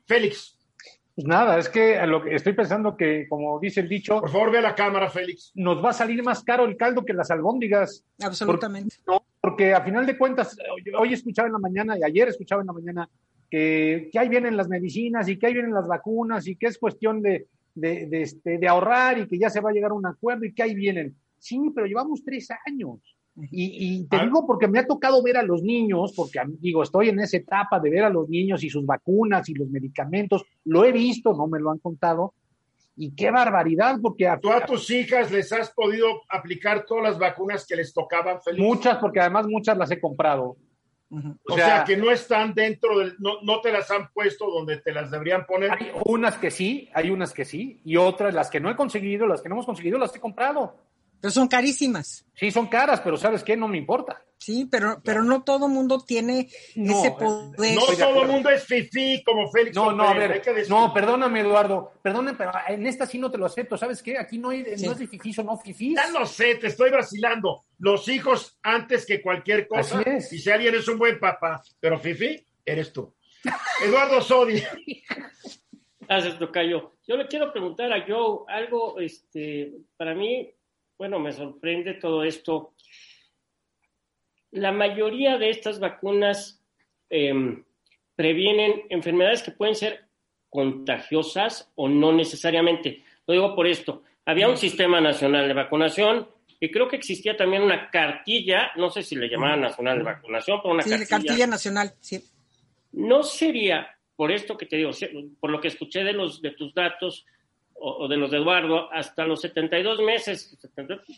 Félix. 0.06 0.56
Pues 1.16 1.28
nada, 1.28 1.58
es 1.58 1.68
que 1.70 2.00
lo 2.06 2.24
que 2.24 2.36
estoy 2.36 2.54
pensando 2.54 2.96
que, 2.96 3.28
como 3.28 3.60
dice 3.60 3.82
el 3.82 3.90
dicho. 3.90 4.20
Por 4.20 4.30
favor, 4.30 4.52
ve 4.52 4.60
a 4.60 4.62
la 4.62 4.76
cámara, 4.76 5.10
Félix. 5.10 5.52
Nos 5.56 5.84
va 5.84 5.90
a 5.90 5.94
salir 5.94 6.22
más 6.24 6.44
caro 6.44 6.66
el 6.66 6.78
caldo 6.78 7.04
que 7.04 7.14
las 7.14 7.32
albóndigas. 7.32 8.04
Absolutamente. 8.22 8.98
no, 9.08 9.24
porque 9.42 9.74
a 9.74 9.82
final 9.82 10.06
de 10.06 10.18
cuentas, 10.18 10.56
hoy 10.98 11.14
escuchaba 11.14 11.48
en 11.48 11.54
la 11.54 11.60
mañana 11.60 11.98
y 11.98 12.04
ayer 12.04 12.30
escuchaba 12.30 12.62
en 12.62 12.68
la 12.68 12.74
mañana 12.74 13.10
que, 13.50 14.10
que 14.12 14.20
ahí 14.20 14.30
vienen 14.30 14.56
las 14.56 14.70
medicinas 14.70 15.28
y 15.28 15.38
que 15.38 15.48
ahí 15.48 15.54
vienen 15.54 15.74
las 15.74 15.88
vacunas 15.88 16.48
y 16.48 16.56
que 16.56 16.68
es 16.68 16.78
cuestión 16.78 17.22
de, 17.22 17.48
de, 17.76 18.08
de, 18.08 18.22
este, 18.22 18.58
de 18.58 18.68
ahorrar 18.68 19.18
y 19.18 19.28
que 19.28 19.40
ya 19.40 19.50
se 19.50 19.62
va 19.62 19.70
a 19.70 19.74
llegar 19.74 19.92
a 19.92 19.96
un 19.96 20.06
acuerdo 20.06 20.46
y 20.46 20.54
que 20.54 20.64
ahí 20.64 20.74
vienen. 20.74 21.16
Sí, 21.38 21.60
pero 21.74 21.88
llevamos 21.88 22.24
tres 22.24 22.50
años. 22.66 23.00
Y, 23.52 24.06
te 24.08 24.20
digo 24.20 24.46
porque 24.46 24.68
me 24.68 24.80
ha 24.80 24.88
tocado 24.88 25.24
ver 25.24 25.38
a 25.38 25.44
los 25.44 25.62
niños, 25.64 26.14
porque 26.16 26.40
digo, 26.60 26.84
estoy 26.84 27.10
en 27.10 27.20
esa 27.20 27.38
etapa 27.38 27.80
de 27.80 27.90
ver 27.90 28.04
a 28.04 28.10
los 28.10 28.28
niños 28.28 28.64
y 28.64 28.70
sus 28.70 28.86
vacunas 28.86 29.48
y 29.50 29.54
los 29.54 29.70
medicamentos, 29.70 30.44
lo 30.66 30.84
he 30.84 30.92
visto, 30.92 31.34
no 31.34 31.48
me 31.48 31.60
lo 31.60 31.72
han 31.72 31.80
contado, 31.80 32.34
y 32.98 33.16
qué 33.16 33.32
barbaridad, 33.32 33.98
porque 34.02 34.28
a, 34.28 34.38
tú 34.38 34.52
a 34.52 34.66
tus 34.66 34.90
hijas 34.90 35.32
les 35.32 35.54
has 35.54 35.72
podido 35.72 36.08
aplicar 36.30 36.86
todas 36.86 37.04
las 37.04 37.20
vacunas 37.20 37.66
que 37.66 37.78
les 37.78 37.94
tocaban, 37.94 38.42
Feliz. 38.42 38.60
Muchas, 38.60 38.98
porque 38.98 39.22
además 39.22 39.48
muchas 39.48 39.78
las 39.78 39.90
he 39.92 40.02
comprado. 40.02 40.58
O, 41.12 41.56
sea, 41.56 41.84
que 41.86 41.98
no 41.98 42.12
están 42.12 42.54
dentro 42.54 43.00
del, 43.00 43.16
no, 43.18 43.42
no 43.42 43.62
te 43.62 43.72
las 43.72 43.90
han 43.90 44.12
puesto 44.12 44.50
donde 44.50 44.78
te 44.78 44.92
las 44.92 45.10
deberían 45.10 45.46
poner. 45.46 45.72
Hay 45.72 45.92
unas 46.06 46.38
que 46.38 46.52
sí, 46.52 46.88
hay 46.94 47.10
unas 47.10 47.34
que 47.34 47.46
sí, 47.46 47.82
y 47.84 47.98
otras, 47.98 48.34
las 48.34 48.50
que 48.50 48.60
no 48.60 48.70
he 48.70 48.76
conseguido, 48.76 49.26
las 49.26 49.42
que 49.42 49.50
no 49.50 49.56
hemos 49.56 49.66
conseguido, 49.66 49.98
las 49.98 50.16
he 50.16 50.20
comprado. 50.20 50.76
Pero 51.22 51.32
son 51.32 51.48
carísimas. 51.48 52.26
Sí, 52.36 52.52
son 52.52 52.68
caras, 52.68 53.02
pero 53.02 53.18
¿sabes 53.18 53.44
qué? 53.44 53.58
No 53.58 53.68
me 53.68 53.78
importa. 53.78 54.24
Sí, 54.40 54.70
pero, 54.72 55.02
pero 55.04 55.22
no 55.22 55.44
todo 55.44 55.68
mundo 55.68 56.00
tiene 56.00 56.48
ese 56.74 57.12
poder. 57.12 57.76
No 57.76 57.86
todo 57.98 58.22
el 58.22 58.30
mundo 58.30 58.50
es 58.50 58.64
fifí 58.64 59.22
como 59.26 59.52
Félix. 59.52 59.76
No, 59.76 59.92
no, 59.92 60.08
a 60.08 60.14
ver, 60.14 60.42
no, 60.70 60.94
perdóname, 60.94 61.42
Eduardo, 61.42 61.92
perdóname, 62.02 62.38
pero 62.38 62.52
en 62.70 62.88
esta 62.88 63.06
sí 63.06 63.20
no 63.20 63.30
te 63.30 63.38
lo 63.38 63.48
acepto. 63.48 63.78
¿Sabes 63.78 64.02
qué? 64.02 64.18
Aquí 64.18 64.38
no, 64.38 64.52
hay, 64.52 64.64
no 64.64 64.94
es 64.94 64.98
de 64.98 65.08
fifí 65.08 65.34
o 65.38 65.44
no 65.44 65.58
fifí. 65.58 65.94
Ya 65.94 66.08
lo 66.08 66.26
sé, 66.26 66.56
te 66.56 66.68
estoy 66.68 66.90
vacilando. 66.90 67.66
Los 67.80 68.08
hijos 68.08 68.58
antes 68.64 69.06
que 69.06 69.22
cualquier 69.22 69.68
cosa. 69.68 70.02
es. 70.04 70.32
Y 70.32 70.40
si 70.40 70.50
alguien 70.50 70.74
es 70.74 70.88
un 70.88 70.98
buen 70.98 71.20
papá, 71.20 71.62
pero 71.78 72.00
fifí, 72.00 72.42
eres 72.66 72.94
tú. 72.94 73.14
Eduardo 73.84 74.22
Sodi. 74.22 74.64
Gracias, 76.00 76.40
Tocayo. 76.40 76.94
Yo 77.06 77.18
le 77.18 77.28
quiero 77.28 77.52
preguntar 77.52 77.92
a 77.92 78.06
Joe 78.08 78.46
algo, 78.48 79.00
este, 79.00 79.74
para 79.98 80.16
mí 80.16 80.50
bueno, 81.00 81.18
me 81.18 81.32
sorprende 81.32 81.94
todo 81.94 82.26
esto. 82.26 82.74
La 84.52 84.74
mayoría 84.74 85.38
de 85.38 85.50
estas 85.50 85.80
vacunas 85.80 86.62
em, 87.10 87.64
previenen 88.18 88.84
enfermedades 88.90 89.42
que 89.42 89.52
pueden 89.52 89.76
ser 89.76 90.10
contagiosas 90.50 91.72
o 91.76 91.88
no 91.88 92.12
necesariamente. 92.12 93.06
Lo 93.26 93.34
digo 93.34 93.56
por 93.56 93.66
esto. 93.66 94.04
Había 94.26 94.50
un 94.50 94.58
sistema 94.58 95.00
nacional 95.00 95.48
de 95.48 95.54
vacunación 95.54 96.28
y 96.60 96.70
creo 96.70 96.90
que 96.90 96.98
existía 96.98 97.38
también 97.38 97.64
una 97.64 97.90
cartilla, 97.90 98.72
no 98.76 98.90
sé 98.90 99.02
si 99.02 99.16
le 99.16 99.30
llamaban 99.30 99.62
nacional 99.62 100.00
de 100.00 100.04
vacunación, 100.04 100.60
pero 100.62 100.74
una 100.74 100.84
sí, 100.84 101.08
cartilla. 101.08 101.48
nacional, 101.48 101.94
sí. 102.02 102.22
No 102.92 103.24
sería, 103.24 103.88
por 104.18 104.34
esto 104.34 104.58
que 104.58 104.66
te 104.66 104.76
digo, 104.76 104.92
por 105.40 105.50
lo 105.50 105.62
que 105.62 105.70
escuché 105.70 106.04
de, 106.04 106.12
los, 106.12 106.42
de 106.42 106.52
tus 106.52 106.74
datos, 106.74 107.26
o, 107.82 108.08
de 108.08 108.18
los 108.18 108.32
de 108.32 108.38
Eduardo, 108.38 108.92
hasta 108.92 109.26
los 109.26 109.42
72 109.42 110.02
meses, 110.02 110.58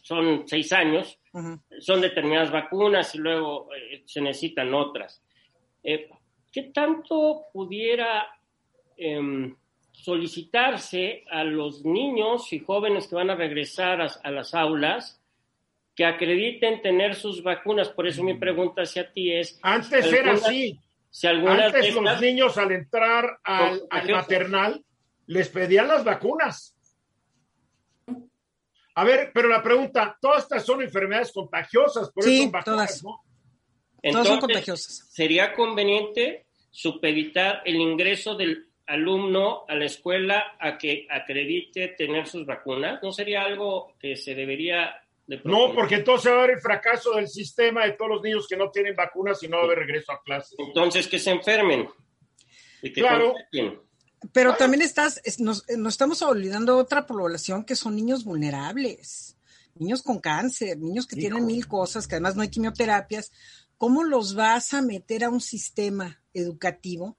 son 0.03 0.47
seis 0.47 0.72
años, 0.74 1.20
son 1.80 2.01
determinadas 2.01 2.51
vacunas 2.51 3.14
y 3.16 3.18
luego 3.18 3.70
eh, 3.74 4.03
se 4.05 4.22
necesitan 4.22 4.74
otras. 4.74 5.24
Eh, 5.84 6.09
¿Qué 6.51 6.64
tanto 6.74 7.45
pudiera 7.51 8.28
em, 8.97 9.55
solicitarse 9.91 11.24
a 11.30 11.43
los 11.43 11.84
niños 11.86 12.51
y 12.53 12.59
jóvenes 12.59 13.07
que 13.07 13.16
van 13.16 13.30
a 13.30 13.36
regresar 13.36 14.01
a, 14.01 14.32
las 14.32 14.53
aulas 14.53 15.22
que 15.95 16.05
acrediten 16.05 16.82
tener 16.82 17.16
sus 17.16 17.41
vacunas? 17.41 17.89
Por 17.89 18.07
eso 18.07 18.24
mi 18.24 18.34
pregunta 18.36 18.82
hacia 18.84 19.12
ti 19.12 19.32
es... 19.32 19.59
Antes 19.64 20.12
era 20.12 20.34
así. 20.34 20.78
Si 21.09 21.28
Antes 21.28 21.93
los 21.95 22.22
niños 22.22 22.57
al 22.57 22.72
entrar 22.72 23.39
al 23.43 23.82
maternal 24.09 24.84
les 25.32 25.47
pedían 25.47 25.88
las 25.88 26.03
vacunas. 26.03 26.75
A 28.95 29.05
ver, 29.05 29.32
pero 29.34 29.47
la 29.47 29.63
pregunta, 29.63 30.17
todas 30.19 30.43
estas 30.43 30.65
son 30.65 30.82
enfermedades 30.82 31.32
contagiosas, 31.32 32.11
por 32.11 32.25
eso 32.25 32.43
son 32.43 32.51
vacunas, 32.51 33.03
¿no? 33.03 33.21
todas 34.11 34.27
son 34.27 34.39
contagiosas. 34.41 35.09
¿Sería 35.09 35.53
conveniente 35.53 36.47
supeditar 36.69 37.61
el 37.63 37.77
ingreso 37.77 38.36
del 38.36 38.67
alumno 38.88 39.63
a 39.69 39.75
la 39.75 39.86
escuela 39.86 40.57
a 40.59 40.77
que 40.77 41.07
acredite 41.09 41.88
tener 41.97 42.27
sus 42.27 42.45
vacunas? 42.45 43.01
¿No 43.01 43.13
sería 43.13 43.43
algo 43.43 43.95
que 44.01 44.17
se 44.17 44.36
debería 44.36 45.01
de 45.25 45.39
No, 45.45 45.73
porque 45.73 45.95
entonces 45.95 46.29
va 46.29 46.36
a 46.36 46.39
haber 46.39 46.55
el 46.55 46.61
fracaso 46.61 47.13
del 47.15 47.29
sistema 47.29 47.86
de 47.86 47.93
todos 47.93 48.11
los 48.11 48.21
niños 48.21 48.47
que 48.49 48.57
no 48.57 48.69
tienen 48.69 48.97
vacunas 48.97 49.41
y 49.43 49.47
no 49.47 49.55
va 49.55 49.63
a 49.63 49.65
haber 49.67 49.79
regreso 49.79 50.11
a 50.11 50.21
clases. 50.21 50.59
Entonces, 50.59 51.07
que 51.07 51.19
se 51.19 51.32
enfermen. 51.32 51.88
claro. 52.93 53.34
Pero 54.34 54.55
también 54.55 54.82
estás, 54.82 55.19
nos, 55.39 55.67
estamos 55.67 56.22
olvidando 56.22 56.76
de 56.76 56.82
otra 56.82 57.07
población 57.07 57.65
que 57.65 57.76
son 57.76 57.95
niños 57.95 58.24
vulnerables, 58.24 59.36
niños 59.76 60.03
con 60.03 60.19
cáncer, 60.19 60.78
niños 60.78 61.07
que 61.07 61.15
tienen 61.15 61.45
mil 61.45 61.67
cosas, 61.67 62.07
que 62.07 62.15
además 62.15 62.36
no 62.36 62.43
hay 62.43 62.49
quimioterapias. 62.49 63.32
¿Cómo 63.78 64.03
los 64.03 64.36
vas 64.36 64.74
a 64.74 64.82
meter 64.82 65.24
a 65.24 65.30
un 65.30 65.41
sistema 65.41 66.22
educativo 66.34 67.17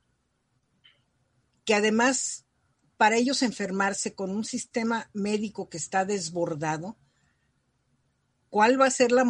que 1.64 1.74
además 1.74 2.46
para 2.96 3.16
ellos 3.16 3.42
enfermarse 3.42 4.14
con 4.14 4.30
un 4.30 4.44
sistema 4.44 5.10
médico 5.12 5.68
que 5.68 5.76
está 5.76 6.04
desbordado, 6.04 6.96
¿cuál 8.48 8.80
va 8.80 8.86
a 8.86 8.90
ser 8.90 9.10
la, 9.10 9.24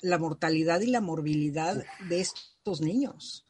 la 0.00 0.18
mortalidad 0.18 0.80
y 0.80 0.88
la 0.88 1.00
morbilidad 1.00 1.84
de 2.08 2.20
estos 2.20 2.80
niños? 2.80 3.46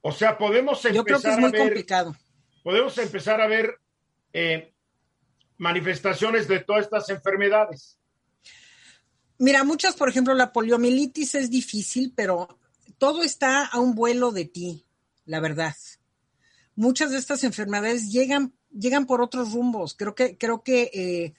O 0.00 0.12
sea, 0.12 0.38
podemos 0.38 0.78
empezar 0.78 0.94
Yo 0.94 1.04
creo 1.04 1.20
que 1.20 1.30
es 1.30 1.38
muy 1.38 1.52
complicado 1.52 2.16
podemos 2.64 2.96
empezar 2.98 3.40
a 3.40 3.46
ver 3.46 3.78
eh, 4.32 4.72
manifestaciones 5.58 6.48
de 6.48 6.58
todas 6.60 6.86
estas 6.86 7.08
enfermedades. 7.10 7.98
Mira, 9.38 9.62
muchas, 9.62 9.94
por 9.94 10.08
ejemplo, 10.08 10.34
la 10.34 10.52
poliomielitis 10.52 11.36
es 11.36 11.50
difícil, 11.50 12.12
pero 12.16 12.58
todo 12.98 13.22
está 13.22 13.66
a 13.66 13.78
un 13.78 13.94
vuelo 13.94 14.32
de 14.32 14.46
ti, 14.46 14.86
la 15.26 15.40
verdad. 15.40 15.76
Muchas 16.74 17.10
de 17.10 17.18
estas 17.18 17.44
enfermedades 17.44 18.10
llegan, 18.10 18.54
llegan 18.70 19.06
por 19.06 19.20
otros 19.20 19.52
rumbos. 19.52 19.94
Creo 19.94 20.14
que, 20.14 20.38
creo 20.38 20.62
que 20.62 20.90
eh, 20.94 21.34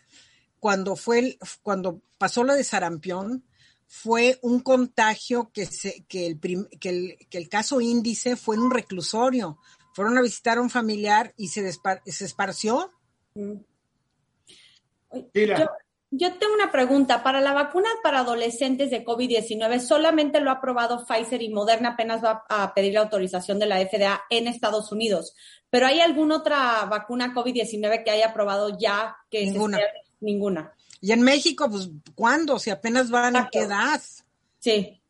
cuando 0.60 0.96
fue 0.96 1.38
cuando 1.64 2.02
pasó 2.18 2.44
la 2.44 2.54
de 2.54 2.64
sarampión, 2.64 3.44
fue 3.88 4.40
un 4.42 4.60
contagio 4.60 5.52
que, 5.52 5.66
se, 5.66 6.06
que, 6.08 6.28
el, 6.28 6.40
que, 6.80 6.90
el, 6.90 7.18
que 7.30 7.38
el 7.38 7.50
caso 7.50 7.82
índice 7.82 8.36
fue 8.36 8.56
en 8.56 8.62
un 8.62 8.72
reclusorio 8.72 9.58
fueron 9.96 10.18
a 10.18 10.22
visitar 10.22 10.58
a 10.58 10.62
un 10.62 10.70
familiar 10.70 11.34
y 11.38 11.48
se, 11.48 11.72
se 11.72 12.26
esparció. 12.26 12.92
Mm. 13.34 13.54
Yo, 16.12 16.34
tengo 16.34 16.54
una 16.54 16.70
pregunta. 16.70 17.24
Para 17.24 17.40
la 17.40 17.54
vacuna 17.54 17.88
para 18.04 18.20
adolescentes 18.20 18.92
de 18.92 19.06
COVID-19, 19.06 19.80
solamente 19.80 20.42
lo 20.42 20.50
ha 20.50 20.56
aprobado 20.56 21.06
Pfizer 21.06 21.42
y 21.42 21.48
Moderna 21.48 21.92
apenas 21.92 22.22
va 22.22 22.44
a 22.50 22.74
pedir 22.74 22.94
la 22.94 23.02
autorización 23.02 23.58
de 23.58 23.68
la 23.68 23.80
FDA 23.80 24.22
en 24.30 24.50
Estados 24.50 24.92
Unidos. 24.92 25.34
¿Pero 25.70 25.88
hay 25.88 26.02
alguna 26.02 26.38
otra 26.38 26.84
vacuna 26.86 27.34
COVID-19 27.34 28.04
que 28.04 28.12
haya 28.12 28.28
aprobado 28.28 28.78
ya? 28.78 29.16
Que 29.32 29.46
ninguna. 29.46 29.80
ninguna. 30.20 30.74
Y 31.00 31.14
en 31.14 31.22
México, 31.22 31.70
pues, 31.70 31.90
¿cuándo? 32.16 32.60
Si 32.60 32.70
apenas 32.70 33.10
van 33.10 33.38
a 33.38 33.50
qué 33.50 33.60
edad. 33.60 34.02
Sí 34.60 35.02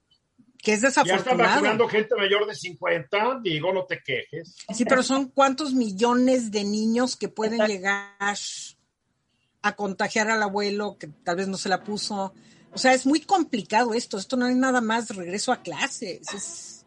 que 0.65 0.73
es 0.73 0.81
desafortunado. 0.81 1.25
Ya 1.25 1.31
están 1.31 1.53
vacunando 1.53 1.87
gente 1.87 2.15
mayor 2.15 2.47
de 2.47 2.55
50, 2.55 3.39
digo, 3.43 3.71
no 3.71 3.85
te 3.85 4.01
quejes. 4.01 4.55
Sí, 4.73 4.83
pero 4.83 5.03
son 5.03 5.29
cuántos 5.29 5.75
millones 5.75 6.49
de 6.49 6.63
niños 6.63 7.15
que 7.15 7.29
pueden 7.29 7.67
llegar 7.67 8.15
a 9.61 9.75
contagiar 9.75 10.29
al 10.31 10.41
abuelo 10.41 10.97
que 10.99 11.07
tal 11.07 11.35
vez 11.35 11.47
no 11.47 11.57
se 11.57 11.69
la 11.69 11.83
puso. 11.83 12.33
O 12.73 12.79
sea, 12.79 12.95
es 12.95 13.05
muy 13.05 13.19
complicado 13.19 13.93
esto. 13.93 14.17
Esto 14.17 14.37
no 14.37 14.47
es 14.47 14.55
nada 14.55 14.81
más 14.81 15.15
regreso 15.15 15.51
a 15.51 15.61
clases. 15.61 16.83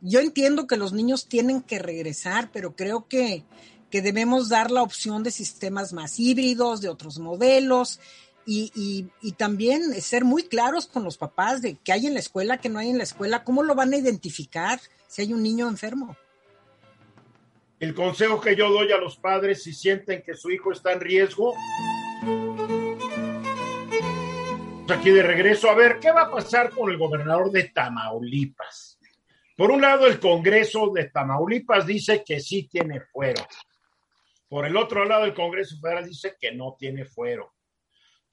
Yo 0.00 0.20
entiendo 0.20 0.68
que 0.68 0.76
los 0.76 0.92
niños 0.92 1.26
tienen 1.26 1.62
que 1.62 1.80
regresar, 1.80 2.50
pero 2.52 2.76
creo 2.76 3.08
que, 3.08 3.42
que 3.90 4.00
debemos 4.00 4.48
dar 4.48 4.70
la 4.70 4.82
opción 4.82 5.24
de 5.24 5.32
sistemas 5.32 5.92
más 5.92 6.20
híbridos, 6.20 6.80
de 6.80 6.88
otros 6.88 7.18
modelos 7.18 7.98
y, 8.46 9.10
también 9.36 10.00
ser 10.00 10.24
muy 10.24 10.44
claros 10.44 10.86
con 10.86 11.02
los 11.02 11.18
papás 11.18 11.60
de 11.62 11.76
qué 11.84 11.92
hay 11.92 12.06
en 12.06 12.14
la 12.14 12.20
escuela, 12.20 12.58
qué 12.58 12.68
no 12.68 12.78
hay 12.78 12.90
en 12.90 12.98
la 12.98 13.04
escuela, 13.04 13.42
cómo 13.42 13.62
lo 13.62 13.74
van 13.74 13.92
a 13.92 13.96
identificar 13.96 14.80
si 15.08 15.22
hay 15.22 15.32
un 15.32 15.42
niño 15.42 15.68
enfermo. 15.68 16.16
El 17.80 17.94
consejo 17.94 18.40
que 18.40 18.56
yo 18.56 18.70
doy 18.70 18.92
a 18.92 18.98
los 18.98 19.16
padres 19.16 19.64
si 19.64 19.74
sienten 19.74 20.22
que 20.22 20.34
su 20.34 20.50
hijo 20.50 20.72
está 20.72 20.92
en 20.92 21.00
riesgo, 21.00 21.54
aquí 24.94 25.10
de 25.10 25.22
regreso, 25.22 25.68
a 25.68 25.74
ver, 25.74 25.98
¿qué 26.00 26.10
va 26.10 26.22
a 26.22 26.30
pasar 26.30 26.70
con 26.70 26.90
el 26.90 26.96
gobernador 26.96 27.50
de 27.50 27.64
Tamaulipas? 27.64 28.98
Por 29.56 29.70
un 29.70 29.80
lado, 29.80 30.06
el 30.06 30.20
Congreso 30.20 30.92
de 30.94 31.10
Tamaulipas 31.10 31.86
dice 31.86 32.22
que 32.24 32.40
sí 32.40 32.68
tiene 32.68 33.00
fuero. 33.00 33.42
Por 34.48 34.66
el 34.66 34.76
otro 34.76 35.04
lado, 35.04 35.24
el 35.24 35.34
Congreso 35.34 35.76
Federal 35.80 36.06
dice 36.06 36.36
que 36.40 36.52
no 36.52 36.76
tiene 36.78 37.04
fuero. 37.04 37.55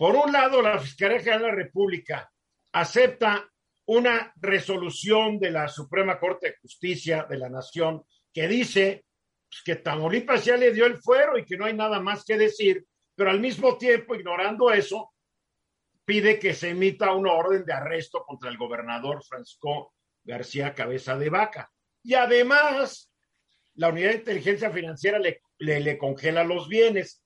Por 0.04 0.18
un 0.18 0.34
lado, 0.34 0.62
la 0.62 0.80
Fiscalía 0.80 1.20
General 1.20 1.43
de 1.43 1.47
la 1.47 1.56
República 1.56 2.30
acepta 2.74 3.49
una 3.86 4.34
resolución 4.36 5.39
de 5.39 5.49
la 5.49 5.70
Suprema 5.70 6.20
Corte 6.20 6.47
de 6.47 6.58
Justicia 6.62 7.26
de 7.30 7.38
la 7.38 7.47
Nación 7.47 8.04
que 8.34 8.49
dice 8.49 9.06
pues, 9.49 9.62
que 9.64 9.78
Tamaulipas 9.78 10.43
ya 10.43 10.58
le 10.58 10.74
dio 10.74 10.88
el 10.88 10.97
fuero 10.97 11.38
y 11.38 11.45
que 11.45 11.56
no 11.56 11.64
hay 11.64 11.74
nada 11.74 12.01
más 12.01 12.26
que 12.26 12.38
decir, 12.38 12.86
pero 13.16 13.30
al 13.30 13.39
mismo 13.39 13.78
tiempo, 13.78 14.14
ignorando 14.14 14.72
eso, 14.74 15.14
pide 16.04 16.38
que 16.38 16.54
se 16.54 16.72
emita 16.72 17.14
una 17.14 17.32
orden 17.32 17.64
de 17.64 17.72
arresto 17.72 18.26
contra 18.26 18.49
el 18.49 18.58
gobernador 18.58 19.24
Francisco 19.24 19.93
García 20.22 20.74
Cabeza 20.74 21.18
de 21.18 21.30
Vaca. 21.30 21.72
Y 22.04 22.16
además, 22.16 23.10
la 23.76 23.88
unidad 23.88 24.10
de 24.10 24.18
inteligencia 24.18 24.70
financiera 24.70 25.18
le, 25.18 25.39
le, 25.60 25.97
congela 25.97 26.43
los 26.43 26.68
bienes. 26.68 27.22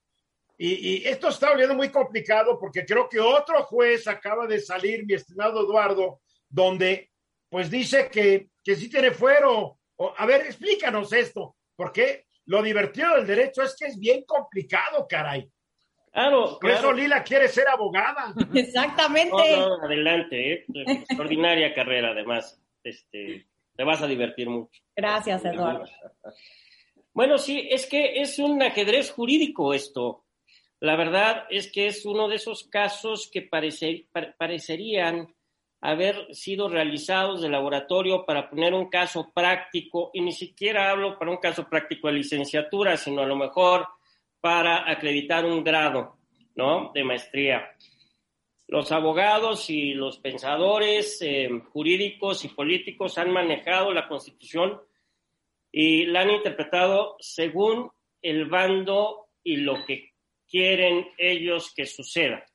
Y, 0.58 0.74
y, 0.74 1.08
esto 1.08 1.30
está 1.30 1.50
volviendo 1.50 1.76
muy 1.76 1.90
complicado 1.90 2.58
porque 2.60 2.84
creo 2.84 3.08
que 3.08 3.20
otro 3.20 3.64
juez 3.64 4.08
acaba 4.08 4.48
de 4.48 4.60
salir, 4.60 5.06
mi 5.06 5.14
estimado 5.14 5.62
Eduardo, 5.62 6.22
donde 6.50 7.12
pues 7.50 7.70
dice 7.70 8.10
que, 8.10 8.50
que 8.64 8.76
sí 8.76 8.90
tiene 8.90 9.12
fuero. 9.12 9.80
O, 9.98 10.14
a 10.16 10.26
ver, 10.26 10.42
explícanos 10.42 11.14
esto, 11.14 11.56
porque 11.76 12.26
lo 12.46 12.62
divertido 12.62 13.16
del 13.16 13.28
derecho 13.28 13.62
es 13.62 13.76
que 13.78 13.88
es 13.88 14.00
bien 14.00 14.24
complicado, 14.26 15.06
caray. 15.08 15.50
Claro, 16.12 16.58
Por 16.60 16.72
eso 16.72 16.92
Lila 16.92 17.24
quiere 17.24 17.48
ser 17.48 17.68
abogada. 17.68 18.34
Exactamente. 18.56 19.56
adelante, 19.84 20.54
¿eh? 20.54 20.66
extraordinaria 20.74 21.74
carrera, 21.74 22.10
además. 22.10 22.60
Este, 22.84 23.46
te 23.76 23.84
vas 23.84 24.02
a 24.02 24.08
divertir 24.08 24.50
mucho. 24.50 24.82
Gracias, 24.96 25.46
Eduardo. 25.46 25.86
Bueno, 27.14 27.38
sí, 27.38 27.68
es 27.70 27.86
que 27.86 28.22
es 28.22 28.40
un 28.40 28.62
ajedrez 28.64 29.12
jurídico 29.12 29.74
esto. 29.74 30.26
La 30.80 30.96
verdad 30.96 31.46
es 31.50 31.72
que 31.72 31.88
es 31.88 32.06
uno 32.06 32.28
de 32.28 32.36
esos 32.36 32.64
casos 32.66 33.30
que 33.32 33.42
parecerían 33.42 35.34
haber 35.82 36.34
sido 36.36 36.70
realizados 36.70 37.42
de 37.42 37.50
laboratorio 37.50 38.26
para 38.26 38.50
poner 38.50 38.74
un 38.74 38.90
caso 38.90 39.32
práctico, 39.34 40.12
y 40.14 40.22
ni 40.22 40.32
siquiera 40.32 40.92
hablo 40.92 41.18
para 41.18 41.32
un 41.32 41.38
caso 41.38 41.68
práctico 41.68 42.08
de 42.08 42.14
licenciatura, 42.14 42.98
sino 42.98 43.22
a 43.22 43.26
lo 43.26 43.36
mejor 43.36 43.88
para 44.40 44.90
acreditar 44.90 45.46
un 45.46 45.64
grado, 45.64 46.18
¿no? 46.56 46.92
De 46.94 47.04
maestría. 47.04 47.72
Los 48.68 48.92
abogados 48.92 49.70
y 49.70 49.94
los 49.94 50.20
pensadores 50.20 51.22
eh, 51.22 51.50
jurídicos 51.72 52.44
y 52.44 52.50
políticos 52.50 53.18
han 53.18 53.32
manejado 53.32 53.94
la 53.94 54.08
Constitución 54.08 54.82
y 55.72 56.06
la 56.06 56.22
han 56.22 56.32
interpretado 56.32 57.16
según 57.20 57.90
el 58.22 58.46
bando 58.46 59.30
y 59.44 59.58
lo 59.58 59.86
que 59.86 60.07
quieren 60.50 61.08
ellos 61.18 61.74
que 61.76 61.86
suceda. 61.86 62.46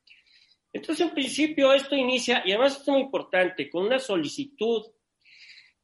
Entonces, 0.73 1.07
en 1.07 1.15
principio, 1.15 1.73
esto 1.73 1.95
inicia, 1.95 2.43
y 2.45 2.53
además 2.53 2.81
es 2.81 2.89
muy 2.89 3.03
importante, 3.03 3.69
con 3.69 3.87
una 3.87 3.99
solicitud 3.99 4.83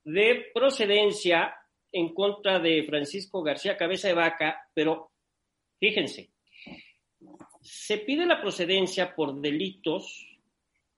de 0.04 0.46
procedencia 0.54 1.54
en 1.92 2.14
contra 2.14 2.58
de 2.58 2.84
Francisco 2.84 3.42
García 3.42 3.76
Cabeza 3.76 4.08
de 4.08 4.14
Vaca, 4.14 4.70
pero 4.72 5.12
fíjense, 5.78 6.30
se 7.60 7.98
pide 7.98 8.24
la 8.24 8.40
procedencia 8.40 9.14
por 9.14 9.40
delitos 9.40 10.26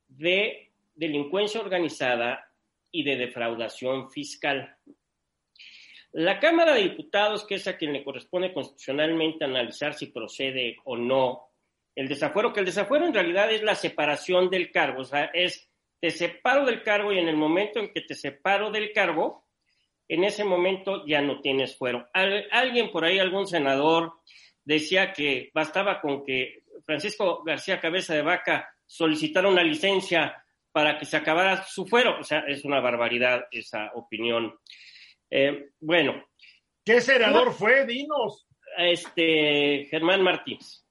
de 0.06 0.70
delincuencia 0.94 1.60
organizada 1.60 2.52
y 2.92 3.02
de 3.02 3.16
defraudación 3.16 4.10
fiscal. 4.10 4.76
La 6.12 6.40
Cámara 6.40 6.74
de 6.74 6.82
Diputados, 6.82 7.46
que 7.46 7.56
es 7.56 7.68
a 7.68 7.76
quien 7.76 7.92
le 7.92 8.02
corresponde 8.02 8.52
constitucionalmente 8.52 9.44
analizar 9.44 9.94
si 9.94 10.06
procede 10.06 10.76
o 10.84 10.96
no 10.96 11.50
el 11.94 12.08
desafuero, 12.08 12.52
que 12.52 12.60
el 12.60 12.66
desafuero 12.66 13.06
en 13.06 13.14
realidad 13.14 13.52
es 13.52 13.62
la 13.62 13.74
separación 13.74 14.48
del 14.48 14.70
cargo, 14.70 15.02
o 15.02 15.04
sea, 15.04 15.24
es 15.34 15.70
te 16.00 16.10
separo 16.10 16.64
del 16.64 16.82
cargo 16.82 17.12
y 17.12 17.18
en 17.18 17.28
el 17.28 17.36
momento 17.36 17.78
en 17.78 17.92
que 17.92 18.00
te 18.00 18.14
separo 18.14 18.70
del 18.70 18.92
cargo, 18.92 19.46
en 20.08 20.24
ese 20.24 20.44
momento 20.44 21.04
ya 21.06 21.20
no 21.20 21.40
tienes 21.40 21.76
fuero. 21.76 22.08
alguien 22.12 22.90
por 22.90 23.04
ahí, 23.04 23.18
algún 23.18 23.46
senador, 23.46 24.14
decía 24.64 25.12
que 25.12 25.50
bastaba 25.54 26.00
con 26.00 26.24
que 26.24 26.64
Francisco 26.84 27.42
García 27.44 27.80
Cabeza 27.80 28.14
de 28.14 28.22
Vaca 28.22 28.68
solicitara 28.86 29.48
una 29.48 29.62
licencia 29.62 30.42
para 30.72 30.98
que 30.98 31.04
se 31.04 31.16
acabara 31.16 31.62
su 31.64 31.86
fuero. 31.86 32.18
O 32.18 32.24
sea, 32.24 32.40
es 32.40 32.64
una 32.64 32.80
barbaridad 32.80 33.46
esa 33.50 33.90
opinión. 33.94 34.58
Eh, 35.30 35.70
bueno. 35.80 36.24
¿Qué 36.84 37.00
senador 37.00 37.52
fue? 37.52 37.86
Dinos. 37.86 38.46
Este, 38.76 39.86
Germán 39.90 40.22
Martínez. 40.22 40.84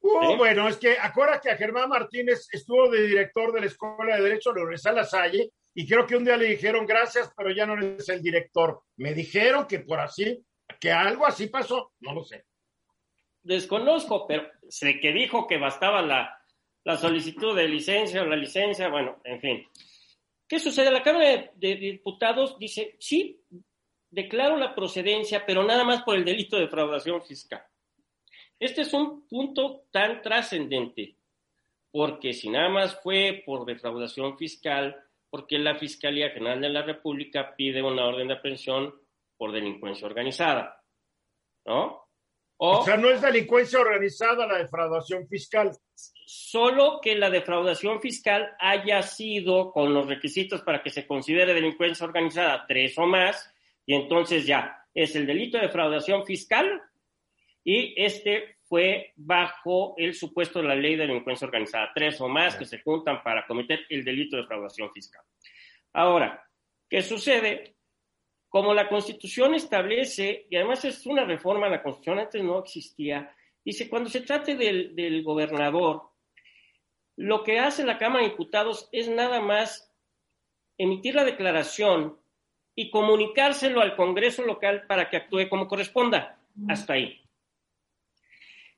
Uh, 0.00 0.36
bueno, 0.36 0.68
es 0.68 0.76
que 0.76 0.96
acuérdate 0.98 1.48
que 1.48 1.54
a 1.54 1.56
Germán 1.56 1.88
Martínez 1.88 2.48
estuvo 2.52 2.88
de 2.88 3.06
director 3.06 3.52
de 3.52 3.60
la 3.60 3.66
Escuela 3.66 4.16
de 4.16 4.22
Derecho 4.22 4.52
de 4.52 4.60
Universidad 4.60 4.94
La 4.94 5.04
Salle 5.04 5.50
y 5.74 5.86
creo 5.86 6.06
que 6.06 6.16
un 6.16 6.24
día 6.24 6.36
le 6.36 6.46
dijeron 6.46 6.86
gracias, 6.86 7.32
pero 7.36 7.50
ya 7.50 7.66
no 7.66 7.74
eres 7.74 8.08
el 8.08 8.22
director. 8.22 8.82
Me 8.96 9.14
dijeron 9.14 9.66
que 9.66 9.80
por 9.80 9.98
así, 9.98 10.42
que 10.80 10.92
algo 10.92 11.26
así 11.26 11.48
pasó, 11.48 11.92
no 12.00 12.14
lo 12.14 12.22
sé. 12.22 12.44
Desconozco, 13.42 14.26
pero 14.26 14.48
sé 14.68 15.00
que 15.00 15.12
dijo 15.12 15.46
que 15.46 15.58
bastaba 15.58 16.02
la, 16.02 16.40
la 16.84 16.96
solicitud 16.96 17.56
de 17.56 17.68
licencia 17.68 18.22
o 18.22 18.26
la 18.26 18.36
licencia, 18.36 18.88
bueno, 18.88 19.20
en 19.24 19.40
fin. 19.40 19.66
¿Qué 20.48 20.58
sucede? 20.58 20.90
La 20.90 21.02
Cámara 21.02 21.50
de, 21.54 21.74
Diputados 21.76 22.58
dice, 22.58 22.96
sí, 23.00 23.40
declaro 24.10 24.56
la 24.56 24.74
procedencia, 24.74 25.44
pero 25.44 25.64
nada 25.64 25.84
más 25.84 26.02
por 26.02 26.16
el 26.16 26.24
delito 26.24 26.56
de 26.56 26.62
defraudación 26.62 27.22
fiscal. 27.24 27.62
Este 28.58 28.82
es 28.82 28.92
un 28.94 29.26
punto 29.26 29.86
tan 29.90 30.22
trascendente, 30.22 31.16
porque 31.90 32.32
si 32.32 32.48
nada 32.48 32.68
más 32.68 33.00
fue 33.02 33.42
por 33.44 33.66
defraudación 33.66 34.38
fiscal, 34.38 34.96
porque 35.28 35.58
la 35.58 35.74
Fiscalía 35.74 36.30
General 36.30 36.60
de 36.60 36.68
la 36.68 36.82
República 36.82 37.54
pide 37.56 37.82
una 37.82 38.06
orden 38.06 38.28
de 38.28 38.34
aprehensión 38.34 38.94
por 39.36 39.52
delincuencia 39.52 40.06
organizada, 40.06 40.82
¿no? 41.66 42.05
O, 42.58 42.84
sea, 42.84 42.96
no 42.96 43.10
es 43.10 43.20
delincuencia 43.20 43.80
organizada 43.80 44.46
la 44.46 44.58
defraudación 44.58 45.28
fiscal. 45.28 45.72
Solo 45.94 47.00
que 47.02 47.14
la 47.14 47.30
defraudación 47.30 48.00
fiscal 48.00 48.50
haya 48.58 49.02
sido 49.02 49.72
con 49.72 49.92
los 49.92 50.06
requisitos 50.06 50.62
para 50.62 50.82
que 50.82 50.90
se 50.90 51.06
considere 51.06 51.54
delincuencia 51.54 52.06
organizada 52.06 52.64
tres 52.66 52.96
o 52.98 53.06
más, 53.06 53.52
y 53.84 53.94
entonces 53.94 54.46
ya 54.46 54.84
es 54.94 55.14
el 55.14 55.26
delito 55.26 55.58
de 55.58 55.66
defraudación 55.66 56.24
fiscal 56.24 56.82
y 57.62 57.94
este 58.02 58.56
fue 58.68 59.12
bajo 59.16 59.94
el 59.98 60.14
supuesto 60.14 60.60
de 60.60 60.68
la 60.68 60.74
ley 60.74 60.96
de 60.96 61.06
delincuencia 61.06 61.46
organizada, 61.46 61.92
tres 61.94 62.20
o 62.20 62.28
más 62.28 62.56
que 62.56 62.64
se 62.64 62.80
juntan 62.80 63.22
para 63.22 63.46
cometer 63.46 63.80
el 63.88 64.04
delito 64.04 64.36
de 64.36 64.42
defraudación 64.42 64.90
fiscal. 64.92 65.22
Ahora, 65.92 66.44
¿qué 66.88 67.02
sucede? 67.02 67.75
Como 68.48 68.72
la 68.74 68.88
Constitución 68.88 69.54
establece, 69.54 70.46
y 70.50 70.56
además 70.56 70.84
es 70.84 71.04
una 71.06 71.24
reforma, 71.24 71.68
la 71.68 71.82
Constitución 71.82 72.18
antes 72.18 72.42
no 72.42 72.58
existía, 72.60 73.34
dice, 73.64 73.88
cuando 73.88 74.08
se 74.08 74.20
trate 74.20 74.56
del, 74.56 74.94
del 74.94 75.22
gobernador, 75.22 76.02
lo 77.16 77.42
que 77.42 77.58
hace 77.58 77.84
la 77.84 77.98
Cámara 77.98 78.24
de 78.24 78.30
Diputados 78.30 78.88
es 78.92 79.08
nada 79.08 79.40
más 79.40 79.92
emitir 80.78 81.14
la 81.14 81.24
declaración 81.24 82.18
y 82.74 82.90
comunicárselo 82.90 83.80
al 83.80 83.96
Congreso 83.96 84.44
local 84.44 84.84
para 84.86 85.08
que 85.08 85.16
actúe 85.16 85.48
como 85.48 85.66
corresponda. 85.66 86.38
Hasta 86.68 86.94
ahí. 86.94 87.20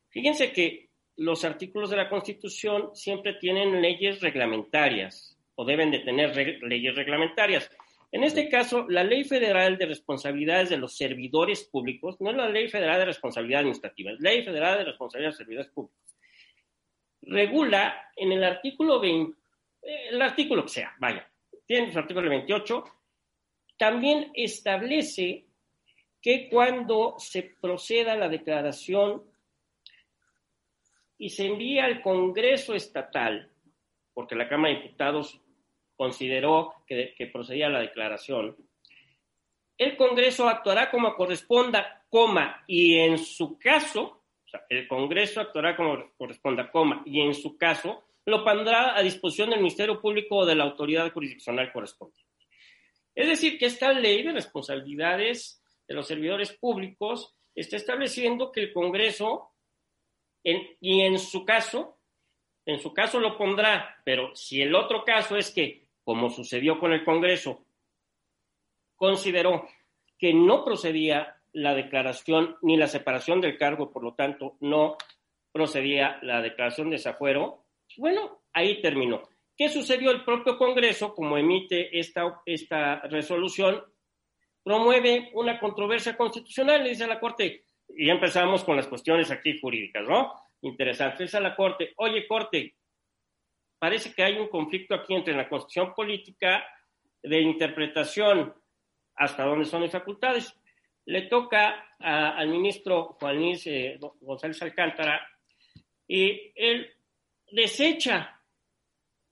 Fíjense 0.08 0.52
que 0.52 0.88
los 1.16 1.44
artículos 1.44 1.90
de 1.90 1.96
la 1.96 2.08
Constitución 2.08 2.90
siempre 2.94 3.34
tienen 3.34 3.82
leyes 3.82 4.20
reglamentarias 4.20 5.36
o 5.56 5.64
deben 5.64 5.90
de 5.90 5.98
tener 6.00 6.34
leyes 6.62 6.94
reglamentarias. 6.94 7.70
En 8.10 8.24
este 8.24 8.48
caso, 8.48 8.86
la 8.88 9.04
Ley 9.04 9.24
Federal 9.24 9.76
de 9.76 9.86
Responsabilidades 9.86 10.70
de 10.70 10.78
los 10.78 10.96
Servidores 10.96 11.64
Públicos, 11.64 12.16
no 12.20 12.30
es 12.30 12.36
la 12.36 12.48
Ley 12.48 12.68
Federal 12.68 12.98
de 12.98 13.04
Responsabilidad 13.06 13.60
Administrativa, 13.60 14.12
es 14.12 14.20
la 14.20 14.30
Ley 14.30 14.42
Federal 14.42 14.78
de 14.78 14.84
Responsabilidad 14.84 15.28
de 15.28 15.32
los 15.32 15.36
Servidores 15.36 15.70
Públicos. 15.72 15.98
Regula 17.22 18.10
en 18.16 18.32
el 18.32 18.44
artículo 18.44 18.98
20, 18.98 19.38
eh, 19.82 20.08
el 20.10 20.22
artículo 20.22 20.62
que 20.62 20.70
sea, 20.70 20.94
vaya, 20.98 21.30
tiene 21.66 21.92
su 21.92 21.98
artículo 21.98 22.30
28, 22.30 22.84
también 23.76 24.30
establece 24.34 25.44
que 26.22 26.48
cuando 26.48 27.16
se 27.18 27.42
proceda 27.60 28.12
a 28.12 28.16
la 28.16 28.28
declaración 28.28 29.22
y 31.18 31.28
se 31.30 31.46
envía 31.46 31.84
al 31.84 32.00
Congreso 32.00 32.74
Estatal, 32.74 33.50
porque 34.14 34.34
la 34.34 34.48
Cámara 34.48 34.74
de 34.74 34.82
Diputados 34.82 35.40
consideró 35.98 36.72
que, 36.86 37.30
procedía 37.30 37.68
la 37.68 37.80
declaración, 37.80 38.56
el 39.76 39.96
Congreso 39.96 40.48
actuará 40.48 40.90
como 40.90 41.14
corresponda, 41.14 42.06
coma, 42.08 42.64
y 42.66 42.96
en 42.98 43.18
su 43.18 43.58
caso, 43.58 44.22
o 44.46 44.48
sea, 44.48 44.64
el 44.70 44.88
Congreso 44.88 45.40
actuará 45.40 45.76
como 45.76 46.10
corresponda, 46.16 46.70
coma, 46.70 47.02
y 47.04 47.20
en 47.20 47.34
su 47.34 47.58
caso, 47.58 48.04
lo 48.24 48.44
pondrá 48.44 48.96
a 48.96 49.02
disposición 49.02 49.50
del 49.50 49.58
Ministerio 49.58 50.00
Público 50.00 50.36
o 50.36 50.46
de 50.46 50.54
la 50.54 50.64
autoridad 50.64 51.12
jurisdiccional 51.12 51.72
correspondiente. 51.72 52.32
Es 53.14 53.26
decir, 53.26 53.58
que 53.58 53.66
esta 53.66 53.92
ley 53.92 54.22
de 54.22 54.32
responsabilidades 54.32 55.60
de 55.88 55.94
los 55.94 56.06
servidores 56.06 56.52
públicos 56.52 57.34
está 57.54 57.76
estableciendo 57.76 58.52
que 58.52 58.60
el 58.60 58.72
Congreso 58.72 59.52
y 60.44 61.00
en 61.00 61.18
su 61.18 61.44
caso, 61.44 61.98
en 62.64 62.78
su 62.78 62.92
caso 62.92 63.18
lo 63.18 63.36
pondrá, 63.36 64.00
pero 64.04 64.34
si 64.34 64.62
el 64.62 64.74
otro 64.74 65.04
caso 65.04 65.36
es 65.36 65.50
que, 65.50 65.87
como 66.08 66.30
sucedió 66.30 66.80
con 66.80 66.94
el 66.94 67.04
Congreso, 67.04 67.66
consideró 68.96 69.68
que 70.18 70.32
no 70.32 70.64
procedía 70.64 71.36
la 71.52 71.74
declaración 71.74 72.56
ni 72.62 72.78
la 72.78 72.86
separación 72.86 73.42
del 73.42 73.58
cargo, 73.58 73.90
por 73.90 74.02
lo 74.02 74.14
tanto, 74.14 74.56
no 74.60 74.96
procedía 75.52 76.18
la 76.22 76.40
declaración 76.40 76.88
de 76.88 76.96
desafuero, 76.96 77.66
Bueno, 77.98 78.40
ahí 78.54 78.80
terminó. 78.80 79.28
¿Qué 79.54 79.68
sucedió? 79.68 80.10
El 80.10 80.24
propio 80.24 80.56
Congreso, 80.56 81.14
como 81.14 81.36
emite 81.36 81.98
esta, 81.98 82.40
esta 82.46 83.00
resolución, 83.00 83.84
promueve 84.64 85.28
una 85.34 85.60
controversia 85.60 86.16
constitucional, 86.16 86.84
le 86.84 86.88
dice 86.88 87.04
a 87.04 87.08
la 87.08 87.20
Corte, 87.20 87.64
y 87.86 88.08
empezamos 88.08 88.64
con 88.64 88.76
las 88.76 88.86
cuestiones 88.86 89.30
aquí 89.30 89.60
jurídicas, 89.60 90.08
¿no? 90.08 90.32
Interesante. 90.62 91.24
Dice 91.24 91.36
a 91.36 91.40
la 91.40 91.54
Corte, 91.54 91.92
oye, 91.96 92.26
Corte, 92.26 92.76
parece 93.78 94.12
que 94.12 94.22
hay 94.22 94.38
un 94.38 94.48
conflicto 94.48 94.94
aquí 94.94 95.14
entre 95.14 95.34
la 95.34 95.48
Constitución 95.48 95.94
política 95.94 96.64
de 97.22 97.40
interpretación 97.40 98.54
hasta 99.14 99.44
dónde 99.44 99.64
son 99.64 99.82
las 99.82 99.92
facultades. 99.92 100.54
Le 101.06 101.22
toca 101.22 101.94
al 101.98 102.48
ministro 102.48 103.16
Juan 103.18 103.36
Luis 103.36 103.66
eh, 103.66 103.98
González 104.20 104.60
Alcántara 104.62 105.26
y 106.06 106.52
él 106.54 106.90
desecha, 107.50 108.40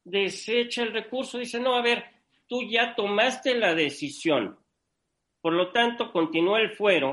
desecha 0.04 0.82
el 0.82 0.92
recurso, 0.92 1.38
dice, 1.38 1.60
no, 1.60 1.76
a 1.76 1.82
ver, 1.82 2.04
tú 2.46 2.62
ya 2.68 2.94
tomaste 2.94 3.54
la 3.54 3.74
decisión, 3.74 4.58
por 5.40 5.52
lo 5.52 5.70
tanto, 5.70 6.10
continúa 6.10 6.60
el 6.60 6.72
fuero, 6.72 7.12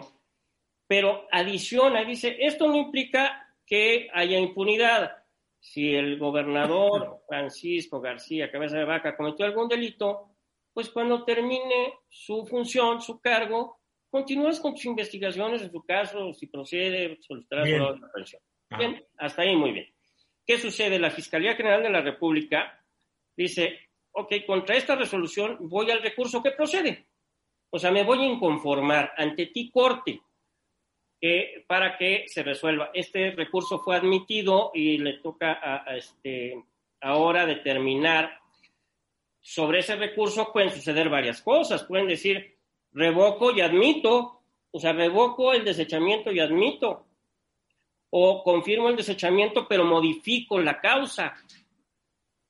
pero 0.88 1.28
adiciona, 1.32 2.04
dice, 2.04 2.36
esto 2.40 2.68
no 2.68 2.76
implica 2.78 3.54
que 3.66 4.10
haya 4.14 4.40
impunidad. 4.40 5.23
Si 5.64 5.96
el 5.96 6.20
gobernador 6.20 7.24
Francisco 7.26 8.02
García 8.02 8.52
Cabeza 8.52 8.78
de 8.78 8.84
Vaca 8.84 9.16
cometió 9.16 9.46
algún 9.46 9.70
delito, 9.70 10.36
pues 10.74 10.90
cuando 10.90 11.24
termine 11.24 11.94
su 12.10 12.46
función, 12.46 13.00
su 13.00 13.22
cargo, 13.22 13.80
continúas 14.10 14.60
con 14.60 14.74
tus 14.74 14.84
investigaciones 14.84 15.62
en 15.62 15.72
su 15.72 15.82
caso, 15.86 16.34
si 16.34 16.48
procede, 16.48 17.18
solicitarás 17.22 17.70
una 17.70 18.12
pensión. 18.12 18.42
Bien, 18.78 19.06
hasta 19.18 19.44
ahí 19.44 19.56
muy 19.56 19.72
bien. 19.72 19.88
¿Qué 20.46 20.58
sucede? 20.58 21.00
La 21.00 21.12
Fiscalía 21.12 21.56
General 21.56 21.82
de 21.82 21.92
la 21.92 22.02
República 22.02 22.86
dice, 23.34 23.80
ok, 24.12 24.34
contra 24.46 24.76
esta 24.76 24.98
resolución 24.98 25.58
voy 25.62 25.90
al 25.92 26.02
recurso 26.02 26.44
que 26.44 26.52
procede. 26.52 27.08
O 27.70 27.80
sea, 27.80 27.90
me 27.90 28.04
voy 28.04 28.20
a 28.20 28.26
inconformar 28.26 29.14
ante 29.16 29.46
ti, 29.46 29.72
corte, 29.72 30.20
para 31.68 31.98
que 31.98 32.26
se 32.28 32.44
resuelva. 32.44 32.92
Este 32.94 33.32
recurso 33.32 33.80
fue 33.80 33.96
admitido 33.96 34.72
y 34.74 34.98
le 34.98 35.20
toca 35.20 35.60
a, 35.62 35.96
este, 35.96 36.62
ahora 37.00 37.46
determinar 37.46 38.40
sobre 39.40 39.80
ese 39.80 39.96
recurso 39.96 40.52
pueden 40.52 40.72
suceder 40.72 41.10
varias 41.10 41.42
cosas. 41.42 41.84
Pueden 41.84 42.08
decir, 42.08 42.58
revoco 42.92 43.52
y 43.52 43.62
admito, 43.62 44.42
o 44.72 44.80
sea, 44.80 44.92
revoco 44.92 45.54
el 45.54 45.64
desechamiento 45.64 46.32
y 46.32 46.40
admito, 46.40 47.06
o 48.10 48.44
confirmo 48.44 48.90
el 48.90 48.98
desechamiento 48.98 49.66
pero 49.68 49.86
modifico 49.86 50.60
la 50.60 50.80
causa, 50.80 51.36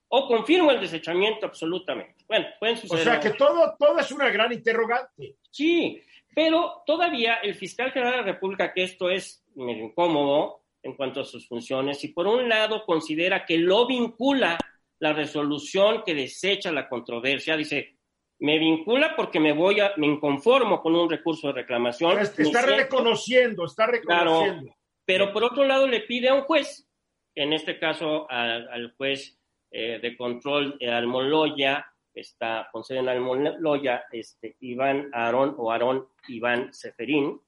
o 0.07 0.27
confirmo 0.27 0.71
el 0.71 0.79
desechamiento 0.79 1.45
absolutamente. 1.45 2.23
Bueno, 2.27 2.47
pueden 2.59 2.77
suceder. 2.77 3.01
O 3.01 3.11
sea 3.11 3.19
que 3.19 3.37
todo, 3.37 3.75
todo 3.77 3.99
es 3.99 4.11
una 4.11 4.29
gran 4.29 4.51
interrogante. 4.51 5.37
Sí, 5.51 6.01
pero 6.35 6.83
todavía 6.85 7.35
el 7.35 7.55
fiscal 7.55 7.91
general 7.91 8.13
de 8.13 8.21
la 8.21 8.33
República, 8.33 8.73
que 8.73 8.83
esto 8.83 9.09
es 9.09 9.43
medio 9.55 9.85
incómodo 9.85 10.61
en 10.81 10.95
cuanto 10.95 11.21
a 11.21 11.25
sus 11.25 11.47
funciones, 11.47 12.03
y 12.03 12.09
por 12.09 12.27
un 12.27 12.49
lado 12.49 12.85
considera 12.85 13.45
que 13.45 13.57
lo 13.57 13.87
vincula 13.87 14.57
la 14.99 15.13
resolución 15.13 16.03
que 16.05 16.13
desecha 16.13 16.71
la 16.71 16.89
controversia, 16.89 17.55
dice, 17.55 17.97
me 18.39 18.59
vincula 18.59 19.15
porque 19.15 19.39
me 19.39 19.53
voy 19.53 19.79
a, 19.79 19.93
me 19.97 20.07
inconformo 20.07 20.81
con 20.81 20.95
un 20.95 21.09
recurso 21.09 21.47
de 21.47 21.53
reclamación. 21.53 22.19
está 22.19 22.61
reconociendo, 22.65 23.65
está 23.65 23.87
reconociendo. 23.87 24.75
pero 25.05 25.31
por 25.31 25.43
otro 25.43 25.63
lado 25.63 25.87
le 25.87 26.01
pide 26.01 26.29
a 26.29 26.33
un 26.33 26.41
juez, 26.41 26.87
en 27.35 27.53
este 27.53 27.79
caso 27.79 28.29
al 28.29 28.93
juez 28.97 29.39
eh, 29.71 29.99
de 30.01 30.15
control 30.15 30.77
de 30.79 30.91
Almoloya, 30.91 31.92
está 32.21 32.69
con 32.71 32.83
sede 32.83 32.99
en 32.99 33.09
Almoloya, 33.09 34.05
este, 34.11 34.57
Iván 34.61 35.09
Aarón 35.13 35.55
o 35.57 35.71
Aarón 35.71 36.07
Iván 36.27 36.73
Seferín, 36.73 37.39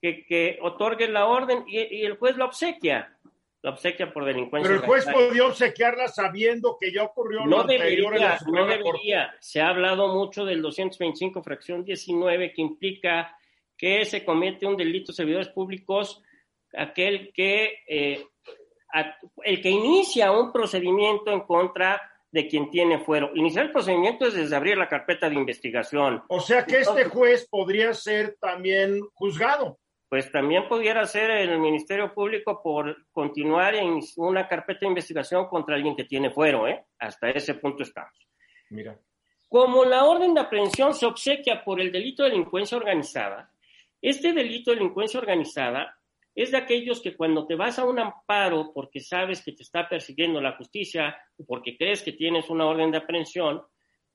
que, 0.00 0.24
que 0.26 0.58
otorgue 0.60 1.08
la 1.08 1.26
orden 1.26 1.64
y, 1.66 2.04
el 2.04 2.16
juez 2.16 2.36
la 2.36 2.46
obsequia. 2.46 3.16
La 3.62 3.70
obsequia 3.70 4.12
por 4.12 4.24
delincuencia. 4.24 4.68
Pero 4.68 4.82
el 4.82 4.86
juez 4.86 5.06
podía 5.06 5.46
obsequiarla 5.46 6.08
sabiendo 6.08 6.76
que 6.80 6.92
ya 6.92 7.04
ocurrió 7.04 7.46
no 7.46 7.62
debería, 7.62 8.38
No 8.46 8.66
debería. 8.66 9.32
Se 9.38 9.60
ha 9.60 9.68
hablado 9.68 10.08
mucho 10.08 10.44
del 10.44 10.60
225 10.60 11.42
fracción 11.44 11.84
19 11.84 12.52
que 12.52 12.60
implica 12.60 13.36
que 13.76 14.04
se 14.04 14.24
comete 14.24 14.66
un 14.66 14.76
delito 14.76 15.12
de 15.12 15.16
servidores 15.16 15.48
públicos 15.48 16.22
aquel 16.74 17.32
que 17.32 17.82
eh, 17.86 18.26
el 19.44 19.62
que 19.62 19.70
inicia 19.70 20.32
un 20.32 20.52
procedimiento 20.52 21.30
en 21.30 21.40
contra 21.40 22.00
de 22.32 22.48
quien 22.48 22.70
tiene 22.70 22.98
fuero. 22.98 23.30
Iniciar 23.34 23.66
el 23.66 23.72
procedimiento 23.72 24.26
es 24.26 24.34
desde 24.34 24.56
abrir 24.56 24.76
la 24.76 24.88
carpeta 24.88 25.28
de 25.28 25.36
investigación. 25.36 26.22
O 26.28 26.40
sea 26.40 26.64
que 26.64 26.80
este 26.80 27.04
juez 27.04 27.46
podría 27.48 27.92
ser 27.94 28.36
también 28.40 29.00
juzgado. 29.12 29.78
Pues 30.08 30.30
también 30.30 30.68
pudiera 30.68 31.06
ser 31.06 31.30
el 31.30 31.58
Ministerio 31.58 32.12
Público 32.12 32.60
por 32.62 33.06
continuar 33.12 33.74
en 33.74 34.00
una 34.16 34.48
carpeta 34.48 34.80
de 34.80 34.88
investigación 34.88 35.46
contra 35.46 35.74
alguien 35.74 35.96
que 35.96 36.04
tiene 36.04 36.30
fuero, 36.30 36.66
¿eh? 36.66 36.84
Hasta 36.98 37.30
ese 37.30 37.54
punto 37.54 37.82
estamos. 37.82 38.12
Mira. 38.70 38.98
Como 39.48 39.84
la 39.84 40.04
orden 40.04 40.34
de 40.34 40.40
aprehensión 40.40 40.94
se 40.94 41.06
obsequia 41.06 41.62
por 41.62 41.80
el 41.80 41.92
delito 41.92 42.22
de 42.22 42.30
delincuencia 42.30 42.76
organizada, 42.76 43.50
este 44.00 44.32
delito 44.32 44.70
de 44.70 44.78
delincuencia 44.78 45.20
organizada 45.20 45.98
es 46.34 46.50
de 46.50 46.56
aquellos 46.56 47.00
que 47.00 47.16
cuando 47.16 47.46
te 47.46 47.54
vas 47.54 47.78
a 47.78 47.84
un 47.84 47.98
amparo 47.98 48.72
porque 48.72 49.00
sabes 49.00 49.42
que 49.44 49.52
te 49.52 49.62
está 49.62 49.88
persiguiendo 49.88 50.40
la 50.40 50.56
justicia 50.56 51.16
o 51.36 51.44
porque 51.44 51.76
crees 51.76 52.02
que 52.02 52.12
tienes 52.12 52.48
una 52.48 52.66
orden 52.66 52.90
de 52.90 52.98
aprehensión, 52.98 53.62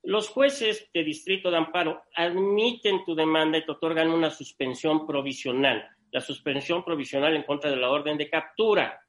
los 0.03 0.29
jueces 0.29 0.89
de 0.93 1.03
distrito 1.03 1.51
de 1.51 1.57
amparo 1.57 2.03
admiten 2.15 3.03
tu 3.05 3.13
demanda 3.13 3.57
y 3.57 3.65
te 3.65 3.71
otorgan 3.71 4.09
una 4.09 4.29
suspensión 4.29 5.05
provisional, 5.05 5.87
la 6.11 6.21
suspensión 6.21 6.83
provisional 6.83 7.35
en 7.35 7.43
contra 7.43 7.69
de 7.69 7.77
la 7.77 7.89
orden 7.89 8.17
de 8.17 8.29
captura. 8.29 8.99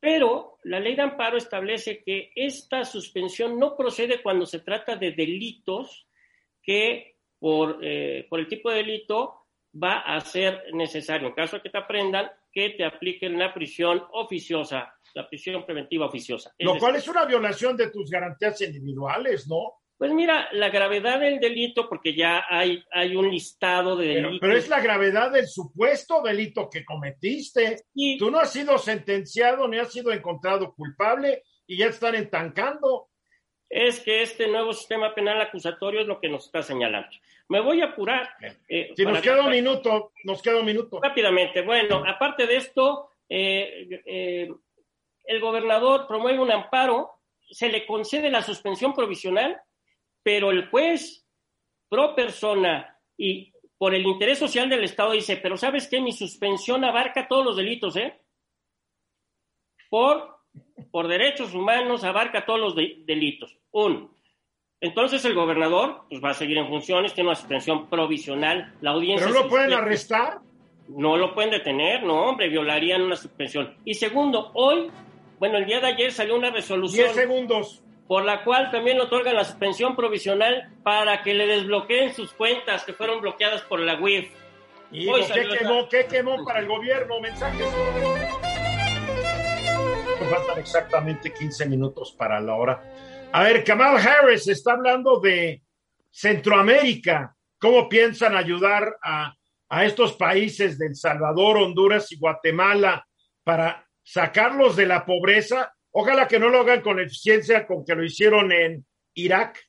Pero 0.00 0.58
la 0.64 0.80
ley 0.80 0.96
de 0.96 1.02
amparo 1.02 1.36
establece 1.36 2.02
que 2.02 2.30
esta 2.34 2.84
suspensión 2.84 3.58
no 3.58 3.76
procede 3.76 4.22
cuando 4.22 4.44
se 4.44 4.60
trata 4.60 4.96
de 4.96 5.12
delitos 5.12 6.08
que 6.62 7.16
por, 7.38 7.78
eh, 7.82 8.26
por 8.28 8.40
el 8.40 8.48
tipo 8.48 8.70
de 8.70 8.76
delito 8.76 9.43
va 9.82 10.00
a 10.00 10.20
ser 10.20 10.62
necesario, 10.72 11.28
en 11.28 11.34
caso 11.34 11.56
de 11.56 11.62
que 11.62 11.70
te 11.70 11.78
aprendan, 11.78 12.30
que 12.52 12.70
te 12.70 12.84
apliquen 12.84 13.38
la 13.38 13.52
prisión 13.52 14.02
oficiosa, 14.12 14.94
la 15.14 15.28
prisión 15.28 15.64
preventiva 15.66 16.06
oficiosa. 16.06 16.52
Lo 16.58 16.78
cual 16.78 16.96
es 16.96 17.08
una 17.08 17.24
violación 17.24 17.76
de 17.76 17.90
tus 17.90 18.10
garantías 18.10 18.60
individuales, 18.60 19.48
¿no? 19.48 19.80
Pues 19.96 20.12
mira, 20.12 20.48
la 20.52 20.70
gravedad 20.70 21.20
del 21.20 21.38
delito, 21.38 21.88
porque 21.88 22.14
ya 22.14 22.44
hay, 22.48 22.82
hay 22.90 23.14
un 23.14 23.30
listado 23.30 23.96
de 23.96 24.08
delitos. 24.08 24.38
Pero, 24.40 24.56
es 24.56 24.68
la 24.68 24.80
gravedad 24.80 25.30
del 25.30 25.46
supuesto 25.46 26.20
delito 26.20 26.68
que 26.68 26.84
cometiste. 26.84 27.84
Y, 27.94 28.18
Tú 28.18 28.30
no 28.30 28.40
has 28.40 28.52
sido 28.52 28.76
sentenciado 28.76 29.68
ni 29.68 29.78
has 29.78 29.92
sido 29.92 30.12
encontrado 30.12 30.74
culpable 30.74 31.42
y 31.66 31.78
ya 31.78 31.86
están 31.86 32.16
entancando. 32.16 33.08
Es 33.74 33.98
que 33.98 34.22
este 34.22 34.46
nuevo 34.46 34.72
sistema 34.72 35.12
penal 35.12 35.40
acusatorio 35.40 36.02
es 36.02 36.06
lo 36.06 36.20
que 36.20 36.28
nos 36.28 36.46
está 36.46 36.62
señalando. 36.62 37.08
Me 37.48 37.58
voy 37.58 37.80
a 37.80 37.86
apurar. 37.86 38.30
Eh, 38.68 38.92
si 38.94 39.04
nos 39.04 39.20
queda 39.20 39.42
un 39.42 39.50
minuto, 39.50 40.12
nos 40.22 40.40
queda 40.40 40.60
un 40.60 40.64
minuto. 40.64 41.00
Rápidamente, 41.02 41.62
bueno, 41.62 42.04
aparte 42.06 42.46
de 42.46 42.54
esto, 42.54 43.10
eh, 43.28 44.00
eh, 44.06 44.48
el 45.24 45.40
gobernador 45.40 46.06
promueve 46.06 46.38
un 46.38 46.52
amparo, 46.52 47.18
se 47.50 47.68
le 47.68 47.84
concede 47.84 48.30
la 48.30 48.42
suspensión 48.42 48.94
provisional, 48.94 49.60
pero 50.22 50.52
el 50.52 50.68
juez 50.68 51.26
pro 51.88 52.14
persona 52.14 52.96
y 53.16 53.52
por 53.76 53.92
el 53.92 54.06
interés 54.06 54.38
social 54.38 54.68
del 54.68 54.84
Estado 54.84 55.10
dice, 55.10 55.36
pero 55.36 55.56
¿sabes 55.56 55.88
qué? 55.88 56.00
Mi 56.00 56.12
suspensión 56.12 56.84
abarca 56.84 57.26
todos 57.26 57.44
los 57.44 57.56
delitos, 57.56 57.96
¿eh? 57.96 58.20
Por, 59.90 60.33
por 60.94 61.08
derechos 61.08 61.52
humanos 61.54 62.04
abarca 62.04 62.46
todos 62.46 62.60
los 62.60 62.76
delitos. 62.76 63.58
Un, 63.72 64.12
entonces 64.80 65.24
el 65.24 65.34
gobernador 65.34 66.02
pues, 66.08 66.22
va 66.22 66.30
a 66.30 66.34
seguir 66.34 66.56
en 66.56 66.68
funciones, 66.68 67.12
tiene 67.12 67.30
una 67.30 67.34
suspensión 67.34 67.90
provisional. 67.90 68.72
La 68.80 68.92
audiencia. 68.92 69.26
¿Pero 69.26 69.42
lo 69.42 69.48
pueden 69.48 69.72
arrestar? 69.72 70.38
No 70.86 71.16
lo 71.16 71.34
pueden 71.34 71.50
detener, 71.50 72.04
no, 72.04 72.26
hombre, 72.26 72.48
violarían 72.48 73.02
una 73.02 73.16
suspensión. 73.16 73.76
Y 73.84 73.94
segundo, 73.94 74.52
hoy, 74.54 74.88
bueno, 75.40 75.58
el 75.58 75.66
día 75.66 75.80
de 75.80 75.88
ayer 75.88 76.12
salió 76.12 76.36
una 76.36 76.52
resolución. 76.52 77.06
10 77.06 77.16
segundos. 77.16 77.82
Por 78.06 78.24
la 78.24 78.44
cual 78.44 78.70
también 78.70 79.00
otorgan 79.00 79.34
la 79.34 79.42
suspensión 79.42 79.96
provisional 79.96 80.68
para 80.84 81.22
que 81.22 81.34
le 81.34 81.48
desbloqueen 81.48 82.14
sus 82.14 82.32
cuentas 82.34 82.84
que 82.84 82.92
fueron 82.92 83.20
bloqueadas 83.20 83.62
por 83.62 83.80
la 83.80 84.00
UIF. 84.00 84.30
¿Y 84.92 85.06
qué 85.06 85.48
quemó, 85.58 85.88
qué 85.88 86.06
quemó 86.06 86.44
para 86.44 86.60
el 86.60 86.68
gobierno? 86.68 87.18
Mensajes. 87.18 87.66
Faltan 90.18 90.58
exactamente 90.58 91.32
15 91.32 91.66
minutos 91.68 92.14
para 92.18 92.40
la 92.40 92.54
hora. 92.54 92.82
A 93.32 93.42
ver, 93.42 93.64
Kamal 93.64 93.96
Harris 93.96 94.48
está 94.48 94.72
hablando 94.72 95.20
de 95.20 95.62
Centroamérica. 96.10 97.36
¿Cómo 97.58 97.88
piensan 97.88 98.36
ayudar 98.36 98.96
a, 99.02 99.34
estos 99.84 100.12
países 100.12 100.78
de 100.78 100.86
El 100.86 100.94
Salvador, 100.94 101.58
Honduras 101.58 102.12
y 102.12 102.18
Guatemala 102.18 103.04
para 103.42 103.84
sacarlos 104.04 104.76
de 104.76 104.86
la 104.86 105.04
pobreza 105.04 105.74
Ojalá 105.96 106.26
que 106.26 106.40
no 106.40 106.48
lo 106.48 106.60
hagan 106.60 106.80
con 106.80 106.98
eficiencia 106.98 107.68
con 107.68 107.84
que 107.84 107.94
lo 107.94 108.04
hicieron 108.04 108.50
en 108.50 108.84
Irak. 109.14 109.60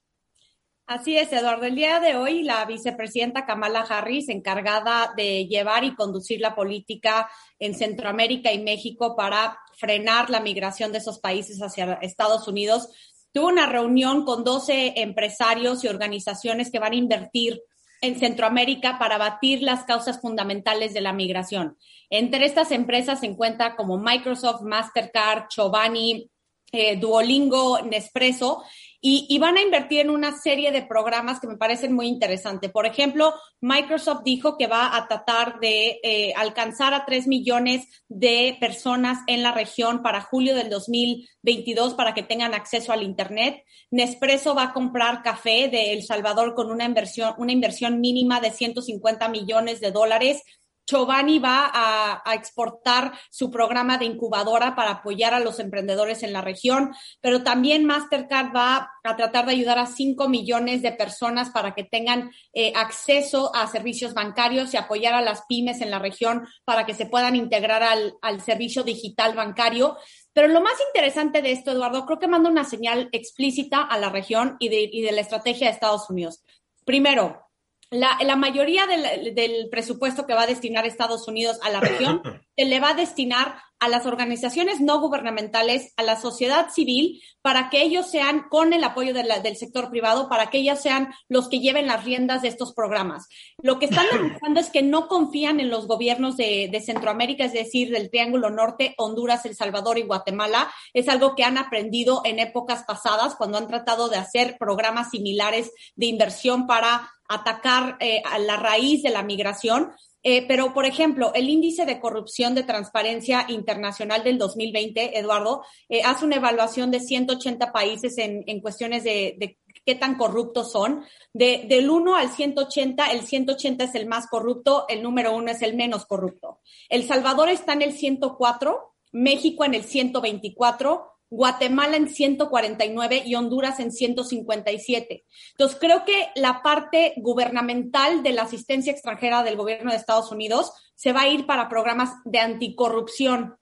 Así 0.88 1.16
es, 1.16 1.32
Eduardo. 1.32 1.66
El 1.66 1.76
día 1.76 2.00
de 2.00 2.16
hoy, 2.16 2.42
la 2.42 2.66
vicepresidenta 2.66 3.46
Kamala 3.46 3.82
Harris, 3.82 4.30
encargada 4.30 5.14
de 5.16 5.46
llevar 5.46 5.84
y 5.84 5.94
conducir 5.94 6.42
la 6.42 6.56
política 6.56 7.30
en 7.60 7.76
Centroamérica 7.76 8.52
y 8.52 8.64
México 8.64 9.16
para 9.16 9.56
frenar 9.78 10.30
la 10.30 10.40
migración 10.40 10.92
de 10.92 11.00
esos 11.00 11.20
países 11.20 11.60
hacia 11.60 11.94
Estados 12.02 12.48
Unidos, 12.48 12.90
tuvo 13.32 13.48
una 13.48 13.66
reunión 13.66 14.24
con 14.24 14.44
12 14.44 14.94
empresarios 15.02 15.84
y 15.84 15.88
organizaciones 15.88 16.72
que 16.72 16.80
van 16.80 16.94
a 16.94 16.98
invertir 16.98 17.62
en 18.02 18.20
Centroamérica 18.20 18.98
para 19.00 19.18
batir 19.18 19.62
las 19.62 19.84
causas 19.84 20.22
fundamentales 20.22 20.94
de 20.94 21.02
la 21.02 21.14
migración. 21.14 21.78
Entre 22.10 22.46
estas 22.46 22.72
empresas 22.72 23.20
se 23.20 23.26
encuentra 23.26 23.76
como 23.76 23.98
Microsoft, 23.98 24.62
Mastercard, 24.62 25.48
Chobani, 25.50 26.30
eh, 26.72 26.98
Duolingo, 26.98 27.82
Nespresso, 27.82 28.64
y, 29.08 29.38
van 29.38 29.56
a 29.56 29.62
invertir 29.62 30.00
en 30.00 30.10
una 30.10 30.36
serie 30.36 30.72
de 30.72 30.82
programas 30.82 31.40
que 31.40 31.46
me 31.46 31.58
parecen 31.58 31.94
muy 31.94 32.08
interesantes. 32.08 32.72
Por 32.72 32.88
ejemplo, 32.88 33.36
Microsoft 33.62 34.24
dijo 34.26 34.58
que 34.58 34.66
va 34.66 34.98
a 34.98 35.08
tratar 35.08 35.60
de 35.60 36.00
eh, 36.02 36.34
alcanzar 36.36 36.96
a 36.96 37.06
3 37.06 37.28
millones 37.28 37.86
de 38.10 38.58
personas 38.60 39.20
en 39.28 39.44
la 39.44 39.52
región 39.52 40.02
para 40.02 40.22
julio 40.22 40.56
del 40.56 40.72
2022 40.72 41.94
para 41.94 42.16
que 42.16 42.24
tengan 42.24 42.56
acceso 42.56 42.94
al 42.94 43.04
Internet. 43.04 43.64
Nespresso 43.92 44.56
va 44.56 44.64
a 44.64 44.74
comprar 44.74 45.22
café 45.22 45.70
de 45.70 45.94
El 45.94 46.02
Salvador 46.02 46.56
con 46.56 46.72
una 46.72 46.86
inversión, 46.86 47.36
una 47.38 47.52
inversión 47.52 48.02
mínima 48.02 48.42
de 48.42 48.50
150 48.50 49.30
millones 49.30 49.82
de 49.82 49.92
dólares 49.92 50.42
Chobani 50.86 51.40
va 51.40 51.72
a, 51.74 52.34
exportar 52.36 53.14
su 53.30 53.50
programa 53.50 53.98
de 53.98 54.06
incubadora 54.06 54.76
para 54.76 54.92
apoyar 54.92 55.34
a 55.34 55.40
los 55.40 55.60
emprendedores 55.60 56.22
en 56.24 56.34
la 56.34 56.42
región, 56.42 56.94
pero 57.22 57.44
también 57.44 57.86
Mastercard 57.86 58.56
va 58.56 58.92
a 59.04 59.16
tratar 59.16 59.46
de 59.46 59.54
ayudar 59.54 59.80
a 59.80 59.86
5 59.86 60.28
millones 60.28 60.82
de 60.82 60.92
personas 60.92 61.50
para 61.50 61.74
que 61.74 61.84
tengan 61.84 62.32
eh, 62.54 62.74
acceso 62.76 63.56
a 63.56 63.68
servicios 63.68 64.14
bancarios 64.14 64.74
y 64.74 64.78
apoyar 64.78 65.14
a 65.14 65.22
las 65.22 65.44
pymes 65.48 65.82
en 65.82 65.92
la 65.92 66.00
región 66.00 66.48
para 66.66 66.86
que 66.86 66.94
se 66.94 67.06
puedan 67.06 67.36
integrar 67.36 67.84
al, 67.84 68.16
servicio 68.42 68.84
digital 68.84 69.34
bancario. 69.34 69.98
Pero 70.34 70.48
lo 70.50 70.62
más 70.62 70.74
interesante 70.88 71.42
de 71.42 71.52
esto, 71.52 71.72
Eduardo, 71.72 72.06
creo 72.06 72.20
que 72.20 72.28
manda 72.28 72.50
una 72.50 72.66
señal 72.66 73.10
explícita 73.12 73.82
a 73.82 73.98
la 73.98 74.10
región 74.10 74.58
y 74.60 74.70
de, 74.70 74.90
y 74.92 75.02
de 75.02 75.12
la 75.14 75.22
estrategia 75.22 75.68
de 75.68 75.74
Estados 75.74 76.10
Unidos. 76.10 76.44
Primero, 76.84 77.45
la, 77.92 78.18
la 78.24 78.36
mayoría 78.36 78.86
del, 78.88 79.36
del, 79.36 79.70
presupuesto 79.70 80.26
que 80.26 80.34
va 80.34 80.44
a 80.44 80.48
destinar 80.48 80.86
Estados 80.86 81.28
Unidos 81.28 81.60
a 81.64 81.70
la 81.70 81.80
región 81.80 82.22
se 82.56 82.66
le 82.66 82.80
va 82.80 82.90
a 82.90 82.94
destinar 82.96 83.56
a 83.80 83.90
las 83.90 84.06
organizaciones 84.06 84.80
no 84.80 85.00
gubernamentales, 85.00 85.94
a 85.98 86.04
la 86.04 86.20
sociedad 86.20 86.70
civil, 86.70 87.22
para 87.42 87.70
que 87.70 87.82
ellos 87.82 88.10
sean, 88.10 88.46
con 88.50 88.74
el 88.74 88.84
apoyo 88.84 89.14
de 89.14 89.24
la, 89.24 89.40
del 89.40 89.58
sector 89.58 89.90
privado, 89.90 90.30
para 90.30 90.50
que 90.50 90.60
ellos 90.60 90.80
sean 90.80 91.14
los 91.28 91.50
que 91.50 91.60
lleven 91.60 91.88
las 91.88 92.04
riendas 92.04 92.42
de 92.42 92.48
estos 92.48 92.74
programas. 92.74 93.28
Lo 93.62 93.78
que 93.78 93.86
están 93.86 94.06
demostrando 94.12 94.60
es 94.60 94.70
que 94.70 94.82
no 94.82 95.08
confían 95.08 95.60
en 95.60 95.70
los 95.70 95.88
gobiernos 95.88 96.38
de, 96.38 96.70
de 96.72 96.82
Centroamérica, 96.82 97.46
es 97.46 97.54
decir, 97.54 97.92
del 97.92 98.10
Triángulo 98.10 98.50
Norte, 98.50 98.96
Honduras, 98.98 99.46
El 99.46 99.56
Salvador 99.56 99.98
y 99.98 100.04
Guatemala. 100.04 100.72
Es 100.94 101.10
algo 101.10 101.36
que 101.36 101.44
han 101.44 101.58
aprendido 101.58 102.22
en 102.24 102.40
épocas 102.40 102.84
pasadas, 102.88 103.36
cuando 103.36 103.58
han 103.58 103.68
tratado 103.68 104.08
de 104.08 104.18
hacer 104.18 104.58
programas 104.58 105.12
similares 105.12 105.72
de 105.96 106.06
inversión 106.06 106.66
para 106.66 107.12
atacar 107.28 107.98
eh, 108.00 108.22
a 108.26 108.40
la 108.40 108.58
raíz 108.58 109.04
de 109.04 109.10
la 109.10 109.24
migración. 109.24 109.92
Eh, 110.28 110.44
pero, 110.48 110.74
por 110.74 110.88
ejemplo, 110.88 111.32
el 111.36 111.48
índice 111.48 111.86
de 111.86 112.00
corrupción 112.00 112.56
de 112.56 112.64
transparencia 112.64 113.46
internacional 113.48 114.24
del 114.24 114.40
2020, 114.40 115.20
Eduardo, 115.20 115.62
eh, 115.88 116.02
hace 116.04 116.26
una 116.26 116.38
evaluación 116.38 116.90
de 116.90 117.00
180 117.00 117.72
países 117.72 118.18
en, 118.18 118.44
en 118.48 118.60
cuestiones 118.60 119.04
de, 119.04 119.36
de, 119.38 119.60
qué 119.86 119.94
tan 119.94 120.16
corruptos 120.16 120.72
son. 120.72 121.04
De, 121.32 121.66
del 121.70 121.92
1 121.92 122.16
al 122.16 122.32
180, 122.32 123.12
el 123.12 123.22
180 123.22 123.84
es 123.84 123.94
el 123.94 124.08
más 124.08 124.26
corrupto, 124.26 124.86
el 124.90 125.04
número 125.04 125.36
1 125.36 125.52
es 125.52 125.62
el 125.62 125.76
menos 125.76 126.08
corrupto. 126.08 126.60
El 126.90 127.04
Salvador 127.04 127.50
está 127.50 127.74
en 127.74 127.84
el 127.84 127.94
104, 127.94 128.96
México 129.12 129.64
en 129.64 129.76
el 129.76 129.84
124, 129.84 131.15
Guatemala 131.36 131.98
en 131.98 132.08
149 132.08 133.24
y 133.26 133.36
Honduras 133.36 133.80
en 133.80 133.92
157. 133.92 135.26
Entonces, 135.52 135.78
creo 135.80 136.06
que 136.06 136.30
la 136.36 136.62
parte 136.64 137.14
gubernamental 137.18 138.24
de 138.24 138.32
la 138.32 138.44
asistencia 138.44 138.92
extranjera 138.92 139.44
del 139.44 139.58
gobierno 139.58 139.92
de 139.92 139.98
Estados 139.98 140.32
Unidos 140.32 140.72
se 140.96 141.12
va 141.12 141.22
a 141.22 141.28
ir 141.28 141.46
para 141.46 141.68
programas 141.68 142.12
de 142.24 142.40
anticorrupción, 142.40 143.58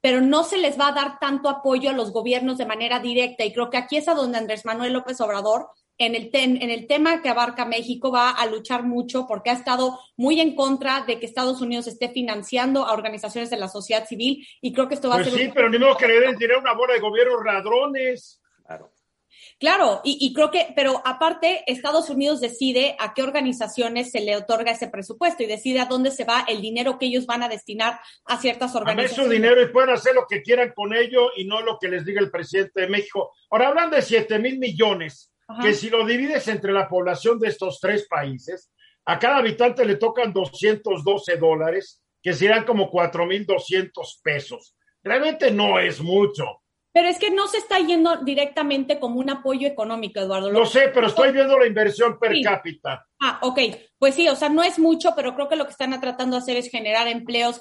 pero 0.00 0.20
no 0.20 0.42
se 0.42 0.56
les 0.56 0.80
va 0.80 0.88
a 0.88 0.92
dar 0.92 1.18
tanto 1.18 1.48
apoyo 1.48 1.90
a 1.90 1.92
los 1.92 2.12
gobiernos 2.12 2.56
de 2.56 2.66
manera 2.66 2.98
directa. 2.98 3.44
Y 3.44 3.52
creo 3.52 3.68
que 3.68 3.76
aquí 3.76 3.98
es 3.98 4.08
a 4.08 4.14
donde 4.14 4.38
Andrés 4.38 4.64
Manuel 4.64 4.94
López 4.94 5.20
Obrador 5.20 5.68
en 5.98 6.14
el, 6.14 6.30
en 6.32 6.70
el 6.70 6.86
tema 6.86 7.20
que 7.20 7.28
abarca 7.28 7.64
México 7.64 8.12
va 8.12 8.30
a 8.30 8.46
luchar 8.46 8.84
mucho 8.84 9.26
porque 9.26 9.50
ha 9.50 9.54
estado 9.54 9.98
muy 10.16 10.40
en 10.40 10.54
contra 10.54 11.02
de 11.02 11.18
que 11.18 11.26
Estados 11.26 11.60
Unidos 11.60 11.88
esté 11.88 12.08
financiando 12.08 12.84
a 12.84 12.92
organizaciones 12.92 13.50
de 13.50 13.56
la 13.56 13.68
sociedad 13.68 14.06
civil 14.06 14.46
y 14.60 14.72
creo 14.72 14.88
que 14.88 14.94
esto 14.94 15.08
va 15.08 15.16
a 15.16 15.18
pues 15.18 15.30
ser... 15.30 15.40
Sí, 15.40 15.50
pero 15.52 15.68
ni 15.68 15.78
modo 15.78 15.96
que 15.96 16.06
le 16.06 16.20
den 16.20 16.36
dinero 16.36 16.60
una 16.60 16.72
bola 16.72 16.94
de 16.94 17.00
gobierno 17.00 17.42
ladrones. 17.42 18.40
Claro. 18.64 18.92
Claro, 19.60 20.00
y, 20.04 20.18
y, 20.20 20.32
creo 20.32 20.52
que, 20.52 20.72
pero 20.76 21.02
aparte, 21.04 21.64
Estados 21.66 22.10
Unidos 22.10 22.40
decide 22.40 22.94
a 23.00 23.12
qué 23.12 23.22
organizaciones 23.24 24.12
se 24.12 24.20
le 24.20 24.36
otorga 24.36 24.70
ese 24.70 24.88
presupuesto 24.88 25.42
y 25.42 25.46
decide 25.46 25.80
a 25.80 25.86
dónde 25.86 26.12
se 26.12 26.24
va 26.24 26.44
el 26.46 26.60
dinero 26.60 26.96
que 26.96 27.06
ellos 27.06 27.26
van 27.26 27.42
a 27.42 27.48
destinar 27.48 27.98
a 28.24 28.40
ciertas 28.40 28.76
organizaciones. 28.76 29.18
A 29.18 29.24
su 29.24 29.28
dinero 29.28 29.60
y 29.60 29.72
pueden 29.72 29.90
hacer 29.90 30.14
lo 30.14 30.26
que 30.28 30.42
quieran 30.42 30.72
con 30.74 30.94
ello 30.94 31.30
y 31.36 31.44
no 31.44 31.60
lo 31.60 31.76
que 31.80 31.88
les 31.88 32.04
diga 32.04 32.20
el 32.20 32.30
presidente 32.30 32.82
de 32.82 32.88
México. 32.88 33.32
Ahora 33.50 33.68
hablan 33.68 33.90
de 33.90 34.00
7 34.00 34.38
mil 34.38 34.58
millones 34.58 35.32
que 35.62 35.72
si 35.72 35.88
lo 35.88 36.04
divides 36.04 36.46
entre 36.48 36.72
la 36.72 36.88
población 36.88 37.38
de 37.38 37.48
estos 37.48 37.80
tres 37.80 38.06
países, 38.08 38.70
a 39.06 39.18
cada 39.18 39.38
habitante 39.38 39.86
le 39.86 39.96
tocan 39.96 40.32
212 40.32 41.36
dólares, 41.38 42.02
que 42.22 42.34
serán 42.34 42.64
como 42.64 42.90
4.200 42.90 43.90
pesos. 44.22 44.74
Realmente 45.02 45.50
no 45.50 45.78
es 45.78 46.00
mucho. 46.00 46.62
Pero 46.92 47.08
es 47.08 47.18
que 47.18 47.30
no 47.30 47.46
se 47.46 47.58
está 47.58 47.78
yendo 47.78 48.18
directamente 48.18 48.98
como 48.98 49.20
un 49.20 49.30
apoyo 49.30 49.66
económico, 49.66 50.20
Eduardo. 50.20 50.50
Lo, 50.50 50.66
sé, 50.66 50.90
pero 50.92 51.06
estoy 51.06 51.32
viendo 51.32 51.58
la 51.58 51.66
inversión 51.66 52.18
per 52.18 52.34
cápita. 52.42 53.07
Ah, 53.20 53.38
ok. 53.42 53.58
Pues 53.98 54.14
sí, 54.14 54.28
o 54.28 54.36
sea, 54.36 54.48
no 54.48 54.62
es 54.62 54.78
mucho, 54.78 55.14
pero 55.16 55.34
creo 55.34 55.48
que 55.48 55.56
lo 55.56 55.64
que 55.64 55.72
están 55.72 56.00
tratando 56.00 56.36
de 56.36 56.42
hacer 56.42 56.56
es 56.56 56.70
generar 56.70 57.08
empleos, 57.08 57.60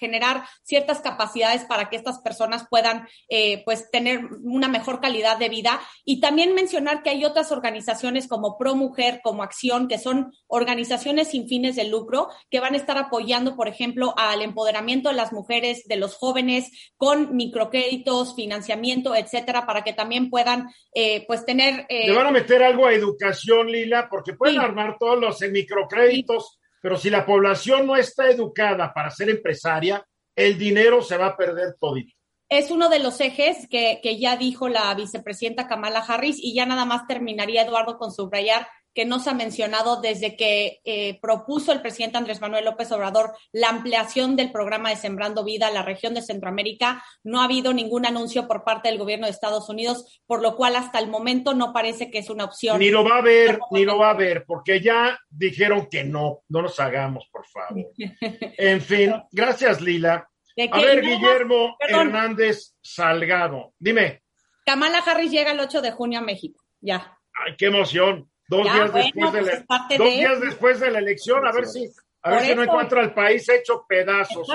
generar 0.00 0.44
ciertas 0.62 1.00
capacidades 1.00 1.64
para 1.64 1.90
que 1.90 1.96
estas 1.96 2.20
personas 2.20 2.66
puedan, 2.70 3.06
eh, 3.28 3.62
pues, 3.66 3.90
tener 3.90 4.24
una 4.42 4.66
mejor 4.66 5.02
calidad 5.02 5.36
de 5.36 5.50
vida. 5.50 5.78
Y 6.06 6.20
también 6.20 6.54
mencionar 6.54 7.02
que 7.02 7.10
hay 7.10 7.26
otras 7.26 7.52
organizaciones 7.52 8.28
como 8.28 8.56
Pro 8.56 8.74
Mujer, 8.76 9.20
como 9.22 9.42
Acción, 9.42 9.86
que 9.86 9.98
son 9.98 10.32
organizaciones 10.46 11.28
sin 11.28 11.48
fines 11.48 11.76
de 11.76 11.84
lucro, 11.84 12.28
que 12.50 12.60
van 12.60 12.72
a 12.72 12.78
estar 12.78 12.96
apoyando, 12.96 13.54
por 13.54 13.68
ejemplo, 13.68 14.14
al 14.16 14.40
empoderamiento 14.40 15.10
de 15.10 15.16
las 15.16 15.34
mujeres, 15.34 15.84
de 15.84 15.96
los 15.96 16.14
jóvenes, 16.14 16.92
con 16.96 17.36
microcréditos, 17.36 18.34
financiamiento, 18.34 19.14
etcétera, 19.14 19.66
para 19.66 19.84
que 19.84 19.92
también 19.92 20.30
puedan, 20.30 20.70
eh, 20.94 21.26
pues, 21.26 21.44
tener. 21.44 21.84
Eh... 21.90 22.08
Le 22.08 22.16
van 22.16 22.28
a 22.28 22.32
meter 22.32 22.62
algo 22.62 22.86
a 22.86 22.94
educación, 22.94 23.70
Lila, 23.70 24.08
porque 24.10 24.32
pueden 24.32 24.56
sí. 24.56 24.64
armar 24.64 24.93
todos 24.98 25.18
los 25.20 25.40
microcréditos, 25.40 26.58
pero 26.80 26.96
si 26.96 27.10
la 27.10 27.24
población 27.24 27.86
no 27.86 27.96
está 27.96 28.28
educada 28.28 28.92
para 28.92 29.10
ser 29.10 29.30
empresaria, 29.30 30.04
el 30.36 30.58
dinero 30.58 31.02
se 31.02 31.16
va 31.16 31.26
a 31.26 31.36
perder 31.36 31.76
todito. 31.80 32.14
Es 32.48 32.70
uno 32.70 32.88
de 32.88 32.98
los 32.98 33.20
ejes 33.20 33.66
que, 33.68 34.00
que 34.02 34.18
ya 34.18 34.36
dijo 34.36 34.68
la 34.68 34.94
vicepresidenta 34.94 35.66
Kamala 35.66 36.00
Harris 36.00 36.36
y 36.38 36.54
ya 36.54 36.66
nada 36.66 36.84
más 36.84 37.06
terminaría 37.06 37.62
Eduardo 37.62 37.96
con 37.98 38.12
subrayar 38.12 38.68
que 38.94 39.04
no 39.04 39.18
se 39.18 39.30
ha 39.30 39.34
mencionado 39.34 40.00
desde 40.00 40.36
que 40.36 40.80
eh, 40.84 41.18
propuso 41.20 41.72
el 41.72 41.82
presidente 41.82 42.16
Andrés 42.16 42.40
Manuel 42.40 42.64
López 42.64 42.90
Obrador 42.92 43.32
la 43.52 43.68
ampliación 43.68 44.36
del 44.36 44.52
programa 44.52 44.90
de 44.90 44.96
Sembrando 44.96 45.44
Vida 45.44 45.66
a 45.66 45.72
la 45.72 45.82
región 45.82 46.14
de 46.14 46.22
Centroamérica. 46.22 47.04
No 47.24 47.40
ha 47.40 47.44
habido 47.44 47.72
ningún 47.72 48.06
anuncio 48.06 48.46
por 48.46 48.64
parte 48.64 48.88
del 48.88 48.98
gobierno 48.98 49.26
de 49.26 49.32
Estados 49.32 49.68
Unidos, 49.68 50.20
por 50.26 50.40
lo 50.40 50.56
cual 50.56 50.76
hasta 50.76 50.98
el 50.98 51.08
momento 51.08 51.54
no 51.54 51.72
parece 51.72 52.10
que 52.10 52.18
es 52.18 52.30
una 52.30 52.44
opción. 52.44 52.78
Ni 52.78 52.90
lo 52.90 53.04
va 53.04 53.18
a 53.18 53.22
ver, 53.22 53.58
ni 53.72 53.84
lo 53.84 53.98
va 53.98 54.10
a 54.10 54.14
ver, 54.14 54.44
porque 54.46 54.80
ya 54.80 55.18
dijeron 55.28 55.88
que 55.90 56.04
no, 56.04 56.42
no 56.48 56.62
nos 56.62 56.78
hagamos, 56.78 57.28
por 57.30 57.46
favor. 57.46 57.84
En 58.56 58.80
fin, 58.80 59.12
gracias 59.32 59.80
Lila. 59.80 60.28
A 60.70 60.80
ver, 60.80 61.02
Guillermo 61.02 61.76
Hernández 61.80 62.74
Salgado, 62.80 63.74
dime. 63.78 64.22
Kamala 64.64 64.98
Harris 64.98 65.30
llega 65.30 65.50
el 65.52 65.60
8 65.60 65.82
de 65.82 65.90
junio 65.90 66.20
a 66.20 66.22
México, 66.22 66.64
ya. 66.80 67.18
Ay, 67.34 67.54
qué 67.58 67.66
emoción. 67.66 68.30
Dos, 68.48 68.64
ya, 68.66 68.74
días, 68.74 68.92
bueno, 68.92 69.02
después 69.02 69.32
de 69.32 69.42
la, 69.42 69.64
pues 69.66 69.98
dos 69.98 70.08
de... 70.08 70.14
días 70.14 70.40
después 70.40 70.80
de 70.80 70.90
la 70.90 70.98
elección, 70.98 71.46
a 71.46 71.52
ver 71.52 71.66
si, 71.66 71.90
a 72.22 72.30
ver 72.30 72.42
si 72.42 72.54
no 72.54 72.62
encuentra 72.62 73.00
al 73.00 73.14
país 73.14 73.48
hecho 73.48 73.84
pedazos. 73.88 74.48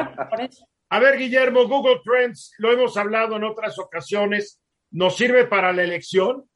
A 0.92 1.00
ver, 1.00 1.18
Guillermo, 1.18 1.68
Google 1.68 2.02
Trends, 2.04 2.54
lo 2.58 2.72
hemos 2.72 2.98
hablado 2.98 3.36
en 3.36 3.44
otras 3.44 3.78
ocasiones, 3.78 4.60
¿nos 4.92 5.16
sirve 5.16 5.46
para 5.46 5.72
la 5.72 5.84
elección? 5.84 6.50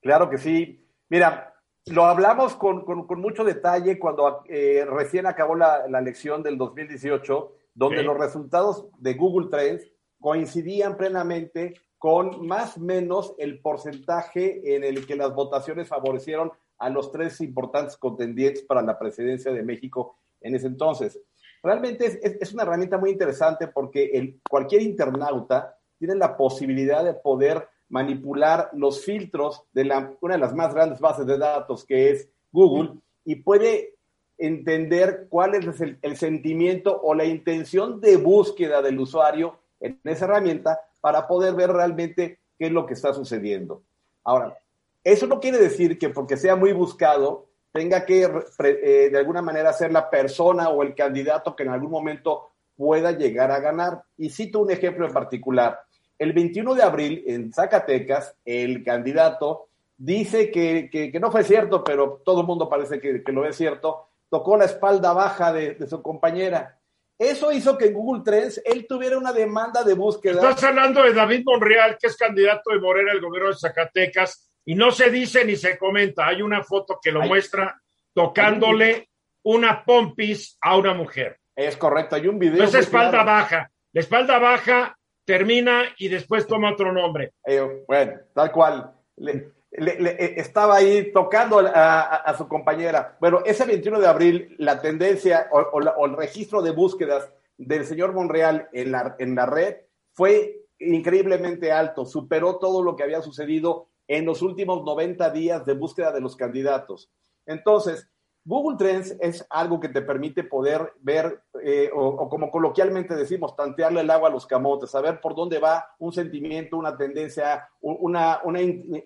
Claro 0.00 0.30
que 0.30 0.38
sí. 0.38 0.86
Mira, 1.08 1.54
lo 1.86 2.04
hablamos 2.04 2.54
con, 2.54 2.84
con, 2.84 3.06
con 3.06 3.20
mucho 3.20 3.44
detalle 3.44 3.98
cuando 3.98 4.42
eh, 4.48 4.86
recién 4.88 5.26
acabó 5.26 5.54
la, 5.54 5.86
la, 5.88 5.98
elección 5.98 6.42
del 6.42 6.56
2018, 6.56 7.52
donde 7.74 7.96
okay. 7.96 8.06
los 8.06 8.18
resultados 8.18 8.86
de 8.98 9.14
Google 9.14 9.48
Trends 9.50 9.90
coincidían 10.20 10.96
plenamente 10.96 11.74
con 11.98 12.46
más 12.46 12.76
o 12.76 12.80
menos 12.80 13.34
el 13.38 13.60
porcentaje 13.60 14.76
en 14.76 14.84
el 14.84 15.06
que 15.06 15.16
las 15.16 15.34
votaciones 15.34 15.88
favorecieron 15.88 16.52
a 16.78 16.90
los 16.90 17.10
tres 17.12 17.40
importantes 17.40 17.96
contendientes 17.96 18.62
para 18.64 18.82
la 18.82 18.98
presidencia 18.98 19.52
de 19.52 19.62
México 19.62 20.18
en 20.40 20.54
ese 20.54 20.66
entonces. 20.66 21.20
Realmente 21.62 22.20
es, 22.40 22.52
una 22.52 22.64
herramienta 22.64 22.98
muy 22.98 23.10
interesante 23.10 23.68
porque 23.68 24.10
el, 24.12 24.40
cualquier 24.48 24.82
internauta 24.82 25.78
tiene 25.98 26.14
la 26.14 26.36
posibilidad 26.36 27.02
de 27.02 27.14
poder 27.14 27.68
manipular 27.88 28.68
los 28.74 29.02
filtros 29.04 29.62
de 29.72 29.82
una 30.20 30.34
de 30.34 30.40
las 30.40 30.54
más 30.54 30.74
grandes 30.74 31.00
bases 31.00 31.26
de 31.26 31.38
datos 31.38 31.84
que 31.84 32.10
es 32.10 32.28
Google 32.52 32.98
y 33.24 33.36
puede 33.36 33.94
entender 34.36 35.26
cuál 35.30 35.54
es 35.54 35.80
el, 35.80 35.98
el 36.02 36.16
sentimiento 36.16 37.00
o 37.02 37.14
la 37.14 37.24
intención 37.24 38.00
de 38.00 38.16
búsqueda 38.16 38.82
del 38.82 38.98
usuario 38.98 39.58
en 39.80 39.98
esa 40.04 40.26
herramienta 40.26 40.80
para 41.00 41.26
poder 41.26 41.54
ver 41.54 41.70
realmente 41.70 42.40
qué 42.58 42.66
es 42.66 42.72
lo 42.72 42.84
que 42.84 42.94
está 42.94 43.14
sucediendo. 43.14 43.82
Ahora, 44.22 44.58
eso 45.04 45.26
no 45.26 45.38
quiere 45.38 45.58
decir 45.58 45.98
que 45.98 46.08
porque 46.08 46.36
sea 46.36 46.56
muy 46.56 46.72
buscado 46.72 47.46
tenga 47.74 48.06
que 48.06 48.22
eh, 48.22 49.08
de 49.10 49.18
alguna 49.18 49.42
manera 49.42 49.72
ser 49.72 49.92
la 49.92 50.08
persona 50.08 50.68
o 50.68 50.82
el 50.82 50.94
candidato 50.94 51.56
que 51.56 51.64
en 51.64 51.70
algún 51.70 51.90
momento 51.90 52.52
pueda 52.76 53.10
llegar 53.12 53.50
a 53.50 53.58
ganar. 53.58 54.04
Y 54.16 54.30
cito 54.30 54.60
un 54.60 54.70
ejemplo 54.70 55.06
en 55.06 55.12
particular. 55.12 55.80
El 56.16 56.32
21 56.32 56.74
de 56.74 56.82
abril 56.82 57.24
en 57.26 57.52
Zacatecas, 57.52 58.36
el 58.44 58.84
candidato 58.84 59.68
dice 59.96 60.52
que, 60.52 61.10
no 61.20 61.32
fue 61.32 61.42
cierto, 61.42 61.82
pero 61.82 62.22
todo 62.24 62.42
el 62.42 62.46
mundo 62.46 62.68
parece 62.68 63.00
que, 63.00 63.22
lo 63.32 63.44
es 63.44 63.56
cierto, 63.56 64.06
tocó 64.30 64.56
la 64.56 64.66
espalda 64.66 65.12
baja 65.12 65.52
de, 65.52 65.74
de 65.74 65.88
su 65.88 66.00
compañera. 66.00 66.78
Eso 67.18 67.50
hizo 67.50 67.76
que 67.76 67.86
en 67.86 67.94
Google 67.94 68.22
Trends 68.24 68.62
él 68.64 68.86
tuviera 68.88 69.18
una 69.18 69.32
demanda 69.32 69.82
de 69.82 69.94
búsqueda. 69.94 70.48
Estás 70.48 70.64
hablando 70.64 71.02
de 71.02 71.12
David 71.12 71.42
Monreal, 71.44 71.98
que 72.00 72.06
es 72.06 72.16
candidato 72.16 72.70
de 72.70 72.78
Morena 72.78 73.10
al 73.10 73.20
gobierno 73.20 73.50
de 73.50 73.56
Zacatecas, 73.56 74.48
y 74.64 74.74
no 74.74 74.90
se 74.90 75.10
dice 75.10 75.44
ni 75.44 75.56
se 75.56 75.78
comenta. 75.78 76.26
Hay 76.26 76.42
una 76.42 76.62
foto 76.62 76.98
que 77.02 77.12
lo 77.12 77.22
muestra 77.22 77.80
tocándole 78.12 79.08
una 79.42 79.84
pompis 79.84 80.56
a 80.60 80.76
una 80.76 80.94
mujer. 80.94 81.38
Es 81.54 81.76
correcto, 81.76 82.16
hay 82.16 82.26
un 82.26 82.38
video. 82.38 82.64
es 82.64 82.74
espalda 82.74 83.22
baja. 83.22 83.70
La 83.92 84.00
espalda 84.00 84.38
baja 84.38 84.96
termina 85.24 85.84
y 85.98 86.08
después 86.08 86.46
toma 86.46 86.72
otro 86.72 86.92
nombre. 86.92 87.34
Eh, 87.46 87.84
bueno, 87.86 88.14
tal 88.34 88.50
cual. 88.50 88.92
Eh, 89.18 90.34
estaba 90.36 90.76
ahí 90.76 91.12
tocando 91.12 91.58
a, 91.58 92.34
su 92.38 92.46
compañera. 92.46 93.16
Bueno, 93.20 93.42
ese 93.44 93.64
21 93.64 94.00
de 94.00 94.06
abril, 94.06 94.56
la 94.58 94.80
tendencia 94.80 95.48
o, 95.50 96.06
el 96.06 96.16
registro 96.16 96.62
de 96.62 96.70
búsquedas 96.70 97.28
del 97.56 97.84
señor 97.84 98.12
Monreal 98.12 98.68
en 98.72 98.92
la, 98.92 99.16
en 99.18 99.34
la 99.34 99.46
red 99.46 99.76
fue 100.12 100.60
increíblemente 100.78 101.72
alto, 101.72 102.04
superó 102.04 102.58
todo 102.58 102.82
lo 102.82 102.94
que 102.94 103.02
había 103.02 103.20
sucedido 103.20 103.88
en 104.08 104.24
los 104.24 104.42
últimos 104.42 104.84
90 104.84 105.30
días 105.30 105.64
de 105.64 105.74
búsqueda 105.74 106.12
de 106.12 106.20
los 106.20 106.36
candidatos. 106.36 107.10
Entonces, 107.46 108.08
Google 108.46 108.76
Trends 108.76 109.16
es 109.20 109.46
algo 109.48 109.80
que 109.80 109.88
te 109.88 110.02
permite 110.02 110.44
poder 110.44 110.92
ver, 111.00 111.44
eh, 111.62 111.90
o, 111.94 112.28
como 112.28 112.50
coloquialmente 112.50 113.14
decimos, 113.16 113.56
tantearle 113.56 114.02
el 114.02 114.10
agua 114.10 114.28
a 114.28 114.32
los 114.32 114.46
camotes, 114.46 114.90
saber 114.90 115.18
por 115.20 115.34
dónde 115.34 115.58
va 115.58 115.88
un 115.98 116.12
sentimiento, 116.12 116.76
una 116.76 116.94
tendencia, 116.94 117.66
una, 117.80 118.40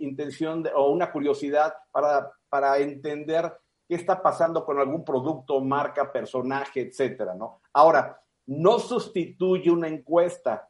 intención 0.01 0.65
o 0.75 0.91
una 0.91 1.13
curiosidad 1.13 1.73
para, 1.93 2.33
para 2.49 2.79
entender 2.79 3.53
qué 3.89 3.95
está 3.95 4.21
pasando 4.21 4.65
con 4.65 4.79
algún 4.81 5.05
producto, 5.05 5.61
marca, 5.61 6.11
personaje, 6.11 6.81
etcétera, 6.81 7.35
¿no? 7.35 7.61
Ahora, 7.73 8.21
no 8.47 8.79
sustituye 8.81 9.71
una 9.71 9.89
encuesta, 9.89 10.68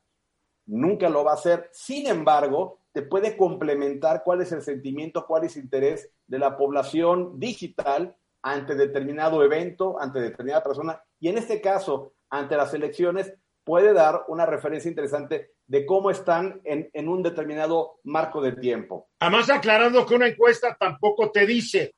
nunca 0.68 1.08
lo 1.08 1.24
va 1.24 1.32
a 1.32 1.34
hacer. 1.34 1.68
Sin 1.72 2.06
embargo, 2.06 2.78
te 2.92 3.02
puede 3.02 3.36
complementar 3.36 4.22
cuál 4.24 4.42
es 4.42 4.52
el 4.52 4.62
sentimiento, 4.62 5.26
cuál 5.26 5.44
es 5.44 5.56
el 5.56 5.64
interés 5.64 6.10
de 6.26 6.38
la 6.38 6.56
población 6.56 7.38
digital 7.38 8.16
ante 8.42 8.74
determinado 8.74 9.42
evento, 9.42 10.00
ante 10.00 10.20
determinada 10.20 10.62
persona, 10.62 11.02
y 11.18 11.28
en 11.28 11.38
este 11.38 11.60
caso, 11.60 12.12
ante 12.30 12.56
las 12.56 12.72
elecciones, 12.72 13.34
puede 13.64 13.92
dar 13.92 14.24
una 14.28 14.46
referencia 14.46 14.88
interesante 14.88 15.52
de 15.66 15.84
cómo 15.84 16.10
están 16.10 16.60
en, 16.64 17.08
un 17.08 17.22
determinado 17.22 17.98
marco 18.04 18.40
de 18.40 18.52
tiempo. 18.52 19.08
Además, 19.20 19.50
aclarando 19.50 20.06
que 20.06 20.14
una 20.14 20.28
encuesta 20.28 20.74
tampoco 20.78 21.30
te 21.30 21.44
dice. 21.44 21.94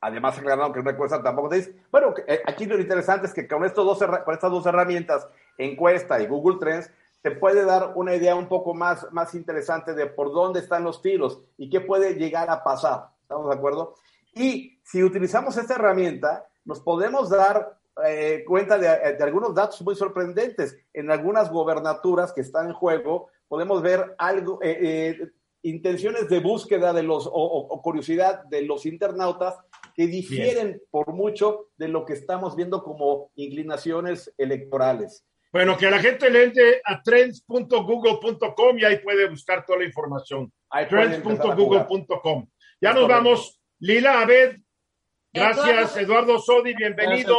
Además, 0.00 0.36
aclarando 0.36 0.72
que 0.72 0.80
una 0.80 0.90
encuesta 0.90 1.22
tampoco 1.22 1.50
te 1.50 1.56
dice. 1.56 1.76
Bueno, 1.92 2.14
eh, 2.26 2.42
aquí 2.44 2.66
lo 2.66 2.80
interesante 2.80 3.28
es 3.28 3.34
que 3.34 3.46
con, 3.46 3.64
estos 3.64 3.84
dos, 3.84 4.10
con 4.24 4.34
estas 4.34 4.50
dos 4.50 4.66
herramientas, 4.66 5.28
encuesta 5.56 6.20
y 6.20 6.26
Google 6.26 6.58
Trends, 6.58 6.90
te 7.26 7.32
puede 7.32 7.64
dar 7.64 7.94
una 7.96 8.14
idea 8.14 8.36
un 8.36 8.46
poco 8.46 8.72
más, 8.72 9.04
más 9.10 9.34
interesante 9.34 9.94
de 9.94 10.06
por 10.06 10.32
dónde 10.32 10.60
están 10.60 10.84
los 10.84 11.02
tiros 11.02 11.40
y 11.58 11.68
qué 11.68 11.80
puede 11.80 12.14
llegar 12.14 12.48
a 12.50 12.62
pasar. 12.62 13.08
¿Estamos 13.20 13.48
de 13.48 13.54
acuerdo? 13.56 13.96
Y 14.32 14.78
si 14.84 15.02
utilizamos 15.02 15.56
esta 15.56 15.74
herramienta, 15.74 16.46
nos 16.64 16.78
podemos 16.78 17.28
dar 17.28 17.80
eh, 18.06 18.44
cuenta 18.46 18.78
de, 18.78 18.88
algunos 19.20 19.56
datos 19.56 19.82
muy 19.82 19.96
sorprendentes. 19.96 20.78
En 20.92 21.10
algunas 21.10 21.50
gobernaturas 21.50 22.32
que 22.32 22.42
están 22.42 22.68
en 22.68 22.74
juego, 22.74 23.26
podemos 23.48 23.82
ver 23.82 24.14
algo, 24.18 24.60
eh, 24.62 24.78
eh, 24.80 25.30
intenciones 25.62 26.28
de 26.28 26.38
búsqueda 26.38 26.92
de 26.92 27.02
los, 27.02 27.28
o, 27.28 27.82
curiosidad 27.82 28.44
de 28.44 28.62
los 28.62 28.86
internautas 28.86 29.56
que 29.96 30.06
difieren 30.06 30.80
por 30.92 31.12
mucho 31.12 31.70
de 31.76 31.88
lo 31.88 32.04
que 32.04 32.12
estamos 32.12 32.54
viendo 32.54 32.84
como 32.84 33.32
inclinaciones 33.34 34.32
electorales. 34.38 35.24
Bueno, 35.52 35.76
que 35.76 35.90
la 35.90 35.98
gente 35.98 36.30
le 36.30 36.44
entre 36.44 36.82
a 36.84 37.00
trends.google.com 37.02 38.78
y 38.78 38.84
ahí 38.84 38.98
puede 38.98 39.28
buscar 39.28 39.64
toda 39.64 39.78
la 39.78 39.84
información. 39.84 40.52
Trends.google.com. 40.88 42.48
Ya 42.80 42.92
nos 42.92 43.08
vamos 43.08 43.60
Lila 43.78 44.20
Abed, 44.20 44.56
gracias. 45.32 45.96
Eduardo, 45.96 46.38
Sodi, 46.38 46.74
bienvenido. 46.74 47.36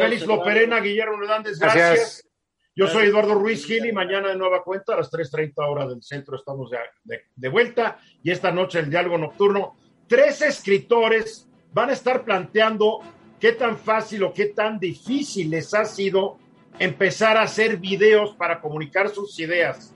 Félix 0.00 0.26
Loperena, 0.26 0.80
Guillermo 0.80 1.22
Hernández, 1.22 1.58
gracias. 1.58 2.28
Yo 2.74 2.86
soy 2.88 3.06
Eduardo 3.06 3.34
Ruiz 3.34 3.64
Gil 3.64 3.86
y 3.86 3.92
mañana 3.92 4.28
de 4.28 4.36
nueva 4.36 4.62
cuenta 4.62 4.92
a 4.92 4.98
las 4.98 5.10
3.30 5.10 5.52
horas 5.66 5.88
del 5.88 6.02
centro 6.02 6.36
estamos 6.36 6.70
de, 6.70 7.22
de, 7.34 7.48
vuelta 7.48 7.98
y 8.22 8.30
esta 8.30 8.52
noche 8.52 8.80
el 8.80 8.90
diálogo 8.90 9.16
nocturno. 9.16 9.76
Tres 10.06 10.42
escritores 10.42 11.48
van 11.72 11.88
a 11.88 11.94
estar 11.94 12.22
planteando 12.22 13.00
qué 13.40 13.52
tan 13.52 13.78
fácil 13.78 14.24
o 14.24 14.32
qué 14.34 14.46
tan 14.46 14.78
difícil 14.78 15.48
les 15.48 15.72
ha 15.72 15.86
sido 15.86 16.38
empezar 16.78 17.36
a 17.36 17.42
hacer 17.42 17.78
videos 17.78 18.34
para 18.36 18.60
comunicar 18.60 19.08
sus 19.08 19.38
ideas. 19.38 19.92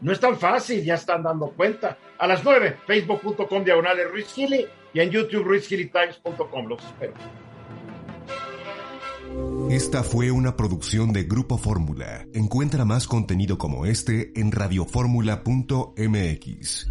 No 0.00 0.12
es 0.12 0.20
tan 0.20 0.38
fácil, 0.38 0.84
ya 0.84 0.94
están 0.94 1.22
dando 1.22 1.50
cuenta. 1.50 1.98
A 2.18 2.26
las 2.26 2.44
9, 2.44 2.76
facebook.com 2.86 3.64
diagonales 3.64 4.10
Ruiz 4.10 4.38
y 4.38 5.00
en 5.00 5.10
YouTube 5.10 5.44
RuizGiliTimes.com. 5.44 6.66
Los 6.66 6.84
espero. 6.84 7.14
Esta 9.70 10.02
fue 10.02 10.30
una 10.30 10.56
producción 10.56 11.12
de 11.12 11.24
Grupo 11.24 11.58
Fórmula. 11.58 12.26
Encuentra 12.32 12.86
más 12.86 13.06
contenido 13.06 13.58
como 13.58 13.84
este 13.84 14.32
en 14.40 14.50
radioformula.mx. 14.50 16.90